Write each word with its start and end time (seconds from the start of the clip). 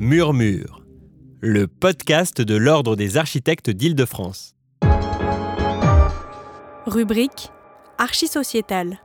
Murmure, 0.00 0.84
le 1.40 1.66
podcast 1.66 2.40
de 2.40 2.54
l'Ordre 2.54 2.94
des 2.94 3.16
architectes 3.16 3.68
d'Île-de-France. 3.68 4.54
Rubrique 6.86 7.50
Archisociétale. 7.98 9.00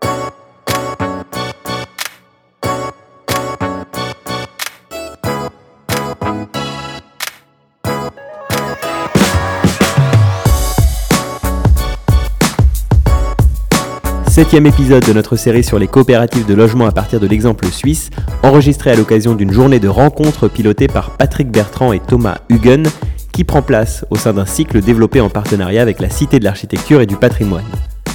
Septième 14.34 14.65
épisode 14.65 15.06
de 15.06 15.13
notre 15.13 15.36
série 15.36 15.63
sur 15.63 15.78
les 15.78 15.86
coopératives 15.86 16.48
de 16.48 16.55
logement 16.55 16.88
à 16.88 16.91
partir 16.91 17.20
de 17.20 17.27
l'exemple 17.27 17.68
suisse, 17.68 18.09
enregistré 18.41 18.90
à 18.90 18.95
l'occasion 18.95 19.36
d'une 19.36 19.54
journée 19.54 19.80
de 19.80 19.88
rencontres 19.88 20.48
pilotée 20.48 20.88
par 20.88 21.12
Patrick 21.12 21.52
Bertrand 21.52 21.94
et 21.94 21.99
Thomas 21.99 22.40
Huguen, 22.49 22.88
qui 23.31 23.43
prend 23.43 23.62
place 23.62 24.07
au 24.09 24.16
sein 24.16 24.34
d'un 24.34 24.48
cycle 24.48 24.81
développé 24.81 25.21
en 25.21 25.30
partenariat 25.30 25.84
avec 25.84 25.99
la 25.99 26.09
Cité 26.09 26.40
de 26.40 26.45
l'Architecture 26.45 26.99
et 26.99 27.05
du 27.05 27.16
Patrimoine. 27.16 27.63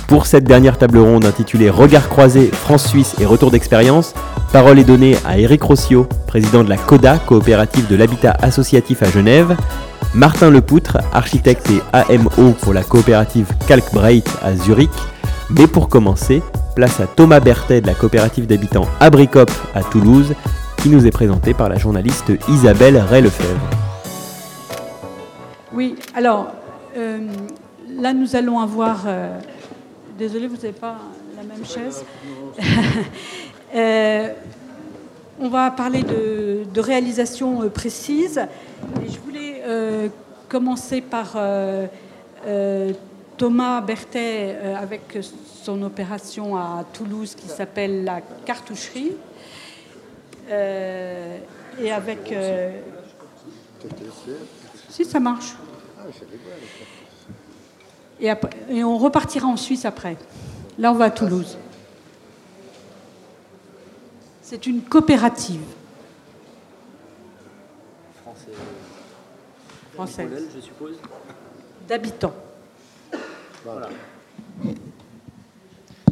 Pour 0.09 0.27
cette 0.27 0.43
dernière 0.43 0.77
table 0.77 0.99
ronde 0.99 1.25
intitulée 1.25 1.71
Regard 1.71 2.09
croisé, 2.09 2.51
France-Suisse 2.53 3.15
et 3.21 3.25
retour 3.25 3.53
d'expérience, 3.53 4.13
parole 4.53 4.81
est 4.81 4.85
donnée 4.85 5.17
à 5.25 5.39
Eric 5.39 5.63
Rossio, 5.63 6.09
président 6.27 6.65
de 6.65 6.69
la 6.69 6.79
CODA, 6.79 7.19
coopérative 7.19 7.87
de 7.87 7.95
l'habitat 7.95 8.37
associatif 8.43 9.05
à 9.05 9.11
Genève, 9.13 9.57
Martin 10.15 10.51
Lepoutre, 10.51 10.99
architecte 11.13 11.71
et 11.71 11.81
AMO 11.93 12.55
pour 12.61 12.75
la 12.75 12.83
coopérative 12.83 13.47
Kalkbreit 13.69 14.25
à 14.43 14.57
Zurich, 14.57 14.91
mais 15.51 15.67
pour 15.67 15.89
commencer, 15.89 16.43
place 16.75 17.01
à 17.01 17.07
Thomas 17.07 17.41
Berthet 17.41 17.81
de 17.81 17.87
la 17.87 17.95
coopérative 17.95 18.47
d'habitants 18.47 18.87
Abricop 19.01 19.51
à 19.75 19.83
Toulouse, 19.83 20.35
qui 20.77 20.91
nous 20.91 21.07
est 21.07 21.11
présenté 21.11 21.55
par 21.55 21.69
la 21.69 21.77
journaliste 21.77 22.33
Isabelle 22.49 22.99
Ray-Lefebvre. 22.99 23.61
Oui, 25.73 25.97
alors 26.15 26.49
euh, 26.97 27.19
là 27.89 28.13
nous 28.13 28.37
allons 28.37 28.59
avoir. 28.59 29.05
Euh, 29.07 29.39
désolé, 30.19 30.47
vous 30.47 30.57
n'avez 30.57 30.73
pas 30.73 30.97
la 31.37 31.43
même 31.43 31.65
chaise. 31.65 32.05
Euh, 33.77 34.29
on 35.39 35.51
va 35.51 35.71
parler 35.71 36.03
de, 36.03 36.65
de 36.73 36.81
réalisation 36.81 37.69
précise. 37.69 38.41
Et 39.05 39.11
je 39.11 39.19
voulais 39.21 39.63
commencer 40.49 41.03
par 41.03 41.37
Thomas 43.39 43.81
Berthet 43.81 44.57
euh, 44.57 44.77
avec 44.77 45.17
son 45.63 45.81
opération 45.83 46.57
à 46.57 46.85
Toulouse 46.93 47.37
qui 47.37 47.47
s'appelle 47.49 48.05
la 48.05 48.21
cartoucherie. 48.21 49.13
Euh, 50.51 51.39
et 51.79 51.93
avec. 51.93 52.33
Euh, 52.33 52.81
si 54.89 55.05
ça 55.05 55.21
marche. 55.21 55.55
Et, 58.21 58.33
et, 58.71 58.83
on 58.83 58.99
repartira 58.99 59.47
en 59.47 59.57
Suisse 59.57 59.85
après. 59.85 60.17
Là, 60.77 60.91
on 60.91 60.97
va 60.97 61.07
à 61.07 61.11
Toulouse. 61.11 61.57
C'est 64.43 64.67
une 64.67 64.83
coopérative. 64.83 65.61
Française. 69.95 70.49
je 70.55 70.61
suppose. 70.61 70.97
D'habitants. 71.87 72.35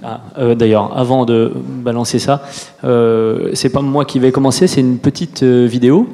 Ah, 0.03 0.21
euh, 0.39 0.55
D'ailleurs, 0.55 0.97
avant 0.97 1.25
de 1.25 1.53
balancer 1.55 2.19
ça, 2.19 2.43
euh, 2.85 3.51
c'est 3.55 3.71
pas 3.71 3.81
moi 3.81 4.05
qui 4.05 4.19
vais 4.19 4.31
commencer, 4.31 4.67
c'est 4.67 4.81
une 4.81 4.99
petite 4.99 5.43
euh, 5.43 5.67
vidéo. 5.67 6.09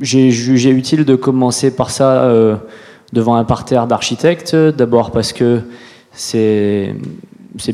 J'ai 0.00 0.30
jugé 0.30 0.70
utile 0.70 1.04
de 1.04 1.14
commencer 1.14 1.74
par 1.74 1.90
ça 1.90 2.30
devant 3.12 3.36
un 3.36 3.44
parterre 3.44 3.86
d'architectes. 3.86 4.54
D'abord 4.54 5.10
parce 5.12 5.32
que 5.32 5.60
c'est 6.12 6.94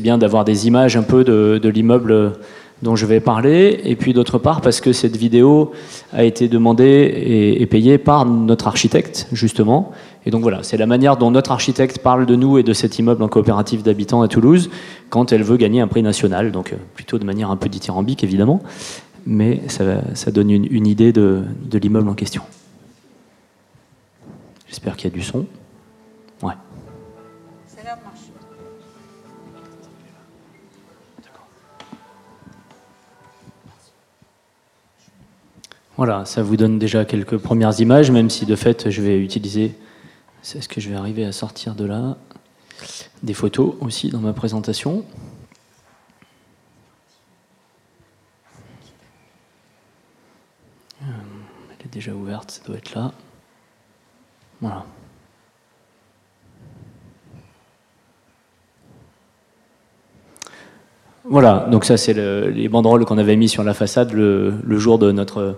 bien 0.01 0.17
d'avoir 0.17 0.45
des 0.45 0.67
images 0.67 0.97
un 0.97 1.03
peu 1.03 1.23
de 1.23 1.69
l'immeuble 1.69 2.33
dont 2.81 2.95
je 2.95 3.05
vais 3.05 3.19
parler, 3.19 3.79
et 3.83 3.95
puis 3.95 4.13
d'autre 4.13 4.37
part 4.37 4.61
parce 4.61 4.81
que 4.81 4.91
cette 4.91 5.15
vidéo 5.15 5.71
a 6.13 6.23
été 6.23 6.47
demandée 6.47 7.55
et, 7.59 7.65
payée 7.65 7.97
par 7.97 8.25
notre 8.25 8.67
architecte, 8.67 9.27
justement. 9.31 9.91
Et 10.25 10.31
donc 10.31 10.41
voilà, 10.41 10.63
c'est 10.63 10.77
la 10.77 10.87
manière 10.87 11.17
dont 11.17 11.29
notre 11.29 11.51
architecte 11.51 11.99
parle 11.99 12.25
de 12.25 12.35
nous 12.35 12.57
et 12.57 12.63
de 12.63 12.73
cet 12.73 12.97
immeuble 12.97 13.21
en 13.21 13.27
coopérative 13.27 13.83
d'habitants 13.83 14.21
à 14.23 14.27
Toulouse 14.27 14.69
quand 15.09 15.31
elle 15.31 15.43
veut 15.43 15.57
gagner 15.57 15.81
un 15.81 15.87
prix 15.87 16.01
national, 16.01 16.51
donc 16.51 16.73
euh, 16.73 16.77
plutôt 16.95 17.19
de 17.19 17.25
manière 17.25 17.51
un 17.51 17.57
peu 17.57 17.69
dithyrambique 17.69 18.23
évidemment, 18.23 18.61
mais 19.27 19.61
ça, 19.67 20.31
donne 20.31 20.49
une, 20.49 20.67
une 20.71 20.87
idée 20.87 21.13
de, 21.13 21.43
de 21.63 21.77
l'immeuble 21.77 22.09
en 22.09 22.15
question. 22.15 22.41
J'espère 24.67 24.97
qu'il 24.97 25.09
y 25.09 25.13
a 25.13 25.15
du 25.15 25.23
son. 25.23 25.45
Ouais. 26.41 26.53
Voilà, 35.97 36.25
ça 36.25 36.43
vous 36.43 36.57
donne 36.57 36.77
déjà 36.77 37.05
quelques 37.05 37.37
premières 37.37 37.79
images, 37.79 38.11
même 38.11 38.29
si 38.29 38.45
de 38.45 38.55
fait 38.55 38.89
je 38.89 39.01
vais 39.01 39.17
utiliser, 39.17 39.75
c'est 40.45 40.61
ce 40.61 40.69
que 40.69 40.79
je 40.79 40.91
vais 40.91 40.95
arriver 40.95 41.25
à 41.25 41.31
sortir 41.31 41.73
de 41.73 41.85
là, 41.85 42.17
des 43.23 43.33
photos 43.33 43.73
aussi 43.81 44.09
dans 44.09 44.19
ma 44.19 44.31
présentation. 44.31 45.03
Euh, 51.01 51.05
elle 51.71 51.85
est 51.87 51.91
déjà 51.91 52.13
ouverte, 52.13 52.51
ça 52.51 52.63
doit 52.63 52.77
être 52.77 52.93
là. 52.93 53.11
Voilà. 54.61 54.85
Voilà, 61.23 61.67
donc 61.71 61.85
ça 61.85 61.97
c'est 61.97 62.13
les 62.13 62.69
banderoles 62.69 63.05
qu'on 63.05 63.17
avait 63.17 63.35
mis 63.35 63.49
sur 63.49 63.63
la 63.63 63.73
façade 63.73 64.13
le, 64.13 64.53
le 64.63 64.77
jour 64.77 64.99
de 64.99 65.11
notre 65.11 65.55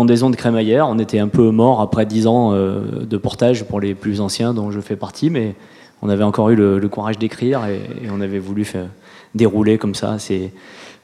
pendaison 0.00 0.30
de 0.30 0.36
crémaillère. 0.36 0.88
On 0.88 0.98
était 0.98 1.18
un 1.18 1.28
peu 1.28 1.50
mort 1.50 1.82
après 1.82 2.06
dix 2.06 2.26
ans 2.26 2.54
euh, 2.54 3.04
de 3.04 3.16
portage 3.18 3.64
pour 3.64 3.80
les 3.80 3.94
plus 3.94 4.22
anciens 4.22 4.54
dont 4.54 4.70
je 4.70 4.80
fais 4.80 4.96
partie, 4.96 5.28
mais 5.28 5.54
on 6.00 6.08
avait 6.08 6.24
encore 6.24 6.48
eu 6.48 6.56
le, 6.56 6.88
courage 6.88 7.18
d'écrire 7.18 7.66
et, 7.66 7.82
on 8.10 8.22
avait 8.22 8.38
voulu 8.38 8.64
faire 8.64 8.86
dérouler 9.34 9.76
comme 9.76 9.94
ça 9.94 10.18
c'est 10.18 10.52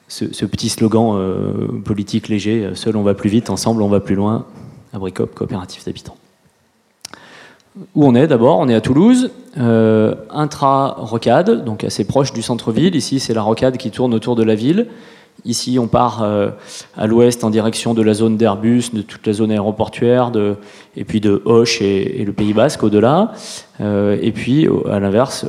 ce, 0.09 0.47
petit 0.47 0.71
slogan 0.71 1.12
euh, 1.15 1.67
politique 1.84 2.29
léger 2.29 2.71
seul 2.73 2.97
on 2.97 3.03
va 3.03 3.12
plus 3.12 3.29
vite, 3.29 3.51
ensemble 3.51 3.83
on 3.83 3.89
va 3.89 4.01
plus 4.01 4.15
loin. 4.15 4.47
Abricop, 4.95 5.34
coopérative 5.34 5.84
d'habitants. 5.84 6.17
Où 7.95 8.07
on 8.07 8.15
est 8.15 8.27
d'abord? 8.27 8.59
On 8.61 8.69
est 8.71 8.75
à 8.75 8.81
Toulouse, 8.81 9.31
euh, 9.59 10.15
intra-rocade, 10.31 11.67
donc 11.67 11.84
assez 11.84 12.07
proche 12.07 12.33
du 12.33 12.41
centre-ville. 12.41 12.97
Ici, 12.97 13.21
c'est 13.21 13.34
la 13.34 13.43
rocade 13.43 13.77
qui 13.77 13.91
tourne 13.91 14.15
autour 14.15 14.37
de 14.37 14.43
la 14.43 14.55
ville. 14.55 14.87
Ici, 15.44 15.78
on 15.78 15.86
part 15.86 16.22
euh, 16.22 16.50
à 16.97 17.06
l'ouest 17.06 17.44
en 17.44 17.50
direction 17.50 17.94
de 17.94 18.02
la 18.02 18.14
zone 18.14 18.36
d'Airbus, 18.36 18.91
de 18.92 19.02
toute 19.02 19.26
la 19.26 19.32
zone 19.32 19.52
aéroportuaire, 19.52 20.32
et 20.97 21.04
puis 21.04 21.20
de 21.20 21.42
Hoche 21.44 21.80
et, 21.82 22.24
le 22.24 22.32
Pays 22.32 22.52
Basque 22.52 22.82
au-delà. 22.82 23.32
Euh, 23.80 24.19
et 24.20 24.32
puis, 24.32 24.69
à 24.91 24.98
l'inverse, 24.98 25.47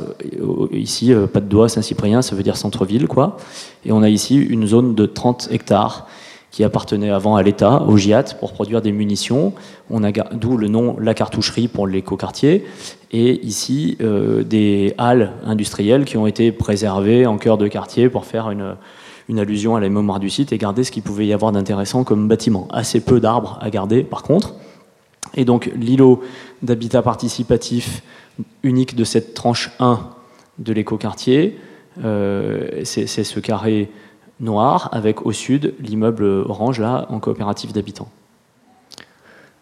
ici, 0.72 1.12
pas 1.32 1.40
de 1.40 1.46
doigt, 1.46 1.68
Saint-Cyprien, 1.68 2.22
ça 2.22 2.36
veut 2.36 2.42
dire 2.42 2.56
centre-ville, 2.56 3.08
quoi. 3.08 3.38
Et 3.84 3.92
on 3.92 4.02
a 4.02 4.08
ici 4.08 4.36
une 4.36 4.66
zone 4.66 4.94
de 4.94 5.06
30 5.06 5.48
hectares 5.50 6.06
qui 6.50 6.64
appartenait 6.64 7.10
avant 7.10 7.36
à 7.36 7.42
l'État, 7.42 7.82
au 7.82 7.96
GIAT, 7.96 8.34
pour 8.40 8.52
produire 8.52 8.80
des 8.80 8.92
munitions. 8.92 9.52
On 9.90 10.02
a 10.02 10.12
d'où 10.12 10.56
le 10.56 10.68
nom 10.68 10.96
la 10.98 11.14
cartoucherie 11.14 11.68
pour 11.68 11.86
l'écoquartier. 11.86 12.64
Et 13.12 13.44
ici, 13.44 13.96
euh, 14.00 14.42
des 14.42 14.94
halles 14.98 15.32
industrielles 15.44 16.04
qui 16.04 16.16
ont 16.16 16.26
été 16.26 16.52
préservées 16.52 17.26
en 17.26 17.36
cœur 17.36 17.58
de 17.58 17.68
quartier 17.68 18.08
pour 18.08 18.24
faire 18.24 18.50
une, 18.50 18.76
une 19.28 19.38
allusion 19.38 19.76
à 19.76 19.80
la 19.80 19.88
mémoire 19.88 20.20
du 20.20 20.30
site 20.30 20.52
et 20.52 20.58
garder 20.58 20.84
ce 20.84 20.90
qu'il 20.90 21.02
pouvait 21.02 21.26
y 21.26 21.32
avoir 21.32 21.52
d'intéressant 21.52 22.04
comme 22.04 22.28
bâtiment. 22.28 22.66
Assez 22.70 23.00
peu 23.00 23.20
d'arbres 23.20 23.58
à 23.60 23.70
garder, 23.70 24.02
par 24.02 24.22
contre. 24.22 24.54
Et 25.34 25.44
donc, 25.44 25.70
l'îlot 25.76 26.22
d'habitat 26.62 27.02
participatif 27.02 28.02
unique 28.62 28.96
de 28.96 29.04
cette 29.04 29.34
tranche 29.34 29.70
1 29.78 30.00
de 30.58 30.72
l'écoquartier, 30.72 31.58
euh, 32.04 32.82
c'est 32.84 33.06
ce 33.06 33.40
carré 33.40 33.90
noir, 34.40 34.88
avec 34.92 35.26
au 35.26 35.32
sud 35.32 35.74
l'immeuble 35.80 36.24
orange, 36.24 36.80
là, 36.80 37.06
en 37.10 37.18
coopérative 37.18 37.72
d'habitants. 37.72 38.08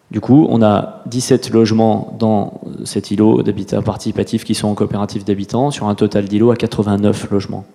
Du 0.09 0.21
coup, 0.21 0.47
on 0.49 0.61
a 0.61 1.01
17 1.07 1.49
logements 1.49 2.15
dans 2.17 2.61
cet 2.85 3.11
îlot 3.11 3.43
d'habitat 3.43 3.81
participatif 3.81 4.45
qui 4.45 4.55
sont 4.55 4.69
en 4.69 4.75
coopérative 4.75 5.25
d'habitants, 5.25 5.69
sur 5.71 5.87
un 5.87 5.95
total 5.95 6.25
d'îlots 6.25 6.51
à 6.51 6.55
89 6.55 7.29
logements. 7.29 7.65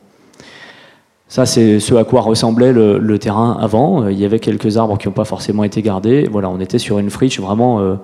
Ça, 1.33 1.47
c'est 1.47 1.81
ce 1.81 1.95
à 1.95 2.05
quoi 2.05 2.21
ressemblait 2.21 2.75
le, 2.75 3.19
terrain 3.19 3.57
avant. 3.59 4.07
Il 4.07 4.21
y 4.21 4.27
avait 4.27 4.39
quelques 4.39 4.77
arbres 4.77 4.99
qui 4.99 5.09
n'ont 5.09 5.15
pas 5.15 5.25
forcément 5.25 5.65
été 5.65 5.81
gardés. 5.81 6.29
Voilà, 6.31 6.51
on 6.51 6.61
était 6.61 6.79
sur 6.79 6.99
une 6.99 7.09
friche 7.09 7.41
vraiment 7.41 7.81
euh, 7.81 7.95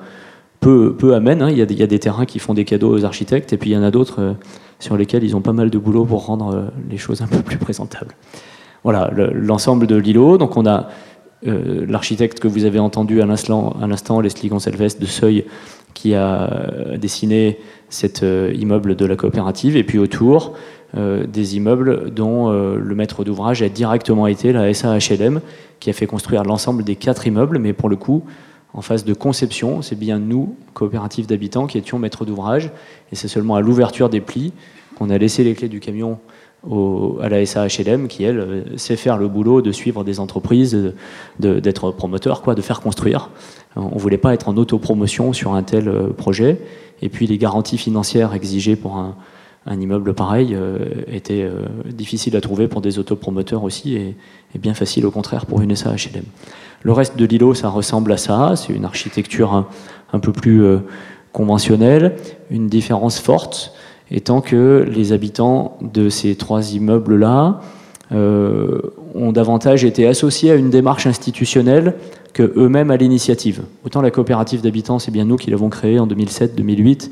peu, 0.61 0.97
peu 0.97 1.15
amène. 1.15 1.43
Hein. 1.43 1.51
Il, 1.51 1.59
y 1.59 1.83
a 1.83 1.87
des, 1.87 1.99
terrains 1.99 2.25
qui 2.25 2.39
font 2.39 2.55
des 2.55 2.65
cadeaux 2.65 2.91
aux 2.91 3.05
architectes, 3.05 3.53
et 3.53 3.59
puis 3.59 3.69
il 3.69 3.73
y 3.75 3.77
en 3.77 3.83
a 3.83 3.91
d'autres 3.91 4.23
euh, 4.23 4.33
sur 4.79 4.97
lesquels 4.97 5.25
ils 5.25 5.37
ont 5.37 5.43
pas 5.43 5.53
mal 5.53 5.69
de 5.69 5.77
boulot 5.77 6.07
pour 6.07 6.25
rendre 6.25 6.55
euh, 6.55 6.63
les 6.89 6.97
choses 6.97 7.21
un 7.21 7.27
peu 7.27 7.43
plus 7.43 7.59
présentables. 7.59 8.15
Voilà 8.83 9.11
l'ensemble 9.35 9.87
de 9.87 9.97
l'îlot. 9.97 10.39
Donc 10.39 10.57
on 10.57 10.65
a 10.65 10.89
l'architecte 11.43 12.41
que 12.41 12.49
vous 12.49 12.65
avez 12.65 12.79
entendu 12.79 13.21
à 13.21 13.27
l'instant, 13.27 14.21
Leslie 14.23 14.49
Gonçalves 14.49 14.99
de 14.99 15.05
Seuil, 15.05 15.45
qui 15.93 16.15
a 16.15 16.51
dessiné 16.97 17.59
cet 17.91 18.25
immeuble 18.55 18.97
de 18.97 19.05
la 19.05 19.17
coopérative, 19.17 19.77
et 19.77 19.85
puis 19.85 19.99
autour, 19.99 20.55
des 20.95 21.57
immeubles 21.57 22.11
dont 22.11 22.51
le 22.51 22.95
maître 22.95 23.23
d'ouvrage 23.23 23.63
a 23.63 23.69
directement 23.69 24.27
été 24.27 24.53
la 24.53 24.73
SAHLM, 24.73 25.41
qui 25.81 25.91
a 25.91 25.93
fait 25.93 26.07
construire 26.07 26.45
l'ensemble 26.45 26.83
des 26.83 26.97
quatre 26.97 27.27
immeubles, 27.27 27.59
mais 27.59 27.73
pour 27.73 27.89
le 27.89 27.97
coup, 27.97 28.25
en 28.75 28.83
phase 28.83 29.05
de 29.05 29.15
conception, 29.15 29.83
c'est 29.83 29.99
bien 29.99 30.19
nous, 30.19 30.55
coopérative 30.75 31.27
d'habitants, 31.27 31.67
qui 31.67 31.79
étions 31.79 31.99
maîtres 31.99 32.25
d'ouvrage, 32.25 32.71
et 33.13 33.17
c'est 33.17 33.29
seulement 33.29 33.57
à 33.57 33.61
l'ouverture 33.61 34.09
des 34.09 34.21
plis 34.21 34.53
qu'on 34.97 35.11
a 35.11 35.19
laissé 35.19 35.45
les 35.45 35.55
clés 35.55 35.69
du 35.69 35.81
camion 35.81 36.19
à 37.21 37.29
la 37.29 37.47
SAHLM, 37.47 38.09
qui 38.09 38.25
elle 38.25 38.41
euh, 38.41 38.77
sait 38.77 38.97
faire 38.97 39.17
le 39.17 39.29
boulot 39.29 39.63
de 39.63 39.71
suivre 39.71 40.03
des 40.03 40.19
entreprises, 40.19 40.93
d'être 41.39 41.93
promoteur, 41.93 42.43
quoi, 42.43 42.57
de 42.57 42.63
faire 42.63 42.81
construire. 42.81 43.31
On 43.77 43.95
ne 43.95 44.01
voulait 44.01 44.19
pas 44.19 44.35
être 44.35 44.49
en 44.49 44.57
autopromotion 44.57 45.33
sur 45.33 45.55
un 45.55 45.63
tel 45.63 45.89
euh, 45.89 46.09
projet, 46.09 46.61
et 47.01 47.09
puis 47.09 47.27
les 47.29 47.39
garanties 47.39 47.79
financières 47.79 48.35
exigées 48.35 48.75
pour 48.75 48.97
un, 48.97 49.15
immeuble 49.81 50.15
pareil 50.15 50.55
euh, 50.55 50.79
étaient 51.09 51.49
difficiles 51.87 52.37
à 52.37 52.41
trouver 52.41 52.69
pour 52.69 52.81
des 52.81 52.99
autopromoteurs 52.99 53.65
aussi, 53.65 53.97
et, 53.97 54.17
bien 54.59 54.75
facile 54.75 55.07
au 55.07 55.11
contraire 55.11 55.47
pour 55.47 55.61
une 55.61 55.77
SAHLM. 55.77 56.25
Le 56.83 56.93
reste 56.93 57.17
de 57.17 57.25
l'îlot, 57.25 57.55
ça 57.55 57.69
ressemble 57.69 58.13
à 58.13 58.17
ça. 58.17 58.55
C'est 58.57 58.73
une 58.73 58.85
architecture 58.85 59.67
un, 60.13 60.19
peu 60.21 60.33
plus 60.33 60.65
euh, 60.65 60.79
conventionnelle. 61.33 62.17
Une 62.51 62.69
différence 62.69 63.19
forte 63.19 63.75
étant 64.11 64.41
que 64.41 64.89
les 64.89 65.13
habitants 65.13 65.77
de 65.83 66.09
ces 66.09 66.35
trois 66.37 66.73
immeubles-là 66.73 67.61
euh, 68.13 68.81
ont 69.15 69.33
davantage 69.33 69.85
été 69.85 70.07
associés 70.07 70.51
à 70.51 70.55
une 70.55 70.71
démarche 70.71 71.07
institutionnelle 71.07 71.95
que 72.33 72.55
eux-mêmes 72.57 72.91
à 72.91 72.97
l'initiative. 72.97 73.63
Autant 73.85 74.01
la 74.01 74.11
coopérative 74.11 74.63
d'habitants, 74.63 74.99
c'est 74.99 75.11
bien 75.11 75.25
nous 75.25 75.37
qui 75.37 75.51
l'avons 75.51 75.69
créée 75.69 75.99
en 75.99 76.07
2007-2008 76.07 77.11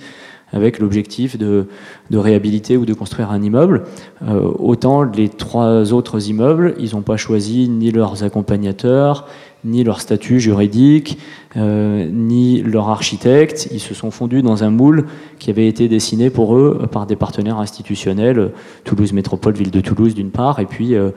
avec 0.52 0.78
l'objectif 0.78 1.36
de, 1.36 1.66
réhabiliter 2.12 2.76
ou 2.76 2.84
de 2.84 2.94
construire 2.94 3.30
un 3.30 3.42
immeuble. 3.42 3.84
Euh, 4.26 4.50
autant 4.58 5.02
les 5.02 5.28
trois 5.28 5.92
autres 5.92 6.28
immeubles, 6.28 6.74
ils 6.78 6.94
n'ont 6.94 7.02
pas 7.02 7.16
choisi 7.16 7.68
ni 7.68 7.90
leurs 7.90 8.22
accompagnateurs, 8.22 9.26
ni 9.64 9.82
leur 9.82 10.00
statut 10.00 10.38
juridique, 10.38 11.18
euh, 11.56 12.08
ni 12.12 12.62
leur 12.62 12.88
architecte. 12.88 13.68
Ils 13.72 13.80
se 13.80 13.94
sont 13.94 14.10
fondus 14.10 14.42
dans 14.42 14.62
un 14.62 14.70
moule 14.70 15.06
qui 15.38 15.50
avait 15.50 15.66
été 15.66 15.88
dessiné 15.88 16.30
pour 16.30 16.56
eux 16.56 16.86
par 16.92 17.06
des 17.06 17.16
partenaires 17.16 17.58
institutionnels, 17.58 18.52
Toulouse 18.84 19.12
Métropole, 19.12 19.54
Ville 19.54 19.72
de 19.72 19.80
Toulouse 19.80 20.14
d'une 20.14 20.30
part, 20.30 20.60
et 20.60 20.66
puis 20.66 20.94
euh, 20.94 21.10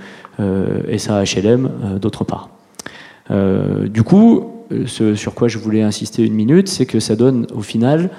SAHLM 0.98 1.70
d'autre 2.02 2.24
part. 2.24 2.50
du 3.30 4.04
coup, 4.04 4.46
ce 4.86 5.16
sur 5.16 5.34
quoi 5.34 5.48
je 5.48 5.58
voulais 5.58 5.82
insister 5.82 6.24
une 6.24 6.34
minute, 6.34 6.68
c'est 6.68 6.86
que 6.86 7.00
ça 7.00 7.16
donne 7.16 7.48
au 7.54 7.62
final 7.62 8.10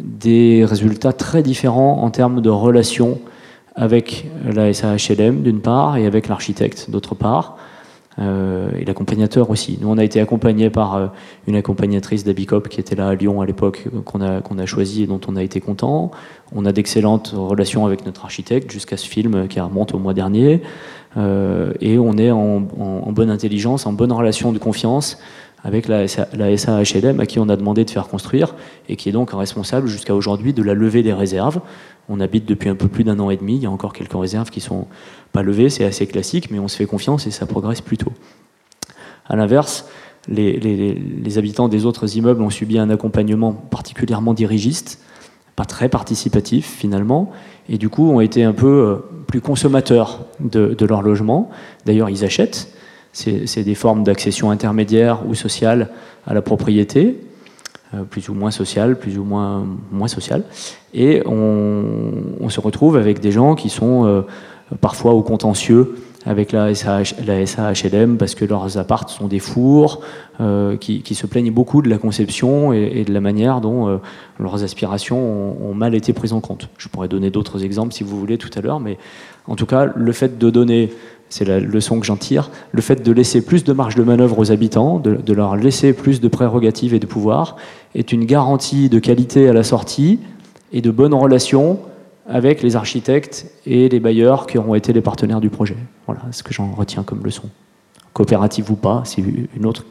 des 0.00 0.64
résultats 0.64 1.12
très 1.12 1.42
différents 1.42 2.02
en 2.02 2.10
termes 2.10 2.40
de 2.40 2.50
relations 2.50 3.18
avec 3.74 4.26
la 4.44 4.72
SAHLM 4.72 5.42
d'une 5.42 5.60
part 5.60 5.96
et 5.96 6.06
avec 6.06 6.28
l'architecte 6.28 6.90
d'autre 6.90 7.14
part. 7.14 7.56
Euh, 8.20 8.70
et 8.76 8.84
l'accompagnateur 8.84 9.48
aussi. 9.48 9.78
Nous, 9.80 9.88
on 9.88 9.96
a 9.96 10.02
été 10.02 10.20
accompagné 10.20 10.70
par 10.70 10.96
euh, 10.96 11.06
une 11.46 11.54
accompagnatrice 11.54 12.24
d'Abicop 12.24 12.68
qui 12.68 12.80
était 12.80 12.96
là 12.96 13.08
à 13.08 13.14
Lyon 13.14 13.40
à 13.40 13.46
l'époque, 13.46 13.84
euh, 13.94 14.00
qu'on 14.00 14.20
a, 14.20 14.40
qu'on 14.40 14.58
a 14.58 14.66
choisi 14.66 15.04
et 15.04 15.06
dont 15.06 15.20
on 15.28 15.36
a 15.36 15.42
été 15.42 15.60
content. 15.60 16.10
On 16.52 16.66
a 16.66 16.72
d'excellentes 16.72 17.32
relations 17.36 17.86
avec 17.86 18.04
notre 18.06 18.24
architecte 18.24 18.72
jusqu'à 18.72 18.96
ce 18.96 19.06
film 19.06 19.46
qui 19.46 19.60
remonte 19.60 19.94
au 19.94 19.98
mois 19.98 20.14
dernier. 20.14 20.62
et 21.16 21.98
on 21.98 22.16
est 22.16 22.30
en, 22.30 22.62
en, 22.78 23.12
bonne 23.12 23.30
intelligence, 23.30 23.86
en 23.86 23.92
bonne 23.92 24.12
relation 24.12 24.52
de 24.52 24.58
confiance 24.58 25.18
avec 25.64 25.88
la, 25.88 26.06
la 26.34 26.56
SAHLM 26.56 27.20
à 27.20 27.26
qui 27.26 27.38
on 27.38 27.48
a 27.48 27.56
demandé 27.56 27.84
de 27.84 27.90
faire 27.90 28.08
construire 28.08 28.54
et 28.88 28.96
qui 28.96 29.08
est 29.08 29.12
donc 29.12 29.30
responsable 29.32 29.88
jusqu'à 29.88 30.14
aujourd'hui 30.14 30.52
de 30.52 30.62
la 30.62 30.74
levée 30.74 31.02
des 31.02 31.12
réserves. 31.12 31.60
On 32.08 32.20
habite 32.20 32.46
depuis 32.46 32.68
un 32.68 32.74
peu 32.74 32.88
plus 32.88 33.04
d'un 33.04 33.18
an 33.18 33.30
et 33.30 33.36
demi, 33.36 33.56
il 33.56 33.62
y 33.62 33.66
a 33.66 33.70
encore 33.70 33.92
quelques 33.92 34.18
réserves 34.18 34.50
qui 34.50 34.60
sont 34.60 34.86
pas 35.32 35.42
levées, 35.42 35.68
c'est 35.68 35.84
assez 35.84 36.06
classique, 36.06 36.50
mais 36.50 36.58
on 36.58 36.68
se 36.68 36.76
fait 36.76 36.86
confiance 36.86 37.26
et 37.26 37.30
ça 37.30 37.46
progresse 37.46 37.80
plutôt. 37.80 38.12
A 39.26 39.36
l'inverse, 39.36 39.86
les, 40.28 41.38
habitants 41.38 41.68
des 41.68 41.84
autres 41.86 42.16
immeubles 42.16 42.42
ont 42.42 42.50
subi 42.50 42.78
un 42.78 42.88
accompagnement 42.90 43.52
particulièrement 43.52 44.34
dirigiste, 44.34 45.02
pas 45.56 45.64
très 45.64 45.88
participatif 45.88 46.66
finalement, 46.66 47.30
et 47.68 47.78
du 47.78 47.88
coup 47.88 48.08
ont 48.10 48.20
été 48.20 48.44
un 48.44 48.52
peu 48.52 48.66
euh, 48.66 48.96
plus 49.26 49.40
consommateurs 49.40 50.24
de 50.40 50.86
leur 50.86 51.02
logement. 51.02 51.50
D'ailleurs, 51.84 52.08
ils 52.08 52.24
achètent, 52.24 52.72
c'est 53.18 53.64
des 53.64 53.74
formes 53.74 54.04
d'accession 54.04 54.50
intermédiaire 54.50 55.26
ou 55.26 55.34
sociale 55.34 55.90
à 56.26 56.34
la 56.34 56.42
propriété, 56.42 57.18
euh, 57.94 58.02
plus 58.02 58.28
ou 58.28 58.34
moins 58.34 58.50
sociale, 58.50 58.98
plus 58.98 59.18
ou 59.18 59.24
moins 59.24 59.66
moins 59.90 60.08
sociale. 60.08 60.42
Et 60.94 61.22
on, 61.26 62.48
se 62.48 62.60
retrouve 62.60 62.96
avec 62.96 63.20
des 63.20 63.30
gens 63.30 63.54
qui 63.54 63.68
sont 63.68 64.06
euh, 64.06 64.22
parfois 64.80 65.12
au 65.12 65.22
contentieux 65.22 65.96
avec 66.24 66.52
la, 66.52 66.74
SAH, 66.74 67.14
la 67.26 67.46
SAHLM 67.46 68.16
parce 68.16 68.34
que 68.34 68.44
leurs 68.44 68.76
appartes 68.76 69.10
sont 69.10 69.28
des 69.28 69.38
fours, 69.38 70.02
euh, 70.40 70.76
qui, 70.76 71.14
se 71.14 71.26
plaignent 71.26 71.52
beaucoup 71.52 71.80
de 71.82 71.88
la 71.88 71.98
conception 71.98 72.72
et, 72.72 73.04
de 73.04 73.12
la 73.12 73.20
manière 73.20 73.60
dont 73.60 74.00
leurs 74.38 74.64
aspirations 74.64 75.18
ont, 75.18 75.74
mal 75.74 75.94
été 75.94 76.12
prises 76.12 76.32
en 76.32 76.40
compte. 76.40 76.68
Je 76.76 76.88
pourrais 76.88 77.08
donner 77.08 77.30
d'autres 77.30 77.64
exemples 77.64 77.92
si 77.92 78.02
vous 78.02 78.18
voulez 78.18 78.36
tout 78.36 78.50
à 78.56 78.60
l'heure, 78.60 78.80
mais 78.80 78.98
en 79.46 79.56
tout 79.56 79.66
cas, 79.66 79.86
le 79.94 80.12
fait 80.12 80.38
de 80.38 80.50
donner 80.50 80.90
c'est 81.28 81.44
la 81.44 81.60
leçon 81.60 82.00
que 82.00 82.06
j'en 82.06 82.16
tire, 82.16 82.50
le 82.72 82.80
fait 82.80 83.02
de 83.02 83.12
laisser 83.12 83.40
plus 83.40 83.64
de 83.64 83.72
marge 83.72 83.94
de 83.94 84.02
manœuvre 84.02 84.38
aux 84.38 84.50
habitants, 84.50 84.98
de, 84.98 85.32
leur 85.32 85.56
laisser 85.56 85.92
plus 85.92 86.20
de 86.20 86.28
prérogatives 86.28 86.94
et 86.94 86.98
de 86.98 87.06
pouvoir, 87.06 87.56
est 87.94 88.12
une 88.12 88.24
garantie 88.24 88.88
de 88.88 88.98
qualité 88.98 89.48
à 89.48 89.52
la 89.52 89.62
sortie 89.62 90.20
et 90.72 90.80
de 90.80 90.90
bonnes 90.90 91.14
relations 91.14 91.80
avec 92.28 92.62
les 92.62 92.76
architectes 92.76 93.46
et 93.66 93.88
les 93.88 94.00
bailleurs 94.00 94.46
qui 94.46 94.58
auront 94.58 94.74
été 94.74 94.92
les 94.92 95.00
partenaires 95.00 95.40
du 95.40 95.48
projet. 95.48 95.76
Voilà 96.06 96.22
ce 96.30 96.42
que 96.42 96.52
j'en 96.52 96.72
retiens 96.72 97.02
comme 97.02 97.24
leçon. 97.24 97.48
Coopérative 98.12 98.70
ou 98.70 98.76
pas, 98.76 99.02
c'est 99.04 99.22
une 99.56 99.66
autre 99.66 99.84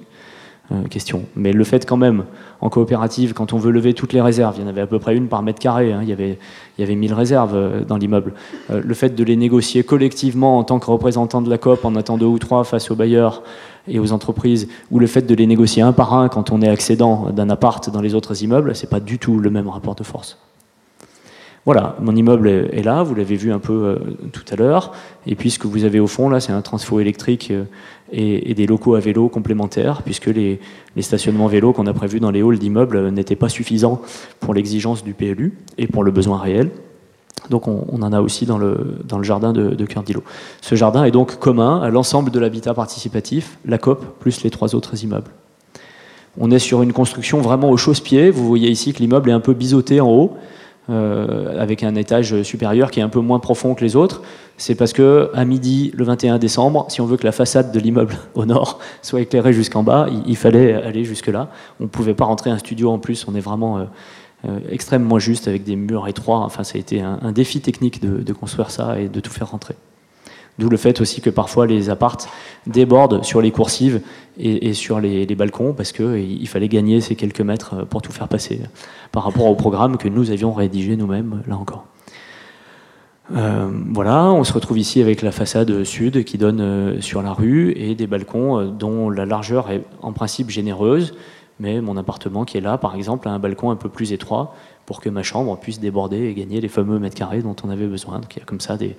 question. 0.90 1.24
Mais 1.36 1.54
le 1.54 1.64
fait 1.64 1.86
quand 1.86 1.98
même, 1.98 2.26
en 2.62 2.70
coopérative, 2.70 3.34
quand 3.34 3.54
on 3.54 3.58
veut 3.58 3.72
lever 3.72 3.94
toutes 3.94 4.14
les 4.14 4.22
réserves, 4.22 4.56
il 4.58 4.64
y 4.64 4.66
en 4.66 4.68
avait 4.68 4.82
à 4.82 4.88
peu 4.88 5.00
près 5.00 5.16
une 5.16 5.28
par 5.28 5.42
mètre 5.42 5.60
carré, 5.60 5.94
hein, 5.94 6.00
il, 6.02 6.10
y 6.10 6.14
avait, 6.14 6.38
il 6.78 6.82
y 6.82 6.84
avait 6.84 6.96
1000 6.96 7.14
réserves 7.14 7.56
euh, 7.56 7.84
dans 7.86 7.98
l'immeuble, 7.98 8.34
euh, 8.70 8.82
le 8.84 8.94
fait 8.94 9.16
de 9.16 9.24
les 9.24 9.36
négocier 9.36 9.84
collectivement 9.84 10.58
en 10.58 10.64
tant 10.64 10.80
que 10.80 10.90
représentant 10.90 11.42
de 11.42 11.50
la 11.50 11.58
COP, 11.58 11.86
en 11.86 11.96
attendant 11.96 12.18
deux 12.18 12.26
ou 12.26 12.40
trois 12.40 12.64
face 12.64 12.92
aux 12.92 12.96
bailleurs 12.96 13.44
et 13.88 14.00
aux 14.00 14.12
entreprises, 14.12 14.68
ou 14.92 15.00
le 15.00 15.08
fait 15.08 15.26
de 15.26 15.36
les 15.36 15.48
négocier 15.48 15.82
un 15.82 15.94
par 15.94 16.14
un 16.14 16.28
quand 16.28 16.52
on 16.52 16.62
est 16.62 16.70
accédant 16.70 17.30
d'un 17.32 17.50
appart 17.50 17.90
dans 17.90 18.02
les 18.02 18.16
autres 18.16 18.44
immeubles, 18.44 18.76
c'est 18.76 18.90
pas 18.90 19.00
du 19.00 19.20
tout 19.20 19.40
le 19.40 19.50
même 19.50 19.70
rapport 19.70 19.96
de 19.96 20.04
force. 20.04 20.38
Voilà, 21.68 21.98
mon 22.00 22.16
immeuble 22.16 22.48
est 22.48 22.82
là, 22.82 23.04
vous 23.04 23.14
l'avez 23.14 23.36
vu 23.36 23.52
un 23.52 23.60
peu 23.60 23.74
euh, 23.74 23.98
tout 24.32 24.46
à 24.50 24.56
l'heure. 24.56 24.94
Et 25.26 25.36
puis 25.36 25.52
ce 25.52 25.60
que 25.60 25.68
vous 25.68 25.84
avez 25.84 26.00
au 26.00 26.08
fond, 26.08 26.30
là, 26.30 26.40
c'est 26.40 26.54
un 26.54 26.62
transfo 26.62 27.02
électrique 27.02 27.52
euh, 27.52 27.66
et, 28.10 28.54
des 28.54 28.66
locaux 28.66 28.96
à 28.96 29.02
vélo 29.02 29.28
complémentaires, 29.28 30.02
puisque 30.02 30.28
les, 30.28 30.62
stationnements 31.02 31.48
vélos 31.48 31.74
qu'on 31.74 31.86
a 31.86 31.92
prévus 31.92 32.22
dans 32.22 32.32
les 32.32 32.42
halls 32.42 32.58
d'immeubles 32.58 33.10
n'étaient 33.10 33.36
pas 33.36 33.50
suffisants 33.50 34.02
pour 34.40 34.54
l'exigence 34.54 35.04
du 35.04 35.14
PLU 35.14 35.58
et 35.78 35.88
pour 35.88 36.06
le 36.06 36.12
besoin 36.12 36.38
réel. 36.38 36.72
Donc 37.50 37.68
on, 37.68 38.02
en 38.02 38.14
a 38.14 38.22
aussi 38.22 38.46
dans 38.46 38.58
le, 38.58 38.96
jardin 39.22 39.52
de, 39.52 39.72
de. 39.72 39.88
Ce 40.62 40.76
jardin 40.76 41.04
est 41.04 41.12
donc 41.12 41.38
commun 41.38 41.82
à 41.82 41.90
l'ensemble 41.90 42.32
de 42.32 42.40
l'habitat 42.40 42.76
participatif, 42.76 43.58
la 43.66 43.78
COP, 43.78 44.06
plus 44.22 44.42
les 44.42 44.52
trois 44.52 44.74
autres 44.74 45.04
immeubles. 45.04 45.32
On 46.40 46.50
est 46.50 46.60
sur 46.60 46.82
une 46.82 46.94
construction 46.94 47.42
vraiment 47.42 47.70
au 47.70 47.76
chausse-pied. 47.76 48.30
Vous 48.30 48.48
voyez 48.48 48.70
ici 48.70 48.94
que 48.94 49.00
l'immeuble 49.00 49.32
est 49.32 49.34
un 49.34 49.42
peu 49.42 49.54
biseauté 49.54 50.00
en 50.00 50.08
haut. 50.08 50.38
Euh, 50.90 51.62
avec 51.62 51.84
un 51.84 51.96
étage 51.96 52.44
supérieur 52.44 52.92
qui 52.92 53.02
est 53.02 53.04
un 53.04 53.10
peu 53.10 53.20
moins 53.20 53.40
profond 53.40 53.76
que 53.76 53.84
les 53.84 53.98
autres, 53.98 54.22
c'est 54.56 54.74
parce 54.74 54.94
que 54.94 55.30
à 55.34 55.44
midi 55.44 55.92
le 55.94 56.06
21 56.06 56.38
décembre, 56.38 56.86
si 56.88 57.02
on 57.02 57.06
veut 57.06 57.18
que 57.18 57.26
la 57.26 57.34
façade 57.34 57.74
de 57.74 57.80
l'immeuble 57.80 58.16
au 58.36 58.46
nord 58.46 58.80
soit 59.02 59.20
éclairée 59.20 59.52
jusqu'en 59.52 59.84
bas, 59.84 60.08
il, 60.26 60.38
fallait 60.38 60.74
aller 60.74 61.04
jusque 61.04 61.28
là. 61.28 61.50
On 61.82 61.84
ne 61.84 61.90
pouvait 61.90 62.14
pas 62.14 62.24
rentrer 62.24 62.52
un 62.52 62.58
studio 62.58 62.90
en 62.90 63.00
plus. 63.00 63.28
On 63.28 63.36
est 63.36 63.42
vraiment 63.42 63.80
euh, 63.80 63.84
euh, 64.48 64.60
extrêmement 64.72 65.20
juste 65.20 65.50
avec 65.50 65.66
des 65.66 65.76
murs 65.76 66.08
étroits. 66.08 66.40
Enfin, 66.40 66.64
ça 66.64 66.78
a 66.78 66.80
été 66.80 67.02
un, 67.02 67.34
défi 67.34 67.60
technique 67.60 68.02
de 68.02 68.34
construire 68.34 68.72
ça 68.72 68.98
et 68.98 69.10
de 69.10 69.20
tout 69.20 69.32
faire 69.32 69.52
rentrer. 69.52 69.76
D'où 70.58 70.70
le 70.70 70.78
fait 70.78 71.02
aussi 71.02 71.22
que 71.22 71.30
parfois 71.30 71.68
les 71.68 71.90
appartes 71.92 72.30
débordent 72.66 73.24
sur 73.24 73.42
les 73.42 73.52
coursives 73.52 74.02
et, 74.40 74.74
sur 74.74 75.00
les, 75.00 75.26
balcons 75.36 75.74
parce 75.74 75.92
qu'il 75.92 76.48
fallait 76.48 76.68
gagner 76.68 77.00
ces 77.00 77.16
quelques 77.16 77.42
mètres 77.42 77.86
pour 77.86 78.02
tout 78.02 78.12
faire 78.12 78.28
passer 78.28 78.62
par 79.12 79.24
rapport 79.24 79.46
au 79.46 79.56
programme 79.56 79.98
que 79.98 80.08
nous 80.08 80.32
avions 80.32 80.54
rédigé 80.54 80.96
nous-mêmes, 80.96 81.44
là 81.48 81.58
encore. 81.58 81.86
Euh, 83.36 83.70
voilà, 83.92 84.32
on 84.32 84.44
se 84.44 84.54
retrouve 84.54 84.80
ici 84.80 85.02
avec 85.02 85.22
la 85.22 85.32
façade 85.32 85.84
sud 85.84 86.24
qui 86.24 86.38
donne 86.38 86.62
euh, 86.62 87.02
sur 87.02 87.22
la 87.22 87.34
rue 87.34 87.72
et 87.72 87.94
des 87.94 88.08
balcons 88.08 88.58
euh, 88.58 88.68
dont 88.68 89.10
la 89.10 89.26
largeur 89.26 89.70
est 89.70 89.84
en 90.02 90.14
principe 90.14 90.50
généreuse, 90.50 91.14
mais 91.60 91.82
mon 91.82 91.98
appartement 91.98 92.46
qui 92.46 92.58
est 92.58 92.62
là, 92.62 92.78
par 92.78 92.96
exemple, 92.96 93.28
a 93.28 93.32
un 93.32 93.40
balcon 93.40 93.70
un 93.70 93.76
peu 93.76 93.90
plus 93.90 94.14
étroit 94.14 94.56
pour 94.86 95.02
que 95.02 95.10
ma 95.10 95.24
chambre 95.24 95.58
puisse 95.60 95.82
déborder 95.82 96.30
et 96.30 96.34
gagner 96.34 96.62
les 96.62 96.70
fameux 96.70 97.00
mètres 97.00 97.18
carrés 97.18 97.42
dont 97.42 97.56
on 97.66 97.70
avait 97.70 97.88
besoin. 97.88 98.20
Donc 98.20 98.34
il 98.36 98.40
y 98.40 98.42
a 98.42 98.46
comme 98.46 98.62
ça 98.62 98.78
des, 98.78 98.96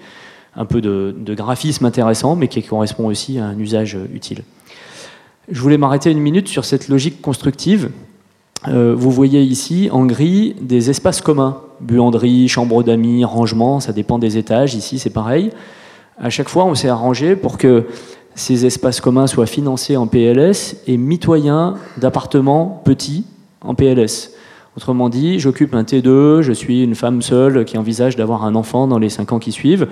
un 0.56 0.64
peu 0.64 0.80
de, 0.80 1.34
graphisme 1.34 1.84
intéressant, 1.84 2.36
mais 2.36 2.48
qui 2.48 2.62
correspond 2.62 3.06
aussi 3.06 3.38
à 3.38 3.46
un 3.46 3.58
usage 3.58 3.96
utile. 4.12 4.42
Je 5.50 5.60
voulais 5.60 5.78
m'arrêter 5.78 6.10
une 6.10 6.20
minute 6.20 6.48
sur 6.48 6.64
cette 6.64 6.88
logique 6.88 7.22
constructive. 7.22 7.90
vous 8.66 9.10
voyez 9.10 9.42
ici 9.42 9.88
en 9.92 10.04
gris 10.04 10.54
des 10.60 10.90
espaces 10.90 11.20
communs, 11.20 11.62
buanderie, 11.80 12.48
chambre 12.48 12.82
d'amis, 12.82 13.24
rangement, 13.24 13.80
ça 13.80 13.92
dépend 13.92 14.18
des 14.18 14.36
étages. 14.36 14.74
Ici, 14.74 14.98
c'est 14.98 15.10
pareil. 15.10 15.50
À 16.20 16.30
chaque 16.30 16.48
fois, 16.48 16.64
on 16.64 16.74
s'est 16.74 16.88
arrangé 16.88 17.36
pour 17.36 17.58
que 17.58 17.86
ces 18.34 18.66
espaces 18.66 19.00
communs 19.00 19.26
soient 19.26 19.46
financés 19.46 19.96
en 19.96 20.06
PLS 20.06 20.76
et 20.86 20.96
mitoyens 20.96 21.74
d'appartements 21.96 22.82
petits 22.84 23.24
en 23.60 23.74
PLS. 23.74 24.32
Autrement 24.76 25.08
dit, 25.08 25.40
j'occupe 25.40 25.74
un 25.74 25.82
T2, 25.82 26.42
je 26.42 26.52
suis 26.52 26.84
une 26.84 26.94
femme 26.94 27.20
seule 27.20 27.64
qui 27.64 27.76
envisage 27.78 28.14
d'avoir 28.14 28.44
un 28.44 28.54
enfant 28.54 28.86
dans 28.86 28.98
les 28.98 29.08
5 29.08 29.32
ans 29.32 29.38
qui 29.40 29.50
suivent. 29.50 29.88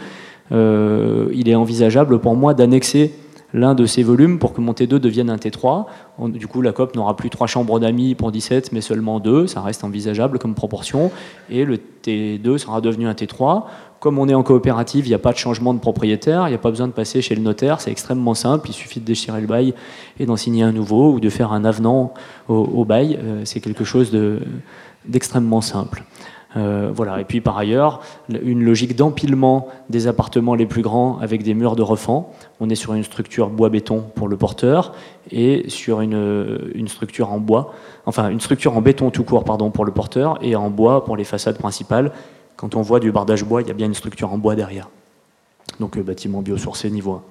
Euh, 0.53 1.29
il 1.33 1.49
est 1.49 1.55
envisageable 1.55 2.19
pour 2.19 2.37
moi 2.37 2.55
d'annexer 2.55 3.13
l'un 3.55 3.75
de 3.75 3.87
ces 3.87 4.03
volumes 4.03 4.39
pour 4.39 4.53
que 4.53 4.61
mon 4.61 4.73
T2 4.73 4.99
devienne 4.99 5.31
un 5.31 5.37
T3. 5.37 5.87
Du 6.29 6.47
coup, 6.47 6.63
la 6.63 6.73
COP 6.73 6.95
n'aura 6.95 7.17
plus 7.17 7.31
trois 7.31 7.47
chambres 7.47 7.81
d'amis 7.81 8.15
pour 8.15 8.33
17, 8.33 8.73
mais 8.73 8.81
seulement 8.81 9.21
deux. 9.21 9.47
Ça 9.47 9.63
reste 9.63 9.83
envisageable 9.85 10.39
comme 10.39 10.55
proportion. 10.55 11.11
Et 11.49 11.65
le 11.65 11.79
T2 12.05 12.59
sera 12.59 12.81
devenu 12.81 13.07
un 13.07 13.13
T3. 13.13 13.65
Comme 13.99 14.19
on 14.19 14.29
est 14.29 14.35
en 14.35 14.43
coopérative, 14.43 15.07
il 15.07 15.09
n'y 15.09 15.15
a 15.15 15.19
pas 15.19 15.33
de 15.33 15.39
changement 15.39 15.73
de 15.73 15.79
propriétaire, 15.79 16.47
il 16.47 16.51
n'y 16.51 16.55
a 16.55 16.59
pas 16.59 16.71
besoin 16.71 16.87
de 16.87 16.93
passer 16.93 17.23
chez 17.23 17.35
le 17.35 17.41
notaire, 17.41 17.81
c'est 17.81 17.91
extrêmement 17.91 18.35
simple, 18.35 18.69
il 18.69 18.75
suffit 18.75 19.01
de 19.01 19.07
déchirer 19.07 19.41
le 19.41 19.47
bail 19.47 19.73
et 20.21 20.27
d'en 20.27 20.37
signer 20.37 20.63
un 20.65 20.73
nouveau 20.73 21.13
ou 21.13 21.19
de 21.19 21.31
faire 21.31 21.53
un 21.53 21.65
avenant 21.65 22.13
au, 22.49 22.85
bail. 22.85 23.19
Euh, 23.21 23.41
c'est 23.45 23.61
quelque 23.61 23.85
chose 23.85 24.15
d'extrêmement 25.07 25.63
simple. 25.63 26.05
Euh, 26.57 26.91
voilà. 26.95 27.21
Et 27.21 27.25
puis 27.25 27.41
par 27.41 27.59
ailleurs, 27.59 28.01
une 28.29 28.65
logique 28.65 28.97
d'empilement 28.97 29.69
des 29.91 30.07
appartements 30.07 30.55
les 30.55 30.67
plus 30.67 30.83
grands 30.83 31.19
avec 31.21 31.43
des 31.43 31.55
murs 31.55 31.77
de 31.77 31.83
refend. 31.83 32.33
On 32.61 32.71
est 32.71 32.75
sur 32.75 32.95
une 32.95 33.05
structure 33.05 33.51
bois-béton 33.51 34.05
pour 34.15 34.29
le 34.29 34.37
porteur 34.37 34.95
et 35.31 35.69
sur 35.69 36.01
une, 36.01 36.89
structure 36.89 37.33
en 37.33 37.39
bois, 37.39 37.75
enfin 38.07 38.31
une 38.31 38.41
structure 38.41 38.77
en 38.77 38.81
béton 38.81 39.11
tout 39.11 39.25
court 39.25 39.45
pardon, 39.45 39.71
pour 39.71 39.85
le 39.85 39.93
porteur 39.93 40.39
et 40.41 40.57
en 40.57 40.71
bois 40.71 41.05
pour 41.05 41.17
les 41.17 41.25
façades 41.25 41.59
principales. 41.59 42.13
Quand 42.57 42.75
on 42.75 42.83
voit 42.83 43.01
du 43.01 43.13
bardage 43.13 43.45
bois, 43.45 43.61
il 43.61 43.69
y 43.69 43.71
a 43.71 43.75
bien 43.75 43.87
une 43.87 43.95
structure 43.95 44.33
en 44.33 44.39
bois 44.39 44.55
derrière. 44.55 44.89
Donc 45.81 45.99
euh, 45.99 46.03
bâtiment 46.03 46.41
biosourcé 46.41 46.91
niveau 46.91 47.13
1. 47.13 47.23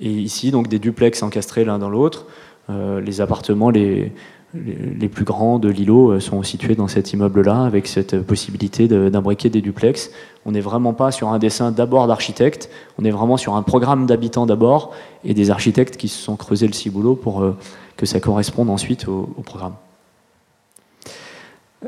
Et 0.00 0.10
ici, 0.10 0.50
donc 0.50 0.68
des 0.68 0.78
duplex 0.78 1.22
encastrés 1.22 1.64
l'un 1.64 1.78
dans 1.78 1.90
l'autre. 1.90 2.26
Euh, 2.70 3.00
les 3.00 3.20
appartements, 3.20 3.68
les, 3.68 4.12
les 4.54 5.08
plus 5.08 5.24
grands 5.24 5.58
de 5.58 5.68
l'îlot 5.68 6.12
euh, 6.12 6.20
sont 6.20 6.42
situés 6.42 6.74
dans 6.74 6.88
cet 6.88 7.12
immeuble-là, 7.12 7.64
avec 7.64 7.86
cette 7.86 8.20
possibilité 8.22 8.86
d'imbriquer 8.88 9.50
des 9.50 9.60
duplex. 9.60 10.10
On 10.46 10.52
n'est 10.52 10.60
vraiment 10.60 10.92
pas 10.92 11.10
sur 11.10 11.28
un 11.28 11.38
dessin 11.38 11.72
d'abord 11.72 12.06
d'architecte, 12.06 12.70
on 12.98 13.04
est 13.04 13.10
vraiment 13.10 13.36
sur 13.36 13.56
un 13.56 13.62
programme 13.62 14.06
d'habitants 14.06 14.46
d'abord, 14.46 14.92
et 15.24 15.34
des 15.34 15.50
architectes 15.50 15.96
qui 15.96 16.08
se 16.08 16.18
sont 16.18 16.36
creusés 16.36 16.66
le 16.66 16.72
ciboulot 16.72 17.16
pour 17.16 17.42
euh, 17.42 17.56
que 17.96 18.06
ça 18.06 18.20
corresponde 18.20 18.70
ensuite 18.70 19.08
au 19.08 19.26
programme. 19.44 19.74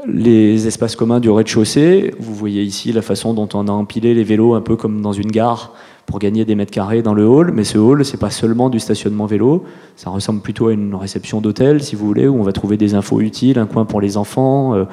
Les 0.07 0.67
espaces 0.67 0.95
communs 0.95 1.21
du 1.21 1.31
rez-de-chaussée, 1.31 2.15
vous 2.19 2.35
voyez 2.35 2.63
ici 2.63 2.93
la 2.93 3.01
façon 3.01 3.33
dont 3.33 3.49
on 3.55 3.67
a 3.67 3.73
empilé 3.73 4.15
les 4.15 4.25
vélos 4.25 4.55
un 4.55 4.61
peu 4.61 4.77
comme 4.77 5.01
dans 5.01 5.13
une 5.13 5.31
gare 5.31 5.73
pour 6.07 6.21
gagner 6.21 6.45
des 6.45 6.55
mètres 6.55 6.71
carrés 6.71 7.03
dans 7.03 7.15
le 7.15 7.27
hall. 7.27 7.51
Mais 7.53 7.65
ce 7.65 7.79
hall, 7.79 8.05
c'est 8.05 8.17
pas 8.17 8.31
seulement 8.31 8.71
du 8.71 8.81
stationnement 8.81 9.27
vélo, 9.27 9.65
ça 9.97 10.11
ressemble 10.11 10.41
plutôt 10.41 10.69
à 10.69 10.73
une 10.73 10.95
réception 10.95 11.41
d'hôtel, 11.41 11.83
si 11.83 11.97
vous 11.97 12.07
voulez, 12.07 12.29
où 12.29 12.39
on 12.39 12.43
va 12.43 12.53
trouver 12.53 12.77
des 12.77 12.95
infos 12.95 13.21
utiles, 13.21 13.59
un 13.59 13.67
coin 13.67 13.85
pour 13.85 14.01
les 14.01 14.17
enfants, 14.17 14.75
euh, 14.75 14.85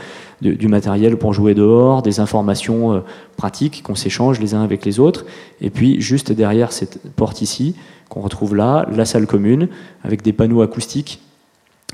du, 0.41 0.67
matériel 0.67 1.17
pour 1.17 1.33
jouer 1.33 1.53
dehors, 1.53 2.01
des 2.01 2.19
informations 2.19 2.93
euh, 2.93 2.99
pratiques 3.37 3.83
qu'on 3.83 3.95
s'échange 3.95 4.39
les 4.39 4.55
uns 4.55 4.63
avec 4.63 4.83
les 4.85 4.99
autres. 4.99 5.25
Et 5.61 5.69
puis, 5.69 6.01
juste 6.01 6.31
derrière 6.31 6.71
cette 6.71 6.99
porte 7.15 7.41
ici, 7.41 7.75
qu'on 8.09 8.21
retrouve 8.21 8.55
là, 8.55 8.87
la 8.93 9.05
salle 9.05 9.27
commune, 9.27 9.69
avec 10.03 10.21
des 10.23 10.33
panneaux 10.33 10.61
acoustiques 10.61 11.21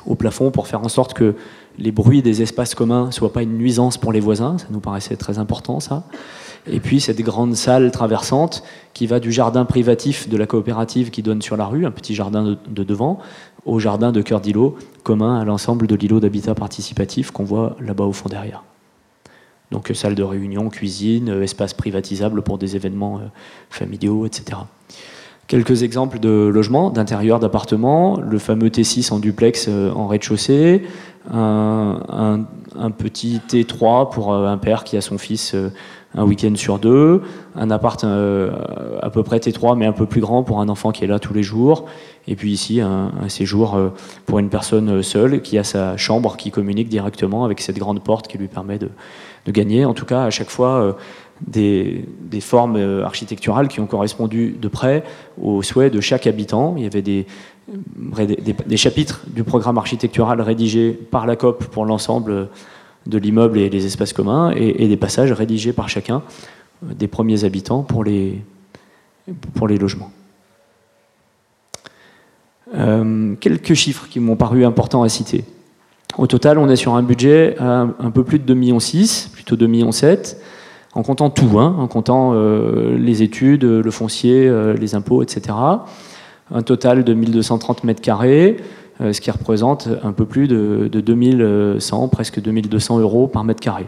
au 0.05 0.15
plafond 0.15 0.49
pour 0.49 0.67
faire 0.67 0.81
en 0.81 0.89
sorte 0.89 1.13
que 1.13 1.35
les 1.77 1.91
bruits 1.91 2.21
des 2.21 2.41
espaces 2.41 2.75
communs 2.75 3.07
ne 3.07 3.11
soient 3.11 3.33
pas 3.33 3.43
une 3.43 3.57
nuisance 3.57 3.97
pour 3.97 4.11
les 4.11 4.19
voisins. 4.19 4.57
Ça 4.57 4.67
nous 4.69 4.79
paraissait 4.79 5.15
très 5.15 5.39
important, 5.39 5.79
ça. 5.79 6.03
Et 6.67 6.79
puis 6.79 6.99
cette 6.99 7.21
grande 7.21 7.55
salle 7.55 7.91
traversante 7.91 8.63
qui 8.93 9.07
va 9.07 9.19
du 9.19 9.31
jardin 9.31 9.65
privatif 9.65 10.29
de 10.29 10.37
la 10.37 10.45
coopérative 10.45 11.09
qui 11.09 11.23
donne 11.23 11.41
sur 11.41 11.57
la 11.57 11.65
rue, 11.65 11.85
un 11.85 11.91
petit 11.91 12.15
jardin 12.15 12.57
de, 12.67 12.83
devant, 12.83 13.19
au 13.65 13.79
jardin 13.79 14.11
de 14.11 14.21
cœur 14.21 14.41
d'îlot, 14.41 14.77
commun 15.03 15.39
à 15.39 15.45
l'ensemble 15.45 15.87
de 15.87 15.95
l'îlot 15.95 16.19
d'habitat 16.19 16.55
participatif 16.55 17.31
qu'on 17.31 17.43
voit 17.43 17.75
là-bas 17.79 18.05
au 18.05 18.13
fond 18.13 18.29
derrière. 18.29 18.63
Donc 19.71 19.91
salle 19.93 20.15
de 20.15 20.23
réunion, 20.23 20.69
cuisine, 20.69 21.29
euh, 21.29 21.43
espace 21.43 21.73
privatisable 21.73 22.41
pour 22.41 22.57
des 22.57 22.75
événements 22.75 23.17
euh, 23.17 23.27
familiaux, 23.69 24.25
etc. 24.25 24.61
Quelques 25.47 25.83
exemples 25.83 26.19
de 26.19 26.29
logements, 26.29 26.89
d'intérieur 26.89 27.39
d'appartements, 27.39 28.19
le 28.19 28.37
fameux 28.37 28.69
T6 28.69 29.13
en 29.13 29.19
duplex 29.19 29.67
euh, 29.67 29.91
en 29.91 30.07
rez-de-chaussée, 30.07 30.83
un, 31.31 32.45
petit 32.97 33.39
T3 33.47 34.09
pour 34.09 34.33
un 34.33 34.57
père 34.57 34.83
qui 34.83 34.97
a 34.97 35.01
son 35.01 35.17
fils 35.17 35.55
un 36.15 36.23
week-end 36.23 36.55
sur 36.55 36.79
deux, 36.79 37.21
un 37.55 37.69
appart 37.69 38.03
euh, 38.03 38.51
à 39.01 39.09
peu 39.09 39.23
près 39.23 39.37
T3 39.37 39.77
mais 39.77 39.85
un 39.85 39.91
peu 39.91 40.05
plus 40.05 40.21
grand 40.21 40.43
pour 40.43 40.59
un 40.59 40.69
enfant 40.69 40.91
qui 40.91 41.03
est 41.03 41.07
là 41.07 41.19
tous 41.19 41.33
les 41.33 41.43
jours, 41.43 41.85
et 42.27 42.35
puis 42.35 42.51
ici 42.51 42.81
un, 42.81 43.11
séjour 43.27 43.75
euh, 43.75 43.89
pour 44.25 44.39
une 44.39 44.49
personne 44.49 45.03
seule 45.03 45.41
qui 45.41 45.57
a 45.57 45.63
sa 45.63 45.97
chambre 45.97 46.35
qui 46.35 46.49
communique 46.51 46.89
directement 46.89 47.45
avec 47.45 47.61
cette 47.61 47.77
grande 47.77 48.03
porte 48.03 48.27
qui 48.27 48.37
lui 48.37 48.47
permet 48.47 48.79
de, 48.79 48.89
gagner, 49.47 49.85
en 49.85 49.93
tout 49.93 50.05
cas 50.05 50.23
à 50.23 50.29
chaque 50.29 50.49
fois 50.49 50.81
euh, 50.81 50.93
des, 51.45 52.05
formes 52.41 52.77
architecturales 53.03 53.67
qui 53.67 53.79
ont 53.79 53.87
correspondu 53.87 54.55
de 54.59 54.67
près 54.67 55.03
aux 55.41 55.61
souhaits 55.61 55.93
de 55.93 56.01
chaque 56.01 56.27
habitant. 56.27 56.75
Il 56.77 56.83
y 56.83 56.85
avait 56.85 57.01
des, 57.01 57.25
des 57.67 58.77
chapitres 58.77 59.21
du 59.27 59.43
programme 59.43 59.77
architectural 59.77 60.41
rédigés 60.41 60.91
par 60.91 61.25
la 61.25 61.35
COP 61.35 61.65
pour 61.65 61.85
l'ensemble 61.85 62.49
de 63.09 63.17
l'immeuble 63.17 63.57
et 63.57 63.69
les 63.69 63.85
espaces 63.85 64.13
communs, 64.13 64.51
et, 64.51 64.87
des 64.87 64.97
passages 64.97 65.31
rédigés 65.31 65.73
par 65.73 65.89
chacun 65.89 66.21
euh, 66.83 66.93
des 66.93 67.07
premiers 67.07 67.43
habitants 67.43 67.83
pour 67.83 68.03
les, 68.03 68.41
pour 69.55 69.67
les 69.67 69.77
logements. 69.77 70.11
Euh, 72.75 73.35
quelques 73.39 73.73
chiffres 73.73 74.07
qui 74.09 74.19
m'ont 74.19 74.35
paru 74.35 74.63
importants 74.63 75.03
à 75.03 75.09
citer. 75.09 75.43
Au 76.17 76.27
total, 76.27 76.57
on 76.57 76.69
est 76.69 76.75
sur 76.75 76.95
un 76.95 77.03
budget 77.03 77.55
à 77.59 77.87
un 77.99 78.11
peu 78.11 78.23
plus 78.23 78.39
de 78.39 78.53
2,6 78.53 78.55
millions, 78.55 78.79
plutôt 79.33 79.55
2,7 79.55 79.67
millions, 79.67 79.89
en 80.93 81.03
comptant 81.03 81.29
tout, 81.29 81.59
hein, 81.59 81.75
en 81.77 81.87
comptant 81.87 82.31
euh, 82.33 82.97
les 82.97 83.23
études, 83.23 83.63
le 83.63 83.91
foncier, 83.91 84.51
les 84.79 84.95
impôts, 84.95 85.21
etc. 85.23 85.55
Un 86.51 86.61
total 86.63 87.03
de 87.03 87.13
1230 87.13 87.83
mètres 87.83 88.01
carrés, 88.01 88.57
euh, 88.57 88.63
ce 88.99 89.21
qui 89.21 89.31
représente 89.31 89.87
un 90.03 90.11
peu 90.11 90.25
plus 90.25 90.47
de, 90.47 90.87
2100, 90.87 92.09
presque 92.09 92.41
2200 92.41 92.99
euros 92.99 93.27
par 93.27 93.43
mètre 93.43 93.61
carré. 93.61 93.87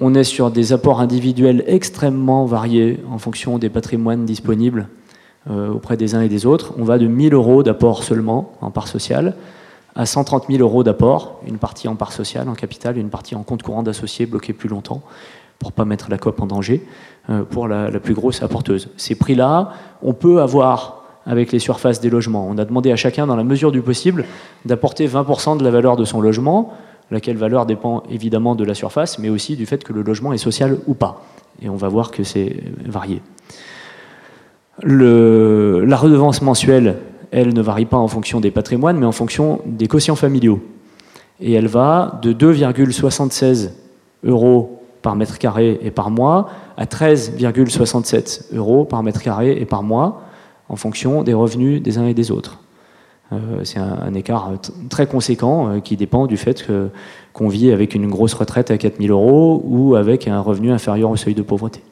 On 0.00 0.14
est 0.14 0.24
sur 0.24 0.52
des 0.52 0.72
apports 0.72 1.00
individuels 1.00 1.64
extrêmement 1.66 2.44
variés 2.44 3.00
en 3.10 3.18
fonction 3.18 3.58
des 3.58 3.68
patrimoines 3.68 4.24
disponibles 4.24 4.88
euh, 5.50 5.70
auprès 5.70 5.96
des 5.96 6.14
uns 6.14 6.20
et 6.20 6.28
des 6.28 6.46
autres. 6.46 6.72
On 6.78 6.84
va 6.84 6.98
de 6.98 7.08
1000 7.08 7.34
euros 7.34 7.64
d'apport 7.64 8.04
seulement 8.04 8.52
en 8.60 8.70
part 8.70 8.86
sociale 8.86 9.34
à 9.96 10.06
130 10.06 10.46
000 10.48 10.62
euros 10.62 10.84
d'apport, 10.84 11.40
une 11.48 11.58
partie 11.58 11.88
en 11.88 11.96
part 11.96 12.12
sociale, 12.12 12.48
en 12.48 12.54
capital, 12.54 12.96
une 12.96 13.10
partie 13.10 13.34
en 13.34 13.42
compte 13.42 13.64
courant 13.64 13.82
d'associés 13.82 14.26
bloqué 14.26 14.52
plus 14.52 14.68
longtemps 14.68 15.02
pour 15.58 15.70
ne 15.70 15.74
pas 15.74 15.84
mettre 15.84 16.08
la 16.08 16.18
COP 16.18 16.40
en 16.40 16.46
danger, 16.46 16.86
euh, 17.30 17.42
pour 17.42 17.66
la 17.66 17.90
plus 17.98 18.14
grosse 18.14 18.44
apporteuse. 18.44 18.90
Ces 18.96 19.16
prix-là, 19.16 19.72
on 20.02 20.12
peut 20.12 20.40
avoir 20.40 20.97
avec 21.28 21.52
les 21.52 21.58
surfaces 21.58 22.00
des 22.00 22.10
logements. 22.10 22.48
On 22.50 22.56
a 22.58 22.64
demandé 22.64 22.90
à 22.90 22.96
chacun, 22.96 23.26
dans 23.26 23.36
la 23.36 23.44
mesure 23.44 23.70
du 23.70 23.82
possible, 23.82 24.24
d'apporter 24.64 25.06
20% 25.06 25.58
de 25.58 25.62
la 25.62 25.70
valeur 25.70 25.96
de 25.96 26.04
son 26.04 26.20
logement, 26.20 26.72
laquelle 27.10 27.36
valeur 27.36 27.66
dépend 27.66 28.02
évidemment 28.10 28.54
de 28.54 28.64
la 28.64 28.74
surface, 28.74 29.18
mais 29.18 29.28
aussi 29.28 29.54
du 29.54 29.66
fait 29.66 29.84
que 29.84 29.92
le 29.92 30.02
logement 30.02 30.32
est 30.32 30.38
social 30.38 30.78
ou 30.86 30.94
pas. 30.94 31.22
Et 31.62 31.68
on 31.68 31.76
va 31.76 31.88
voir 31.88 32.10
que 32.10 32.24
c'est 32.24 32.56
varié. 32.84 33.20
la 34.82 35.96
redevance 35.96 36.40
mensuelle, 36.40 36.96
elle 37.30 37.52
ne 37.52 37.60
varie 37.60 37.84
pas 37.84 37.98
en 37.98 38.08
fonction 38.08 38.40
des 38.40 38.50
patrimoines, 38.50 38.96
mais 38.96 39.06
en 39.06 39.12
fonction 39.12 39.60
des 39.66 39.86
quotients 39.86 40.16
familiaux. 40.16 40.60
Et 41.40 41.52
elle 41.52 41.68
va 41.68 42.18
de 42.22 42.32
2,76 42.32 43.70
euros 44.24 44.82
par 45.02 45.14
mètre 45.14 45.38
carré 45.38 45.78
et 45.82 45.90
par 45.90 46.10
mois 46.10 46.48
à 46.78 46.86
13,67 46.86 48.54
euros 48.54 48.84
par 48.86 49.02
mètre 49.02 49.22
carré 49.22 49.52
et 49.60 49.66
par 49.66 49.82
mois 49.82 50.22
en 50.68 50.76
fonction 50.76 51.22
des 51.22 51.34
revenus 51.34 51.82
des 51.82 51.98
uns 51.98 52.06
et 52.06 52.14
des 52.14 52.30
autres. 52.30 52.58
Euh, 53.32 53.62
c'est 53.64 53.78
un, 53.78 54.14
écart 54.14 54.52
très 54.88 55.06
conséquent 55.06 55.68
euh, 55.68 55.80
qui 55.80 55.96
dépend 55.96 56.26
du 56.26 56.38
fait 56.38 56.66
qu'on 57.34 57.48
vit 57.48 57.70
avec 57.72 57.94
une 57.94 58.08
grosse 58.08 58.32
retraite 58.34 58.70
à 58.70 58.78
4000 58.78 59.10
euros 59.10 59.60
ou 59.64 59.96
avec 59.96 60.28
un 60.28 60.40
revenu 60.40 60.70
inférieur 60.72 61.10
au 61.10 61.16
seuil 61.16 61.34
de 61.34 61.42
pauvreté. 61.42 61.82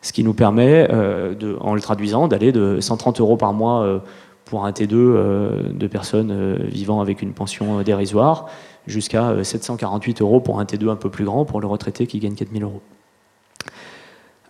Ce 0.00 0.12
qui 0.12 0.24
nous 0.24 0.32
permet, 0.32 0.88
euh, 0.90 1.34
en 1.60 1.74
le 1.74 1.80
traduisant, 1.80 2.28
d'aller 2.28 2.52
de 2.52 2.80
130 2.80 3.20
euros 3.20 3.36
par 3.36 3.52
mois 3.52 4.02
pour 4.44 4.64
un 4.64 4.70
T2 4.70 5.74
de 5.74 5.86
personnes 5.88 6.56
vivant 6.68 7.00
avec 7.00 7.20
une 7.20 7.32
pension 7.32 7.82
dérisoire 7.82 8.46
jusqu'à 8.86 9.44
748 9.44 10.22
euros 10.22 10.40
pour 10.40 10.60
un 10.60 10.64
T2 10.64 10.88
un 10.88 10.96
peu 10.96 11.10
plus 11.10 11.24
grand 11.24 11.44
pour 11.44 11.60
le 11.60 11.66
retraité 11.66 12.06
qui 12.06 12.18
gagne 12.20 12.34
4000 12.34 12.62
euros. 12.62 12.80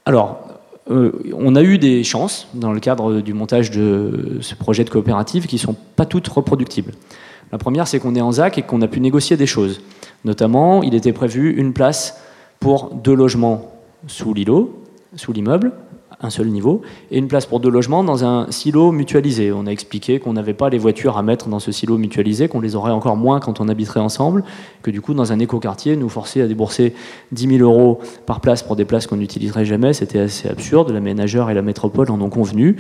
Alors, 0.04 0.47
on 0.88 1.54
a 1.54 1.62
eu 1.62 1.78
des 1.78 2.02
chances 2.02 2.48
dans 2.54 2.72
le 2.72 2.80
cadre 2.80 3.20
du 3.20 3.34
montage 3.34 3.70
de 3.70 4.38
ce 4.40 4.54
projet 4.54 4.84
de 4.84 4.90
coopérative 4.90 5.46
qui 5.46 5.56
ne 5.56 5.60
sont 5.60 5.76
pas 5.96 6.06
toutes 6.06 6.28
reproductibles. 6.28 6.92
La 7.52 7.58
première, 7.58 7.86
c'est 7.88 7.98
qu'on 7.98 8.14
est 8.14 8.20
en 8.20 8.32
ZAC 8.32 8.58
et 8.58 8.62
qu'on 8.62 8.82
a 8.82 8.88
pu 8.88 9.00
négocier 9.00 9.36
des 9.36 9.46
choses. 9.46 9.80
Notamment, 10.24 10.82
il 10.82 10.94
était 10.94 11.12
prévu 11.12 11.52
une 11.52 11.72
place 11.72 12.20
pour 12.60 12.90
deux 12.94 13.14
logements 13.14 13.72
sous 14.06 14.34
l'îlot, 14.34 14.82
sous 15.16 15.32
l'immeuble, 15.32 15.72
un 16.20 16.30
seul 16.30 16.48
niveau, 16.48 16.82
et 17.10 17.18
une 17.18 17.28
place 17.28 17.46
pour 17.46 17.60
deux 17.60 17.70
logements 17.70 18.02
dans 18.02 18.24
un 18.24 18.50
silo 18.50 18.90
mutualisé. 18.90 19.52
On 19.52 19.66
a 19.66 19.70
expliqué 19.70 20.18
qu'on 20.18 20.32
n'avait 20.32 20.54
pas 20.54 20.68
les 20.68 20.78
voitures 20.78 21.16
à 21.16 21.22
mettre 21.22 21.48
dans 21.48 21.60
ce 21.60 21.70
silo 21.70 21.96
mutualisé, 21.96 22.48
qu'on 22.48 22.60
les 22.60 22.74
aurait 22.74 22.90
encore 22.90 23.16
moins 23.16 23.38
quand 23.38 23.60
on 23.60 23.68
habiterait 23.68 24.00
ensemble, 24.00 24.42
que 24.82 24.90
du 24.90 25.00
coup, 25.00 25.14
dans 25.14 25.32
un 25.32 25.38
écoquartier, 25.38 25.96
nous 25.96 26.08
forcer 26.08 26.42
à 26.42 26.48
débourser 26.48 26.94
10 27.32 27.58
000 27.58 27.62
euros 27.62 28.00
par 28.26 28.40
place 28.40 28.62
pour 28.62 28.74
des 28.74 28.84
places 28.84 29.06
qu'on 29.06 29.16
n'utiliserait 29.16 29.64
jamais, 29.64 29.92
c'était 29.92 30.18
assez 30.18 30.48
absurde. 30.48 30.90
La 30.90 31.00
ménageur 31.00 31.50
et 31.50 31.54
la 31.54 31.62
métropole 31.62 32.10
en 32.10 32.20
ont 32.20 32.30
convenu. 32.30 32.76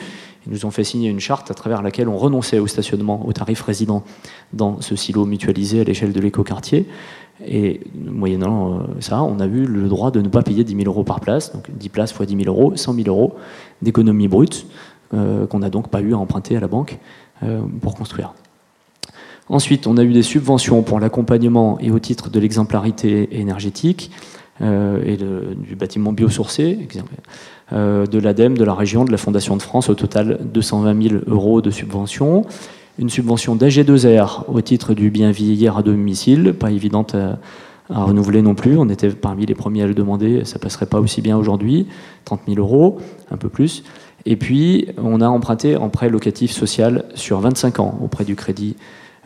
Nous 0.48 0.64
ont 0.64 0.70
fait 0.70 0.84
signer 0.84 1.10
une 1.10 1.20
charte 1.20 1.50
à 1.50 1.54
travers 1.54 1.82
laquelle 1.82 2.08
on 2.08 2.16
renonçait 2.16 2.58
au 2.58 2.66
stationnement, 2.66 3.26
au 3.26 3.32
tarif 3.32 3.62
résident 3.62 4.02
dans 4.52 4.80
ce 4.80 4.96
silo 4.96 5.26
mutualisé 5.26 5.80
à 5.80 5.84
l'échelle 5.84 6.12
de 6.12 6.20
l'écoquartier. 6.20 6.86
Et 7.46 7.80
moyennant 7.94 8.72
euh, 8.72 8.78
ça, 9.00 9.22
on 9.22 9.38
a 9.40 9.46
eu 9.46 9.64
le 9.64 9.88
droit 9.88 10.10
de 10.10 10.20
ne 10.20 10.28
pas 10.28 10.42
payer 10.42 10.64
10 10.64 10.74
000 10.74 10.86
euros 10.86 11.04
par 11.04 11.20
place, 11.20 11.52
donc 11.52 11.70
10 11.70 11.88
places 11.90 12.12
fois 12.12 12.26
10 12.26 12.44
000 12.44 12.48
euros, 12.48 12.74
100 12.74 12.94
000 12.94 13.08
euros 13.08 13.36
d'économie 13.82 14.26
brute, 14.26 14.66
euh, 15.14 15.46
qu'on 15.46 15.60
n'a 15.60 15.70
donc 15.70 15.88
pas 15.88 16.00
eu 16.00 16.14
à 16.14 16.18
emprunter 16.18 16.56
à 16.56 16.60
la 16.60 16.66
banque 16.66 16.98
euh, 17.42 17.60
pour 17.80 17.94
construire. 17.94 18.34
Ensuite, 19.48 19.86
on 19.86 19.96
a 19.96 20.02
eu 20.02 20.12
des 20.12 20.22
subventions 20.22 20.82
pour 20.82 21.00
l'accompagnement 21.00 21.78
et 21.80 21.90
au 21.90 21.98
titre 21.98 22.28
de 22.28 22.40
l'exemplarité 22.40 23.38
énergétique 23.38 24.10
et 24.60 25.16
du 25.16 25.76
bâtiment 25.76 26.12
biosourcé, 26.12 26.78
de 27.72 28.18
l'ADEME, 28.18 28.58
de 28.58 28.64
la 28.64 28.74
région, 28.74 29.04
de 29.04 29.12
la 29.12 29.18
Fondation 29.18 29.56
de 29.56 29.62
France, 29.62 29.88
au 29.88 29.94
total 29.94 30.38
220 30.52 31.08
000 31.08 31.14
euros 31.26 31.60
de 31.60 31.70
subventions 31.70 32.44
une 32.98 33.10
subvention 33.10 33.54
d'AG2R 33.56 34.44
au 34.48 34.60
titre 34.60 34.92
du 34.92 35.10
bien 35.10 35.30
vieillir 35.30 35.78
à 35.78 35.82
domicile, 35.82 36.52
pas 36.52 36.70
évidente 36.70 37.14
à, 37.14 37.38
renouveler 37.90 38.42
non 38.42 38.54
plus. 38.54 38.76
On 38.76 38.90
était 38.90 39.08
parmi 39.08 39.46
les 39.46 39.54
premiers 39.54 39.82
à 39.82 39.86
le 39.86 39.94
demander, 39.94 40.44
ça 40.44 40.58
passerait 40.58 40.86
pas 40.86 41.00
aussi 41.00 41.22
bien 41.22 41.38
aujourd'hui, 41.38 41.86
30 42.26 42.40
000 42.46 42.60
euros, 42.60 42.98
un 43.30 43.38
peu 43.38 43.48
plus. 43.48 43.82
Et 44.26 44.36
puis, 44.36 44.88
on 44.98 45.22
a 45.22 45.28
emprunté 45.28 45.76
en 45.76 45.88
prêt 45.88 46.10
locatif 46.10 46.50
social 46.50 47.06
sur 47.14 47.40
25 47.40 47.80
ans 47.80 47.98
auprès 48.02 48.24
du 48.24 48.36
crédit. 48.36 48.76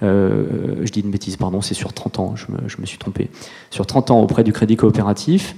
Euh, 0.03 0.81
je 0.83 0.91
dis 0.91 1.01
une 1.01 1.11
bêtise, 1.11 1.37
pardon, 1.37 1.61
c'est 1.61 1.75
sur 1.75 1.93
30 1.93 2.19
ans, 2.19 2.35
je 2.37 2.47
me, 2.81 2.87
suis 2.87 2.99
trompé. 2.99 3.31
Sur 3.71 3.87
30 3.87 4.11
ans 4.11 4.21
auprès 4.21 4.45
du 4.45 4.53
crédit 4.53 4.77
coopératif, 4.77 5.55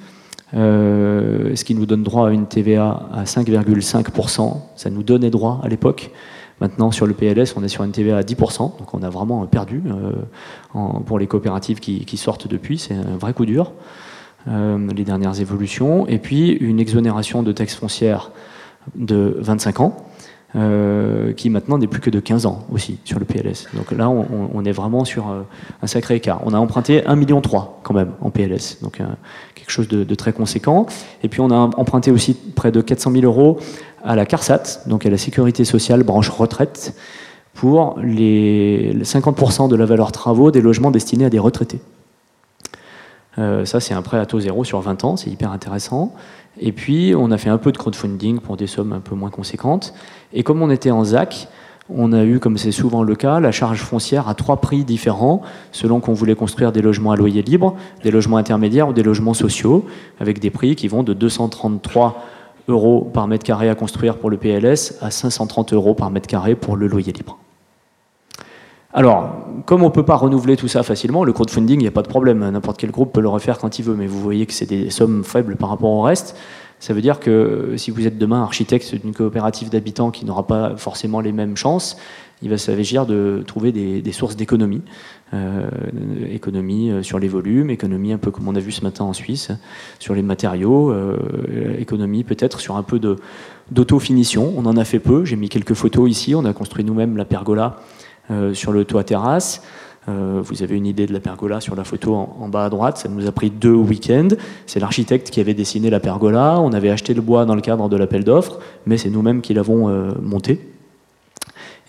euh, 0.55 1.55
ce 1.57 1.65
qui 1.65 1.75
nous 1.75 1.87
donne 1.87 2.03
droit 2.03 2.29
à 2.29 2.31
une 2.31 2.47
TVA 2.47 3.09
à 3.13 3.25
5,5%. 3.25 4.61
Ça 4.77 4.91
nous 4.91 5.03
donnait 5.03 5.31
droit 5.31 5.61
à 5.63 5.69
l'époque 5.69 6.11
Maintenant, 6.61 6.93
sur 6.93 7.07
le 7.07 7.15
PLS, 7.15 7.57
on 7.57 7.65
est 7.65 7.69
sur 7.69 7.83
une 7.83 7.91
TVA 7.91 8.19
à 8.19 8.23
10%, 8.23 8.79
donc 8.79 8.95
on 8.95 9.03
a 9.03 9.11
vraiment 9.11 9.45
perdu 9.45 9.83
euh, 9.87 10.13
pour 11.05 11.19
les 11.19 11.27
coopératives 11.27 11.81
qui, 11.81 12.17
sortent 12.17 12.47
depuis. 12.47 12.79
C'est 12.79 12.95
un 12.95 13.17
vrai 13.19 13.33
coup 13.33 13.45
dur, 13.45 13.73
les 14.47 15.05
dernières 15.05 15.41
évolutions. 15.41 16.07
Et 16.07 16.19
puis, 16.19 16.51
une 16.51 16.79
exonération 16.79 17.43
de 17.43 17.51
taxes 17.51 17.75
foncières 17.75 18.31
de 18.95 19.37
25 19.41 19.81
ans. 19.81 19.97
Euh, 20.57 21.33
qui 21.33 21.51
maintenant 21.51 21.79
n'est 21.79 21.89
plus 21.89 22.01
que 22.01 22.11
de 22.11 22.21
15 22.21 22.47
ans 22.47 22.65
aussi 22.71 22.99
sur 23.03 23.19
le 23.19 23.25
PLS. 23.25 23.67
Donc 23.75 23.91
là, 23.91 24.09
on, 24.09 24.65
est 24.65 24.71
vraiment 24.71 25.05
sur 25.05 25.27
un 25.83 25.87
sacré 25.89 26.15
écart. 26.15 26.43
On 26.45 26.55
a 26.55 26.59
emprunté 26.59 27.01
1,3 27.01 27.17
million 27.19 27.43
quand 27.43 27.93
même 27.93 28.13
en 28.21 28.31
PLS, 28.31 28.79
donc 28.81 29.01
quelque 29.57 29.71
chose 29.71 29.89
de, 29.89 30.05
de, 30.05 30.15
très 30.15 30.33
conséquent. 30.33 30.87
Et 31.25 31.29
puis 31.29 31.41
on 31.41 31.51
a 31.51 31.57
emprunté 31.57 32.13
aussi 32.13 32.35
près 32.35 32.71
de 32.71 32.81
400 32.81 33.11
000 33.11 33.25
euros 33.25 33.59
à 34.05 34.15
la 34.15 34.27
CARSAT, 34.27 34.87
donc 34.87 35.05
à 35.05 35.11
la 35.11 35.19
sécurité 35.19 35.65
sociale 35.65 36.05
branche 36.05 36.29
retraite, 36.29 36.95
pour 37.55 37.99
les 38.01 38.95
50% 39.03 39.69
de 39.69 39.77
la 39.77 39.87
valeur 39.87 40.13
travaux 40.13 40.51
des 40.51 40.61
logements 40.61 40.91
destinés 40.91 41.25
à 41.25 41.31
des 41.31 41.38
retraités. 41.38 41.81
Euh, 43.38 43.64
ça, 43.64 43.81
c'est 43.81 43.95
un 43.95 44.03
prêt 44.03 44.19
à 44.19 44.27
taux 44.27 44.40
zéro 44.40 44.64
sur 44.64 44.81
20 44.81 45.05
ans, 45.05 45.17
c'est 45.17 45.31
hyper 45.31 45.51
intéressant. 45.51 46.14
Et 46.61 46.73
puis, 46.73 47.14
on 47.17 47.31
a 47.31 47.38
fait 47.38 47.51
un 47.51 47.59
peu 47.59 47.73
de 47.73 47.79
crowdfunding 47.79 48.40
pour 48.40 48.57
des 48.57 48.67
sommes 48.67 48.93
un 48.93 49.01
peu 49.01 49.14
moins 49.14 49.31
conséquentes. 49.31 49.95
Et 50.33 50.43
comme 50.43 50.62
on 50.62 50.71
était 50.71 50.90
en 50.90 51.05
ZAC, 51.05 51.49
on 51.90 52.12
a 52.12 52.25
eu, 52.25 52.38
comme 52.38 52.57
c'est 52.57 52.73
souvent 52.73 53.03
le 53.03 53.14
cas, 53.14 53.40
la 53.40 53.53
charge 53.53 53.81
foncière 53.81 54.29
à 54.29 54.35
trois 54.35 54.61
prix 54.61 54.85
différents, 54.85 55.43
selon 55.71 56.01
qu'on 56.01 56.14
voulait 56.14 56.35
construire 56.35 56.73
des 56.73 56.81
logements 56.81 57.12
à 57.12 57.17
loyer 57.17 57.43
libre, 57.43 57.77
des 58.03 58.11
logements 58.11 58.38
intermédiaires 58.38 58.88
ou 58.88 58.93
des 58.93 59.03
logements 59.03 59.35
sociaux, 59.35 59.85
avec 60.19 60.38
des 60.38 60.51
prix 60.51 60.77
qui 60.77 60.88
vont 60.88 61.03
de 61.03 61.12
233 61.12 62.25
euros 62.69 63.11
par 63.12 63.27
mètre 63.29 63.45
carré 63.45 63.69
à 63.69 63.75
construire 63.75 64.17
pour 64.17 64.31
le 64.31 64.38
PLS 64.38 64.97
à 65.03 65.11
530 65.11 65.75
euros 65.75 65.95
par 65.95 66.11
mètre 66.11 66.27
carré 66.27 66.55
pour 66.55 66.77
le 66.77 66.87
loyer 66.87 67.12
libre. 67.12 67.38
Alors, 68.96 69.48
comme 69.66 69.83
on 69.83 69.87
ne 69.87 69.92
peut 69.92 70.04
pas 70.04 70.14
renouveler 70.14 70.57
tout 70.57 70.68
ça 70.68 70.85
facilement, 70.85 71.24
le 71.24 71.33
crowdfunding, 71.33 71.80
il 71.80 71.83
n'y 71.83 71.88
a 71.88 71.90
pas 71.90 72.02
de 72.02 72.09
problème. 72.09 72.48
N'importe 72.48 72.78
quel 72.78 72.92
groupe 72.92 73.12
peut 73.12 73.20
le 73.20 73.28
refaire 73.28 73.59
quand 73.59 73.80
il 73.80 73.85
veut, 73.85 73.96
mais 73.96 74.07
vous 74.07 74.20
voyez 74.20 74.46
que 74.46 74.52
c'est 74.52 74.66
des 74.66 74.88
sommes 74.90 75.24
faibles 75.24 75.57
par 75.57 75.70
rapport 75.70 75.90
au 75.90 76.02
reste. 76.02 76.37
Ça 76.78 76.94
veut 76.94 77.00
dire 77.00 77.18
que 77.18 77.74
si 77.76 77.90
vous 77.90 78.07
êtes 78.07 78.18
demain 78.18 78.42
architecte 78.42 78.94
d'une 78.94 79.12
coopérative 79.12 79.68
d'habitants 79.68 80.12
qui 80.12 80.24
n'aura 80.24 80.46
pas 80.46 80.76
forcément 80.76 81.20
les 81.20 81.33
mêmes 81.33 81.57
chances, 81.57 81.96
il 82.40 82.50
va 82.50 82.59
s'agir 82.59 83.04
de 83.04 83.42
trouver 83.44 83.72
des, 83.72 84.12
sources 84.12 84.37
d'économie. 84.37 84.83
Euh, 85.33 85.68
économie 86.30 86.90
euh, 86.90 87.02
sur 87.02 87.18
les 87.18 87.26
volumes, 87.26 87.70
économie 87.70 88.12
un 88.12 88.18
peu 88.18 88.30
comme 88.30 88.46
on 88.46 88.54
a 88.54 88.61
vu 88.61 88.70
ce 88.70 88.83
matin 88.83 89.04
en 89.04 89.12
Suisse, 89.12 89.50
sur 89.98 90.14
les 90.14 90.22
matériaux, 90.22 90.92
euh, 90.92 91.16
économie 91.78 92.22
peut-être 92.22 92.61
sur 92.61 92.76
un 92.76 92.85
peu 92.85 93.00
d'auto-finition. 93.70 94.52
On 94.57 94.66
en 94.66 94.76
a 94.76 94.85
fait 94.85 95.00
peu, 95.00 95.24
j'ai 95.24 95.37
mis 95.37 95.48
quelques 95.48 95.74
photos 95.74 96.09
ici, 96.09 96.35
on 96.37 96.44
a 96.44 96.52
construit 96.52 96.85
nous-mêmes 96.85 97.16
la 97.16 97.24
pergola 97.24 97.80
sur 98.53 98.73
le 98.73 98.85
toit 98.85 99.05
terrasse. 99.05 99.63
vous 100.07 100.63
avez 100.63 100.77
une 100.77 100.87
idée 100.87 101.07
de 101.07 101.13
la 101.13 101.21
pergola 101.21 101.61
sur 101.61 101.75
la 101.75 101.85
photo 101.85 102.15
en, 102.15 102.49
bas 102.49 102.65
à 102.65 102.71
droite. 102.71 102.99
Ça 102.99 103.09
nous 103.09 103.27
a 103.27 103.33
pris 103.33 103.51
deux 103.51 103.75
week-ends. 103.75 104.29
C'est 104.67 104.81
l'architecte 104.81 105.31
qui 105.31 105.41
avait 105.41 105.55
dessiné 105.55 105.91
la 105.91 106.01
pergola. 106.01 106.61
On 106.61 106.73
avait 106.73 106.91
acheté 106.91 107.15
le 107.15 107.21
bois 107.21 107.45
dans 107.45 107.55
le 107.55 107.61
cadre 107.61 107.89
de 107.89 107.97
l'appel 107.97 108.25
d'offres, 108.25 108.61
mais 108.87 108.97
c'est 108.99 109.11
nous-mêmes 109.11 109.41
qui 109.41 109.55
l'avons 109.55 109.89
monté. 110.21 110.74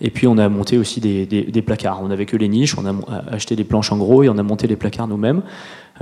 Et 0.00 0.10
puis 0.10 0.26
on 0.26 0.36
a 0.38 0.48
monté 0.48 0.78
aussi 0.78 1.00
des, 1.00 1.62
placards. 1.62 2.00
On 2.02 2.08
n'avait 2.08 2.26
que 2.26 2.36
les 2.36 2.48
niches, 2.48 2.76
on 2.76 2.84
a 2.86 2.94
acheté 3.30 3.56
des 3.56 3.64
planches 3.64 3.92
en 3.92 3.96
gros 3.96 4.22
et 4.22 4.28
on 4.28 4.38
a 4.38 4.42
monté 4.42 4.66
les 4.66 4.76
placards 4.76 5.08
nous-mêmes. 5.08 5.42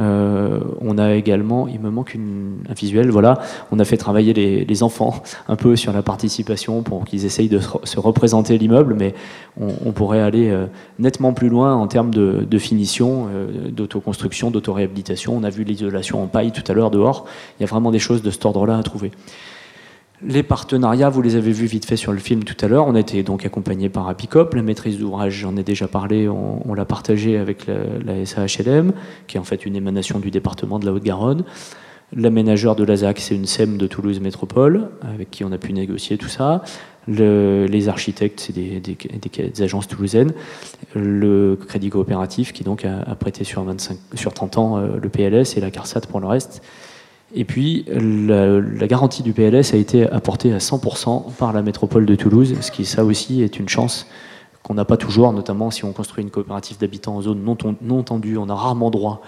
Euh, 0.00 0.58
on 0.80 0.98
a 0.98 1.14
également, 1.14 1.68
il 1.68 1.78
me 1.78 1.90
manque 1.90 2.16
un 2.16 2.74
visuel, 2.74 3.10
voilà, 3.10 3.38
on 3.70 3.78
a 3.78 3.84
fait 3.84 3.96
travailler 3.96 4.32
les, 4.32 4.82
enfants 4.82 5.22
un 5.48 5.56
peu 5.56 5.76
sur 5.76 5.92
la 5.92 6.02
participation 6.02 6.82
pour 6.82 7.04
qu'ils 7.04 7.24
essayent 7.24 7.48
de 7.48 7.60
se 7.84 8.00
représenter 8.00 8.58
l'immeuble, 8.58 8.94
mais 8.94 9.14
on, 9.60 9.92
pourrait 9.92 10.20
aller 10.20 10.50
euh, 10.50 10.66
nettement 10.98 11.32
plus 11.32 11.48
loin 11.48 11.74
en 11.74 11.86
termes 11.86 12.12
de, 12.12 12.58
finition, 12.58 13.28
euh, 13.32 13.70
d'autoconstruction, 13.70 14.50
d'autoréhabilitation. 14.50 15.36
On 15.36 15.44
a 15.44 15.50
vu 15.50 15.62
l'isolation 15.62 16.22
en 16.22 16.26
paille 16.26 16.50
tout 16.50 16.64
à 16.66 16.74
l'heure 16.74 16.90
dehors. 16.90 17.26
Il 17.58 17.62
y 17.62 17.64
a 17.64 17.68
vraiment 17.68 17.92
des 17.92 18.00
choses 18.00 18.22
de 18.22 18.30
cet 18.30 18.44
ordre-là 18.44 18.76
à 18.76 18.82
trouver. 18.82 19.12
Les 20.26 20.42
partenariats, 20.42 21.10
vous 21.10 21.20
les 21.20 21.36
avez 21.36 21.52
vus 21.52 21.66
vite 21.66 21.84
fait 21.84 21.96
sur 21.96 22.12
le 22.12 22.18
film 22.18 22.44
tout 22.44 22.56
à 22.64 22.68
l'heure. 22.68 22.86
On 22.86 22.94
a 22.94 23.00
été 23.00 23.22
donc 23.22 23.44
accompagné 23.44 23.90
par 23.90 24.08
Apicop. 24.08 24.54
La 24.54 24.62
maîtrise 24.62 24.98
d'ouvrage, 24.98 25.34
j'en 25.34 25.54
ai 25.56 25.62
déjà 25.62 25.86
parlé, 25.86 26.28
on, 26.28 26.72
l'a 26.72 26.86
partagé 26.86 27.36
avec 27.36 27.66
la, 27.66 28.24
SAHLM, 28.24 28.92
qui 29.26 29.36
est 29.36 29.40
en 29.40 29.44
fait 29.44 29.66
une 29.66 29.76
émanation 29.76 30.20
du 30.20 30.30
département 30.30 30.78
de 30.78 30.86
la 30.86 30.92
Haute-Garonne. 30.92 31.44
L'aménageur 32.16 32.74
de 32.74 32.84
l'ASAC, 32.84 33.18
c'est 33.20 33.34
une 33.34 33.44
SEM 33.44 33.76
de 33.76 33.86
Toulouse 33.86 34.20
Métropole, 34.20 34.88
avec 35.02 35.30
qui 35.30 35.44
on 35.44 35.52
a 35.52 35.58
pu 35.58 35.74
négocier 35.74 36.16
tout 36.16 36.28
ça. 36.28 36.62
les 37.06 37.88
architectes, 37.88 38.40
c'est 38.40 38.54
des, 38.54 39.62
agences 39.62 39.88
toulousaines. 39.88 40.32
Le 40.94 41.58
crédit 41.68 41.90
coopératif, 41.90 42.54
qui 42.54 42.64
donc 42.64 42.86
a, 42.86 43.14
prêté 43.16 43.44
sur, 43.44 43.62
25, 43.62 43.98
sur 44.14 44.32
30 44.32 44.58
ans 44.58 44.78
euh, 44.78 44.96
le 45.02 45.08
PLS 45.10 45.58
et 45.58 45.60
la 45.60 45.70
CARSAT 45.70 46.02
pour 46.02 46.20
le 46.20 46.28
reste. 46.28 46.62
Et 47.36 47.44
puis, 47.44 47.84
la, 47.88 48.86
garantie 48.86 49.24
du 49.24 49.32
PLS 49.32 49.74
a 49.74 49.76
été 49.76 50.08
apportée 50.08 50.52
à 50.52 50.58
100% 50.58 51.32
par 51.32 51.52
la 51.52 51.62
métropole 51.62 52.06
de 52.06 52.14
Toulouse, 52.14 52.54
ce 52.60 52.70
qui, 52.70 52.84
ça 52.84 53.04
aussi, 53.04 53.42
est 53.42 53.58
une 53.58 53.68
chance 53.68 54.06
qu'on 54.62 54.74
n'a 54.74 54.84
pas 54.84 54.96
toujours, 54.96 55.32
notamment 55.32 55.70
si 55.70 55.84
on 55.84 55.92
construit 55.92 56.22
une 56.22 56.30
coopérative 56.30 56.78
d'habitants 56.78 57.16
en 57.16 57.22
zone 57.22 57.42
non, 57.82 58.02
tendue, 58.02 58.36
on 58.38 58.48
a 58.48 58.54
rarement 58.54 58.90
droit 58.90 59.20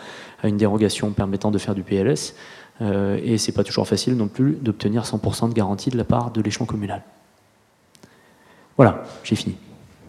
à 0.42 0.48
une 0.48 0.56
dérogation 0.56 1.10
permettant 1.10 1.50
de 1.50 1.58
faire 1.58 1.74
du 1.74 1.82
PLS. 1.82 2.34
Euh, 2.80 3.18
et 3.22 3.38
c'est 3.38 3.52
pas 3.52 3.64
toujours 3.64 3.88
facile 3.88 4.16
non 4.16 4.28
plus 4.28 4.52
d'obtenir 4.60 5.02
100% 5.02 5.48
de 5.48 5.54
garantie 5.54 5.90
de 5.90 5.96
la 5.96 6.04
part 6.04 6.30
de 6.30 6.40
l'échelon 6.40 6.64
communal. 6.64 7.02
Voilà, 8.76 9.02
j'ai 9.24 9.34
fini. 9.34 9.56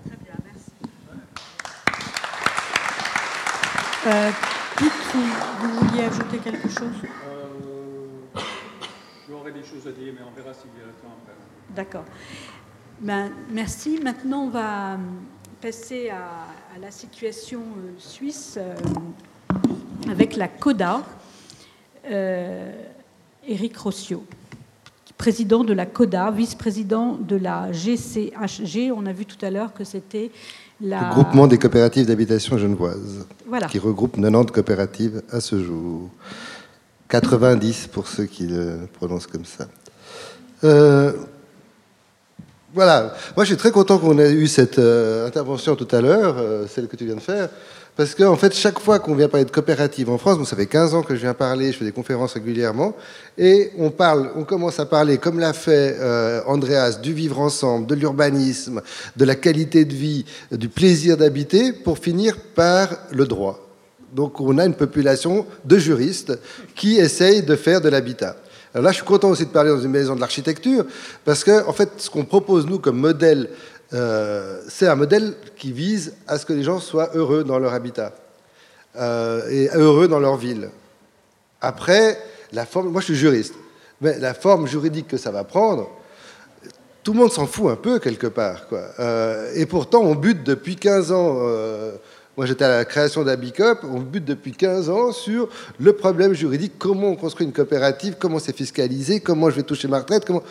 Très 0.05 0.17
bien, 0.23 0.35
merci. 0.45 0.71
Vous 5.61 5.87
vouliez 5.87 6.03
ajouter 6.03 6.37
quelque 6.37 6.69
chose? 6.69 6.91
Des 9.57 9.67
choses 9.67 9.87
à 9.87 9.91
dire, 9.91 10.13
mais 10.13 10.25
on 10.25 10.35
verra 10.35 10.53
s'il 10.53 10.69
y 10.79 10.83
a 10.83 10.87
le 10.87 10.93
temps 10.93 11.15
après. 11.21 11.33
D'accord. 11.75 12.05
Ben, 12.99 13.31
merci. 13.51 13.99
Maintenant, 14.03 14.43
on 14.43 14.49
va 14.49 14.93
euh, 14.93 14.97
passer 15.61 16.09
à, 16.09 16.79
la 16.79 16.91
situation 16.91 17.61
euh, 17.61 17.91
suisse 17.97 18.57
euh, 18.57 18.75
avec 20.09 20.35
la 20.35 20.47
CODA. 20.47 21.03
Éric 23.49 23.77
Rossio, 23.77 24.23
qui 25.03 25.11
vice-président 25.11 25.65
de 25.65 25.73
la 25.73 25.85
CODA, 25.85 26.31
vice-président 26.31 27.17
de 27.19 27.35
la 27.35 27.69
GCHG. 27.73 28.93
On 28.95 29.05
a 29.05 29.11
vu 29.11 29.25
tout 29.25 29.43
à 29.45 29.49
l'heure 29.49 29.73
que 29.73 29.83
c'était 29.83 30.31
le 30.79 31.09
groupement 31.11 31.47
des 31.47 31.57
coopératives 31.57 32.05
d'habitation 32.05 32.57
genevoise, 32.57 33.27
qui 33.69 33.79
regroupe 33.79 34.15
90 34.15 34.51
coopératives 34.53 35.21
à 35.29 35.41
ce 35.41 35.61
jour. 35.61 36.09
90 37.09 37.87
pour 37.91 38.07
ceux 38.07 38.25
qui 38.25 38.47
le 38.47 38.79
prononcent 38.93 39.27
comme 39.27 39.45
ça. 39.45 39.67
Euh, 40.63 41.13
voilà, 42.73 43.13
moi 43.35 43.45
je 43.45 43.49
suis 43.49 43.57
très 43.57 43.71
content 43.71 43.97
qu'on 43.97 44.19
ait 44.19 44.31
eu 44.31 44.47
cette 44.47 44.79
euh, 44.79 45.27
intervention 45.27 45.75
tout 45.75 45.87
à 45.91 46.01
l'heure, 46.01 46.35
euh, 46.37 46.67
celle 46.67 46.87
que 46.87 46.95
tu 46.95 47.05
viens 47.05 47.15
de 47.15 47.21
faire, 47.21 47.49
parce 47.95 48.13
qu'en 48.13 48.35
fait, 48.35 48.53
chaque 48.53 48.79
fois 48.79 48.99
qu'on 48.99 49.15
vient 49.15 49.29
parler 49.29 49.45
de 49.45 49.51
coopérative 49.51 50.09
en 50.09 50.17
France, 50.17 50.47
ça 50.47 50.55
fait 50.55 50.67
15 50.67 50.93
ans 50.93 51.01
que 51.01 51.15
je 51.15 51.21
viens 51.21 51.33
parler, 51.33 51.71
je 51.71 51.77
fais 51.77 51.85
des 51.85 51.91
conférences 51.91 52.33
régulièrement, 52.33 52.93
et 53.37 53.71
on 53.77 53.89
parle, 53.89 54.31
on 54.35 54.43
commence 54.43 54.79
à 54.79 54.85
parler, 54.85 55.17
comme 55.17 55.39
l'a 55.39 55.53
fait 55.53 55.97
Andreas, 56.45 56.99
du 57.01 57.13
vivre 57.13 57.39
ensemble, 57.39 57.87
de 57.87 57.95
l'urbanisme, 57.95 58.81
de 59.15 59.25
la 59.25 59.33
qualité 59.33 59.83
de 59.83 59.95
vie, 59.95 60.25
du 60.51 60.69
plaisir 60.69 61.17
d'habiter, 61.17 61.73
pour 61.73 61.97
finir 61.97 62.37
par 62.53 62.89
le 63.11 63.25
droit. 63.25 63.66
Donc 64.13 64.39
on 64.39 64.57
a 64.57 64.65
une 64.65 64.73
population 64.73 65.45
de 65.65 65.77
juristes 65.77 66.37
qui 66.75 66.97
essayent 66.97 67.43
de 67.43 67.55
faire 67.55 67.81
de 67.81 67.89
l'habitat. 67.89 68.35
Alors 68.73 68.85
là, 68.85 68.91
je 68.91 68.97
suis 68.97 69.05
content 69.05 69.29
aussi 69.29 69.45
de 69.45 69.51
parler 69.51 69.69
dans 69.69 69.79
une 69.79 69.91
maison 69.91 70.15
de 70.15 70.19
l'architecture, 70.19 70.85
parce 71.25 71.43
que, 71.43 71.65
en 71.67 71.73
fait, 71.73 71.89
ce 71.97 72.09
qu'on 72.09 72.25
propose, 72.25 72.67
nous, 72.67 72.79
comme 72.79 72.97
modèle 72.97 73.49
euh, 73.93 74.61
c'est 74.67 74.87
un 74.87 74.95
modèle 74.95 75.33
qui 75.55 75.71
vise 75.71 76.13
à 76.27 76.37
ce 76.37 76.45
que 76.45 76.53
les 76.53 76.63
gens 76.63 76.79
soient 76.79 77.11
heureux 77.15 77.43
dans 77.43 77.57
leur 77.57 77.73
habitat 77.73 78.13
euh, 78.97 79.47
et 79.49 79.69
heureux 79.73 80.07
dans 80.07 80.19
leur 80.19 80.35
ville. 80.35 80.69
Après, 81.61 82.19
la 82.51 82.65
forme, 82.65 82.89
moi 82.89 83.01
je 83.01 83.05
suis 83.05 83.15
juriste, 83.15 83.53
mais 84.01 84.19
la 84.19 84.33
forme 84.33 84.67
juridique 84.67 85.07
que 85.07 85.17
ça 85.17 85.31
va 85.31 85.43
prendre, 85.43 85.89
tout 87.03 87.13
le 87.13 87.19
monde 87.19 87.31
s'en 87.31 87.47
fout 87.47 87.71
un 87.71 87.77
peu 87.77 87.99
quelque 87.99 88.27
part. 88.27 88.65
Euh, 88.99 89.51
et 89.55 89.65
pourtant, 89.65 90.01
on 90.01 90.15
bute 90.15 90.43
depuis 90.43 90.75
15 90.75 91.11
ans. 91.13 91.39
Moi, 92.37 92.45
j'étais 92.45 92.65
à 92.65 92.69
la 92.69 92.85
création 92.85 93.23
d'Abicop. 93.23 93.79
On 93.83 93.99
bute 93.99 94.23
depuis 94.23 94.51
15 94.51 94.91
ans 94.91 95.11
sur 95.11 95.49
le 95.79 95.93
problème 95.93 96.33
juridique 96.33 96.73
comment 96.77 97.07
on 97.07 97.15
construit 97.15 97.47
une 97.47 97.51
coopérative, 97.51 98.15
comment 98.19 98.37
c'est 98.37 98.55
fiscalisé, 98.55 99.19
comment 99.19 99.49
je 99.49 99.55
vais 99.55 99.63
toucher 99.63 99.87
ma 99.87 99.97
retraite. 99.97 100.23
Comment... 100.23 100.43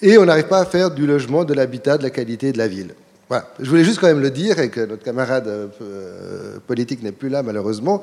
Et 0.00 0.16
on 0.16 0.24
n'arrive 0.24 0.48
pas 0.48 0.60
à 0.60 0.64
faire 0.64 0.90
du 0.90 1.06
logement, 1.06 1.44
de 1.44 1.52
l'habitat, 1.52 1.98
de 1.98 2.02
la 2.02 2.08
qualité 2.08 2.50
de 2.50 2.56
la 2.58 2.66
ville. 2.66 2.94
Voilà. 3.28 3.46
Je 3.60 3.68
voulais 3.68 3.84
juste 3.84 4.00
quand 4.00 4.06
même 4.06 4.20
le 4.20 4.30
dire, 4.30 4.58
et 4.58 4.70
que 4.70 4.80
notre 4.80 5.04
camarade 5.04 5.48
euh, 5.48 6.58
politique 6.66 7.02
n'est 7.02 7.12
plus 7.12 7.28
là 7.28 7.42
malheureusement, 7.42 8.02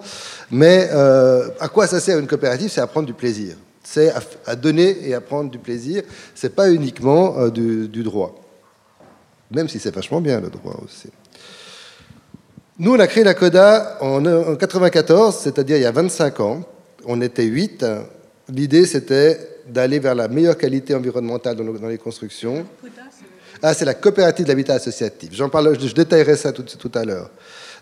mais 0.51 0.89
euh, 0.91 1.49
à 1.59 1.67
quoi 1.67 1.87
ça 1.87 1.99
sert 1.99 2.19
une 2.19 2.27
coopérative? 2.27 2.69
C'est 2.69 2.81
à 2.81 2.87
prendre 2.87 3.07
du 3.07 3.13
plaisir. 3.13 3.55
C'est 3.83 4.13
à, 4.45 4.55
donner 4.55 5.07
et 5.07 5.15
à 5.15 5.21
prendre 5.21 5.49
du 5.49 5.57
plaisir. 5.57 6.03
C'est 6.35 6.55
pas 6.55 6.71
uniquement 6.71 7.39
euh, 7.39 7.49
du, 7.49 8.03
droit. 8.03 8.35
Même 9.49 9.67
si 9.67 9.79
c'est 9.79 9.93
vachement 9.93 10.21
bien 10.21 10.39
le 10.39 10.49
droit 10.49 10.79
aussi. 10.83 11.09
Nous, 12.81 12.93
on 12.93 12.99
a 12.99 13.07
créé 13.07 13.25
la 13.25 13.33
CODA 13.33 13.97
en, 13.99 14.25
en 14.25 14.55
94, 14.55 15.35
c'est-à-dire 15.35 15.75
il 15.75 15.83
y 15.83 15.85
a 15.85 15.91
25 15.91 16.39
ans. 16.39 16.61
On 17.05 17.19
était 17.19 17.43
8. 17.43 17.85
L'idée, 18.47 18.85
c'était 18.85 19.37
d'aller 19.67 19.99
vers 19.99 20.15
la 20.15 20.29
meilleure 20.29 20.57
qualité 20.57 20.95
environnementale 20.95 21.57
dans, 21.57 21.87
les 21.87 21.97
constructions. 21.97 22.65
Ah, 23.61 23.73
c'est 23.73 23.83
la 23.83 23.95
coopérative 23.95 24.45
de 24.45 24.49
l'habitat 24.49 24.75
associatif. 24.75 25.31
J'en 25.33 25.49
parle, 25.49 25.77
je, 25.77 25.93
détaillerai 25.93 26.37
ça 26.37 26.53
tout, 26.53 26.63
tout 26.63 26.91
à 26.95 27.03
l'heure. 27.03 27.29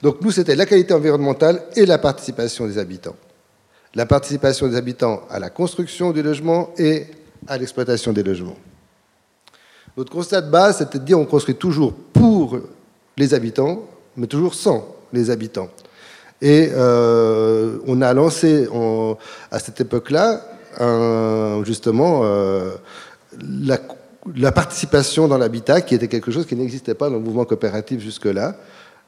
Donc 0.01 0.19
nous, 0.21 0.31
c'était 0.31 0.55
la 0.55 0.65
qualité 0.65 0.95
environnementale 0.95 1.61
et 1.75 1.85
la 1.85 1.99
participation 1.99 2.65
des 2.65 2.79
habitants. 2.79 3.15
La 3.93 4.07
participation 4.07 4.67
des 4.67 4.75
habitants 4.75 5.21
à 5.29 5.37
la 5.37 5.51
construction 5.51 6.11
du 6.11 6.23
logement 6.23 6.71
et 6.79 7.05
à 7.47 7.59
l'exploitation 7.59 8.13
des 8.13 8.23
logements. 8.23 8.57
Notre 9.95 10.11
constat 10.11 10.41
de 10.41 10.49
base, 10.49 10.79
c'était 10.79 10.97
de 10.97 11.03
dire 11.03 11.19
on 11.19 11.25
construit 11.25 11.55
toujours 11.55 11.93
pour 11.93 12.59
les 13.15 13.35
habitants, 13.35 13.83
mais 14.17 14.27
toujours 14.27 14.55
sans 14.55 14.95
les 15.13 15.29
habitants. 15.29 15.69
Et 16.41 16.69
euh, 16.73 17.77
on 17.87 18.01
a 18.01 18.13
lancé 18.13 18.67
à 19.51 19.59
cette 19.59 19.81
époque-là 19.81 20.41
justement 21.63 22.21
euh, 22.23 22.71
la, 24.35 24.51
participation 24.51 25.27
dans 25.27 25.37
l'habitat, 25.37 25.81
qui 25.81 25.95
était 25.95 26.07
quelque 26.07 26.31
chose 26.31 26.45
qui 26.45 26.55
n'existait 26.55 26.93
pas 26.93 27.09
dans 27.09 27.15
le 27.15 27.21
mouvement 27.21 27.45
coopératif 27.45 27.99
jusque-là, 27.99 28.55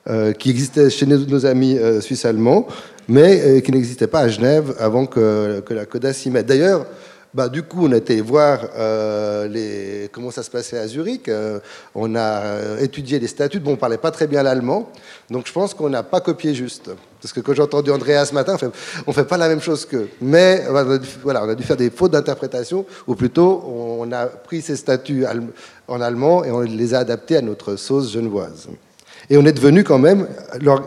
euh, 0.10 0.34
qui 0.34 0.50
existait 0.50 0.90
chez 0.90 1.06
nos, 1.06 1.46
amis 1.46 1.78
suisses-allemands, 2.02 2.66
mais 3.08 3.62
qui 3.62 3.72
n'existait 3.72 4.08
pas 4.08 4.22
à 4.22 4.28
Genève 4.30 4.74
avant 4.80 5.06
que, 5.06 5.60
que 5.60 5.74
la 5.76 5.86
CODA 5.86 6.14
s'y 6.14 6.32
mette. 6.32 6.48
D'ailleurs, 6.48 6.88
bah, 7.34 7.48
du 7.48 7.62
coup, 7.62 7.86
on 7.86 7.92
a 7.92 7.98
été 7.98 8.22
voir 8.22 8.60
euh, 8.76 10.08
comment 10.12 10.32
ça 10.32 10.42
se 10.42 10.50
passait 10.50 10.80
à 10.80 10.88
Zurich. 10.88 11.30
Euh, 11.30 11.60
on 11.94 12.16
a 12.16 12.42
euh, 12.42 12.80
étudié 12.80 13.20
les 13.20 13.28
statuts. 13.28 13.60
Bon, 13.60 13.74
on 13.74 13.76
parlait 13.76 14.00
pas 14.00 14.10
très 14.10 14.26
bien 14.26 14.42
l'allemand. 14.42 14.90
Donc, 15.30 15.46
je 15.46 15.54
pense 15.54 15.76
qu'on 15.76 15.90
n'a 15.90 16.02
pas 16.02 16.22
copié 16.22 16.56
juste. 16.56 16.90
Parce 17.22 17.32
que 17.32 17.40
quand 17.42 17.54
j'ai 17.54 17.62
entendu 17.62 17.92
Andrea 17.92 18.26
ce 18.26 18.34
matin, 18.34 18.58
on 19.06 19.12
ne 19.12 19.14
fait 19.14 19.26
pas 19.26 19.38
la 19.38 19.48
même 19.48 19.62
chose 19.62 19.86
qu'eux. 19.86 20.10
Mais 20.22 20.66
voilà, 21.22 21.44
on 21.44 21.50
a 21.50 21.56
dû 21.56 21.64
faire 21.64 21.78
des 21.78 21.92
fautes 21.92 22.14
d'interprétation, 22.14 22.86
ou 23.06 23.14
plutôt, 23.14 23.64
on 23.68 24.12
a 24.12 24.26
pris 24.26 24.62
ces 24.62 24.76
statuts 24.76 25.26
en 25.88 26.02
allemand 26.02 26.44
et 26.44 26.52
on 26.52 26.62
les 26.62 26.94
a 26.94 27.00
adaptés 27.00 27.38
à 27.38 27.42
notre 27.42 27.76
sauce 27.76 28.12
genevoise. 28.12 28.70
Et 29.30 29.38
on 29.38 29.46
est 29.46 29.52
devenu 29.52 29.84
quand 29.84 30.00
même 30.00 30.28
la, 30.62 30.78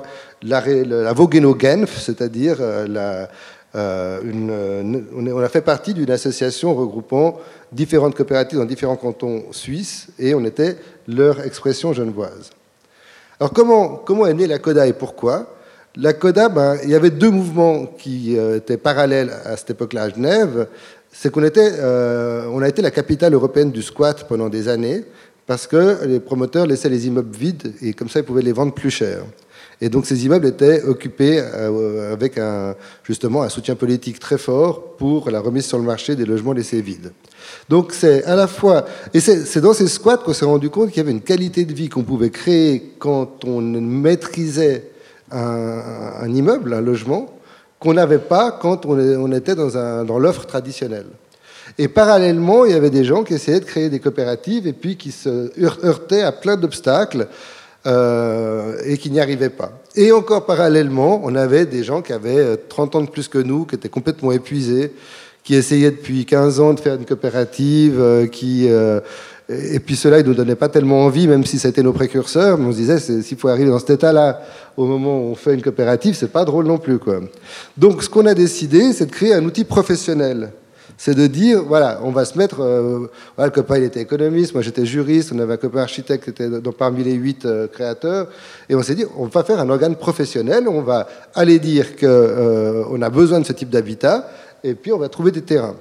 la, 0.43 0.61
la 0.85 1.13
Vogeno-Genf, 1.13 2.01
c'est-à-dire 2.01 2.57
la 2.89 3.29
une, 3.75 5.07
on 5.15 5.39
a 5.39 5.49
fait 5.49 5.63
partie 5.63 5.95
d'une 5.95 6.11
association 6.11 6.75
regroupant 6.75 7.39
différentes 7.73 8.15
coopératives 8.15 8.59
dans 8.59 8.67
différents 8.67 8.97
cantons 8.97 9.45
suisses 9.53 10.09
et 10.19 10.35
on 10.35 10.45
était 10.45 10.77
leur 11.09 11.41
expression 11.41 11.93
genevoise. 11.93 12.51
Alors 13.41 13.53
comment, 13.53 13.97
comment 13.97 14.27
est 14.27 14.35
née 14.35 14.47
la 14.47 14.59
CODA 14.59 14.87
et 14.87 14.93
pourquoi? 14.93 15.57
La 15.97 16.13
CODA, 16.13 16.49
ben, 16.49 16.79
il 16.85 16.91
y 16.91 16.95
avait 16.95 17.11
deux 17.11 17.31
mouvements 17.31 17.87
qui 17.87 18.39
euh, 18.39 18.57
étaient 18.57 18.79
parallèles 18.79 19.31
à 19.45 19.57
cette 19.57 19.71
époque-là 19.71 20.05
à 20.05 20.09
Genève. 20.09 20.69
C'est 21.13 21.31
qu'on 21.31 21.45
était, 21.45 21.73
euh, 21.81 22.59
a 22.61 22.69
été 22.69 22.81
la 22.81 22.91
capitale 22.91 23.35
européenne 23.35 23.71
du 23.71 23.83
squat 23.83 24.27
pendant 24.27 24.49
des 24.49 24.69
années 24.69 25.05
parce 25.47 25.67
que 25.67 26.05
les 26.07 26.21
promoteurs 26.21 26.67
laissaient 26.67 26.89
les 26.89 27.07
immeubles 27.07 27.37
vides 27.37 27.75
et 27.83 27.93
comme 27.93 28.09
ça 28.09 28.21
ils 28.21 28.25
pouvaient 28.25 28.43
les 28.43 28.53
vendre 28.53 28.73
plus 28.73 28.91
cher. 28.91 29.25
Et 29.83 29.89
donc 29.89 30.07
ces 30.07 30.25
immeubles 30.25 30.47
étaient 30.47 30.85
occupés 30.85 31.41
euh, 31.43 32.13
avec 32.13 32.39
un, 32.39 32.77
justement 33.03 33.43
un 33.43 33.49
soutien 33.49 33.75
politique 33.75 34.21
très 34.21 34.39
fort 34.39 34.95
pour 34.97 35.29
la 35.29 35.41
remise 35.41 35.67
sur 35.67 35.77
le 35.77 35.83
marché 35.83 36.15
des 36.15 36.25
logements 36.25 36.53
laissés 36.53 36.81
vides. 36.81 37.11
Donc 37.69 37.93
c'est 37.93 38.23
à 38.23 38.37
la 38.37 38.47
fois, 38.47 38.85
et 39.13 39.19
c'est 39.19 39.61
dans 39.61 39.73
ces 39.73 39.89
squats 39.89 40.19
qu'on 40.19 40.35
s'est 40.35 40.45
rendu 40.45 40.71
compte 40.71 40.91
qu'il 40.91 40.99
y 40.99 41.01
avait 41.01 41.11
une 41.11 41.21
qualité 41.21 41.65
de 41.65 41.75
vie 41.75 41.89
qu'on 41.89 42.05
pouvait 42.05 42.31
créer 42.31 42.93
quand 43.01 43.45
on 43.45 43.61
maîtrisait 43.61 44.85
un, 45.33 46.29
immeuble, 46.33 46.75
un 46.75 46.81
logement, 46.81 47.35
qu'on 47.81 47.95
n'avait 47.95 48.19
pas 48.19 48.53
quand 48.53 48.87
on, 48.87 49.33
était 49.33 49.57
dans, 49.57 50.05
dans 50.05 50.19
l'offre 50.21 50.47
traditionnelle. 50.47 51.07
Et 51.77 51.89
parallèlement, 51.89 52.67
il 52.67 52.71
y 52.71 52.75
avait 52.75 52.91
des 52.91 53.03
gens 53.03 53.25
qui 53.25 53.35
essayaient 53.35 53.59
de 53.59 53.65
créer 53.65 53.89
des 53.89 53.99
coopératives 53.99 54.69
et 54.69 54.75
puis 54.75 54.97
qui 54.97 55.11
se 55.11 55.51
heurtaient 55.85 56.23
à 56.23 56.31
plein 56.31 56.57
d'obstacles 56.57 57.27
euh, 57.85 58.77
et 58.85 58.97
qui 58.97 59.11
n'y 59.11 59.19
arrivaient 59.19 59.51
pas. 59.51 59.73
Et 59.97 60.13
encore 60.13 60.47
parallèlement, 60.47 61.21
on 61.25 61.35
avait 61.35 61.67
des 61.67 61.83
gens 61.83 62.01
qui 62.01 62.13
avaient 62.13 62.57
30 62.57 62.95
euh, 62.95 62.99
ans 62.99 63.03
de 63.03 63.11
plus 63.11 63.27
que 63.27 63.39
nous, 63.39 63.65
qui 63.65 63.75
étaient 63.75 63.89
complètement 63.89 64.31
épuisés, 64.31 64.93
qui 65.43 65.57
essayaient 65.57 65.91
depuis 65.91 66.25
15 66.25 66.61
ans 66.61 66.75
de 66.75 66.81
faire 66.81 66.95
une 66.95 67.05
coopérative, 67.05 67.97
euh, 67.99 68.27
qui... 68.29 68.67
et 68.67 69.81
puis 69.81 69.97
cela, 69.97 70.21
ils 70.21 70.23
ne 70.23 70.29
nous 70.29 70.35
donnaient 70.35 70.55
pas 70.55 70.69
tellement 70.69 71.05
envie, 71.05 71.27
même 71.27 71.45
si 71.45 71.59
c'était 71.59 71.83
nos 71.83 71.93
précurseurs. 71.93 72.57
Mais 72.57 72.67
on 72.67 72.73
se 72.73 72.77
disait, 72.77 72.99
s'il 73.01 73.37
faut 73.37 73.49
arriver 73.49 73.71
dans 73.71 73.81
cet 73.81 73.91
état-là 73.91 74.43
au 74.77 74.87
moment 74.87 75.19
où 75.19 75.33
on 75.33 75.35
fait 75.35 75.55
une 75.55 75.63
coopérative, 75.63 76.15
c'est 76.15 76.31
pas 76.31 76.45
drôle 76.45 76.67
non 76.67 76.79
plus. 76.79 77.01
Quoi. 77.01 77.19
Donc 77.77 78.05
ce 78.05 78.09
qu'on 78.09 78.27
a 78.27 78.35
décidé, 78.35 78.93
c'est 78.93 79.07
de 79.07 79.11
créer 79.11 79.35
un 79.35 79.45
outil 79.45 79.65
professionnel 79.65 80.53
c'est 81.05 81.17
de 81.17 81.27
dire, 81.27 81.65
voilà, 81.65 81.99
on 82.05 82.13
va 82.13 82.25
se 82.25 82.39
mettre, 82.39 82.61
euh, 82.61 83.11
voilà, 83.35 83.49
le 83.49 83.51
copain 83.51 83.77
il 83.77 83.83
était 83.83 84.01
économiste, 84.01 84.55
moi 84.55 84.63
j'étais 84.63 84.87
juriste, 84.87 85.33
on 85.35 85.39
avait 85.41 85.55
un 85.55 85.57
copain 85.57 85.81
architecte 85.81 86.23
qui 86.23 86.31
était 86.31 86.49
parmi 86.79 87.03
les 87.03 87.15
huit 87.15 87.45
euh, 87.45 87.67
créateurs, 87.67 88.29
et 88.69 88.77
on 88.77 88.85
s'est 88.85 88.95
dit, 88.95 89.05
on 89.17 89.27
va 89.27 89.43
faire 89.43 89.59
un 89.59 89.69
organe 89.69 89.97
professionnel, 89.97 90.69
on 90.69 90.81
va 90.81 91.09
aller 91.35 91.59
dire 91.59 91.97
qu'on 91.97 92.07
euh, 92.07 93.03
a 93.03 93.11
besoin 93.11 93.41
de 93.41 93.45
ce 93.45 93.53
type 93.53 93.69
d'habitat, 93.69 94.31
et 94.63 94.75
puis 94.75 94.93
on 94.93 94.99
va 94.99 95.09
trouver 95.09 95.33
des 95.33 95.43
terrains. 95.43 95.75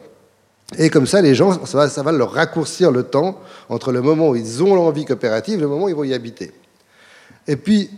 Et 0.79 0.89
comme 0.89 1.05
ça, 1.05 1.21
les 1.21 1.35
gens, 1.35 1.67
ça 1.67 1.77
va, 1.77 1.87
ça 1.87 2.01
va 2.01 2.11
leur 2.11 2.31
raccourcir 2.31 2.89
le 2.89 3.03
temps 3.03 3.39
entre 3.69 3.91
le 3.91 4.01
moment 4.01 4.29
où 4.29 4.35
ils 4.35 4.63
ont 4.63 4.73
l'envie 4.73 5.05
coopérative 5.05 5.59
et 5.59 5.61
le 5.61 5.67
moment 5.67 5.85
où 5.85 5.89
ils 5.89 5.95
vont 5.95 6.03
y 6.03 6.15
habiter. 6.15 6.51
Et 7.47 7.57
puis, 7.57 7.91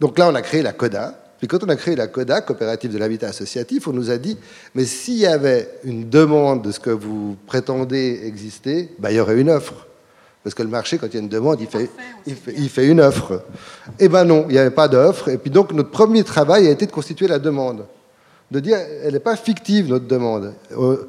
donc 0.00 0.18
là, 0.18 0.30
on 0.30 0.34
a 0.34 0.40
créé 0.40 0.62
la 0.62 0.72
CODA, 0.72 1.19
puis 1.40 1.48
quand 1.48 1.64
on 1.64 1.68
a 1.70 1.76
créé 1.76 1.96
la 1.96 2.06
CODA, 2.06 2.42
Coopérative 2.42 2.92
de 2.92 2.98
l'Habitat 2.98 3.28
Associatif, 3.28 3.88
on 3.88 3.94
nous 3.94 4.10
a 4.10 4.18
dit, 4.18 4.36
mais 4.74 4.84
s'il 4.84 5.16
y 5.16 5.26
avait 5.26 5.70
une 5.84 6.10
demande 6.10 6.62
de 6.62 6.70
ce 6.70 6.78
que 6.78 6.90
vous 6.90 7.34
prétendez 7.46 8.20
exister, 8.24 8.90
bah, 8.98 9.10
il 9.10 9.16
y 9.16 9.20
aurait 9.20 9.40
une 9.40 9.48
offre. 9.48 9.86
Parce 10.44 10.54
que 10.54 10.62
le 10.62 10.68
marché, 10.68 10.98
quand 10.98 11.06
il 11.06 11.14
y 11.14 11.16
a 11.16 11.20
une 11.20 11.30
demande, 11.30 11.58
il 11.62 11.66
fait, 11.66 11.88
il 12.26 12.68
fait, 12.68 12.86
une 12.86 13.00
offre. 13.00 13.42
Eh 13.98 14.10
bien 14.10 14.24
non, 14.24 14.44
il 14.48 14.52
n'y 14.52 14.58
avait 14.58 14.70
pas 14.70 14.86
d'offre. 14.86 15.30
Et 15.30 15.38
puis 15.38 15.50
donc 15.50 15.72
notre 15.72 15.90
premier 15.90 16.24
travail 16.24 16.66
a 16.66 16.70
été 16.70 16.84
de 16.84 16.92
constituer 16.92 17.26
la 17.26 17.38
demande. 17.38 17.86
De 18.50 18.60
dire, 18.60 18.76
elle 19.02 19.14
n'est 19.14 19.20
pas 19.20 19.36
fictive, 19.36 19.88
notre 19.88 20.06
demande. 20.06 20.52
Euh, 20.76 21.08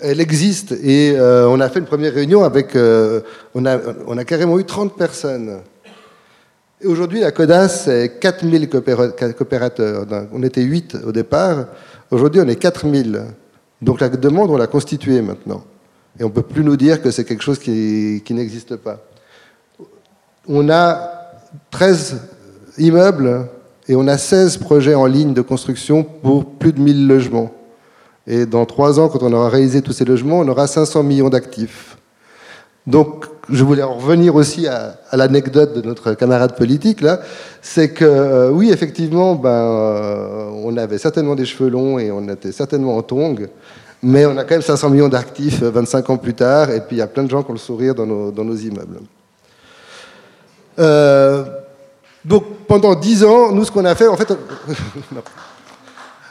elle 0.00 0.22
existe. 0.22 0.72
Et 0.72 1.16
on 1.18 1.60
a 1.60 1.68
fait 1.68 1.80
une 1.80 1.86
première 1.86 2.14
réunion 2.14 2.44
avec. 2.44 2.74
on, 2.74 3.66
a, 3.66 3.78
on 4.06 4.16
a 4.16 4.24
carrément 4.24 4.58
eu 4.58 4.64
30 4.64 4.96
personnes. 4.96 5.60
Aujourd'hui, 6.86 7.20
la 7.20 7.30
CODA, 7.30 7.68
c'est 7.68 8.18
4000 8.20 8.68
coopérateurs. 8.68 10.06
On 10.32 10.42
était 10.42 10.62
8 10.62 10.98
au 11.06 11.12
départ. 11.12 11.66
Aujourd'hui, 12.10 12.40
on 12.44 12.48
est 12.48 12.56
4000. 12.56 13.22
Donc 13.80 14.00
la 14.00 14.08
demande, 14.08 14.50
on 14.50 14.56
l'a 14.56 14.66
constituée 14.66 15.22
maintenant. 15.22 15.64
Et 16.18 16.24
on 16.24 16.28
ne 16.28 16.32
peut 16.32 16.42
plus 16.42 16.62
nous 16.62 16.76
dire 16.76 17.00
que 17.00 17.10
c'est 17.10 17.24
quelque 17.24 17.42
chose 17.42 17.58
qui, 17.58 18.22
n'existe 18.30 18.76
pas. 18.76 19.00
On 20.46 20.68
a 20.68 21.10
13 21.70 22.20
immeubles 22.78 23.48
et 23.88 23.96
on 23.96 24.06
a 24.06 24.18
16 24.18 24.58
projets 24.58 24.94
en 24.94 25.06
ligne 25.06 25.32
de 25.32 25.42
construction 25.42 26.02
pour 26.04 26.44
plus 26.44 26.72
de 26.72 26.80
1000 26.80 27.06
logements. 27.06 27.52
Et 28.26 28.46
dans 28.46 28.66
trois 28.66 29.00
ans, 29.00 29.08
quand 29.08 29.22
on 29.22 29.32
aura 29.32 29.48
réalisé 29.48 29.82
tous 29.82 29.92
ces 29.92 30.04
logements, 30.04 30.40
on 30.40 30.48
aura 30.48 30.66
500 30.66 31.02
millions 31.02 31.30
d'actifs. 31.30 31.96
Donc, 32.86 33.26
je 33.50 33.64
voulais 33.64 33.82
en 33.82 33.94
revenir 33.94 34.34
aussi 34.34 34.66
à, 34.66 34.96
l'anecdote 35.12 35.74
de 35.74 35.86
notre 35.86 36.14
camarade 36.14 36.56
politique, 36.56 37.00
là. 37.00 37.20
C'est 37.60 37.90
que, 37.90 38.04
euh, 38.04 38.50
oui, 38.50 38.70
effectivement, 38.70 39.34
ben, 39.34 39.50
euh, 39.50 40.50
on 40.64 40.76
avait 40.76 40.98
certainement 40.98 41.34
des 41.34 41.44
cheveux 41.44 41.68
longs 41.68 41.98
et 41.98 42.10
on 42.10 42.28
était 42.28 42.52
certainement 42.52 42.96
en 42.96 43.02
tongs, 43.02 43.46
mais 44.02 44.26
on 44.26 44.36
a 44.36 44.44
quand 44.44 44.54
même 44.54 44.62
500 44.62 44.90
millions 44.90 45.08
d'actifs 45.08 45.62
25 45.62 46.08
euh, 46.08 46.12
ans 46.12 46.16
plus 46.16 46.34
tard, 46.34 46.70
et 46.70 46.80
puis 46.80 46.96
il 46.96 46.98
y 46.98 47.02
a 47.02 47.06
plein 47.06 47.24
de 47.24 47.30
gens 47.30 47.42
qui 47.42 47.50
ont 47.50 47.54
le 47.54 47.58
sourire 47.58 47.94
dans 47.94 48.06
nos, 48.06 48.56
immeubles. 48.56 49.00
donc, 52.24 52.44
pendant 52.66 52.94
10 52.94 53.24
ans, 53.24 53.52
nous, 53.52 53.64
ce 53.64 53.70
qu'on 53.70 53.84
a 53.84 53.94
fait, 53.94 54.08
en 54.08 54.16
fait, 54.16 54.32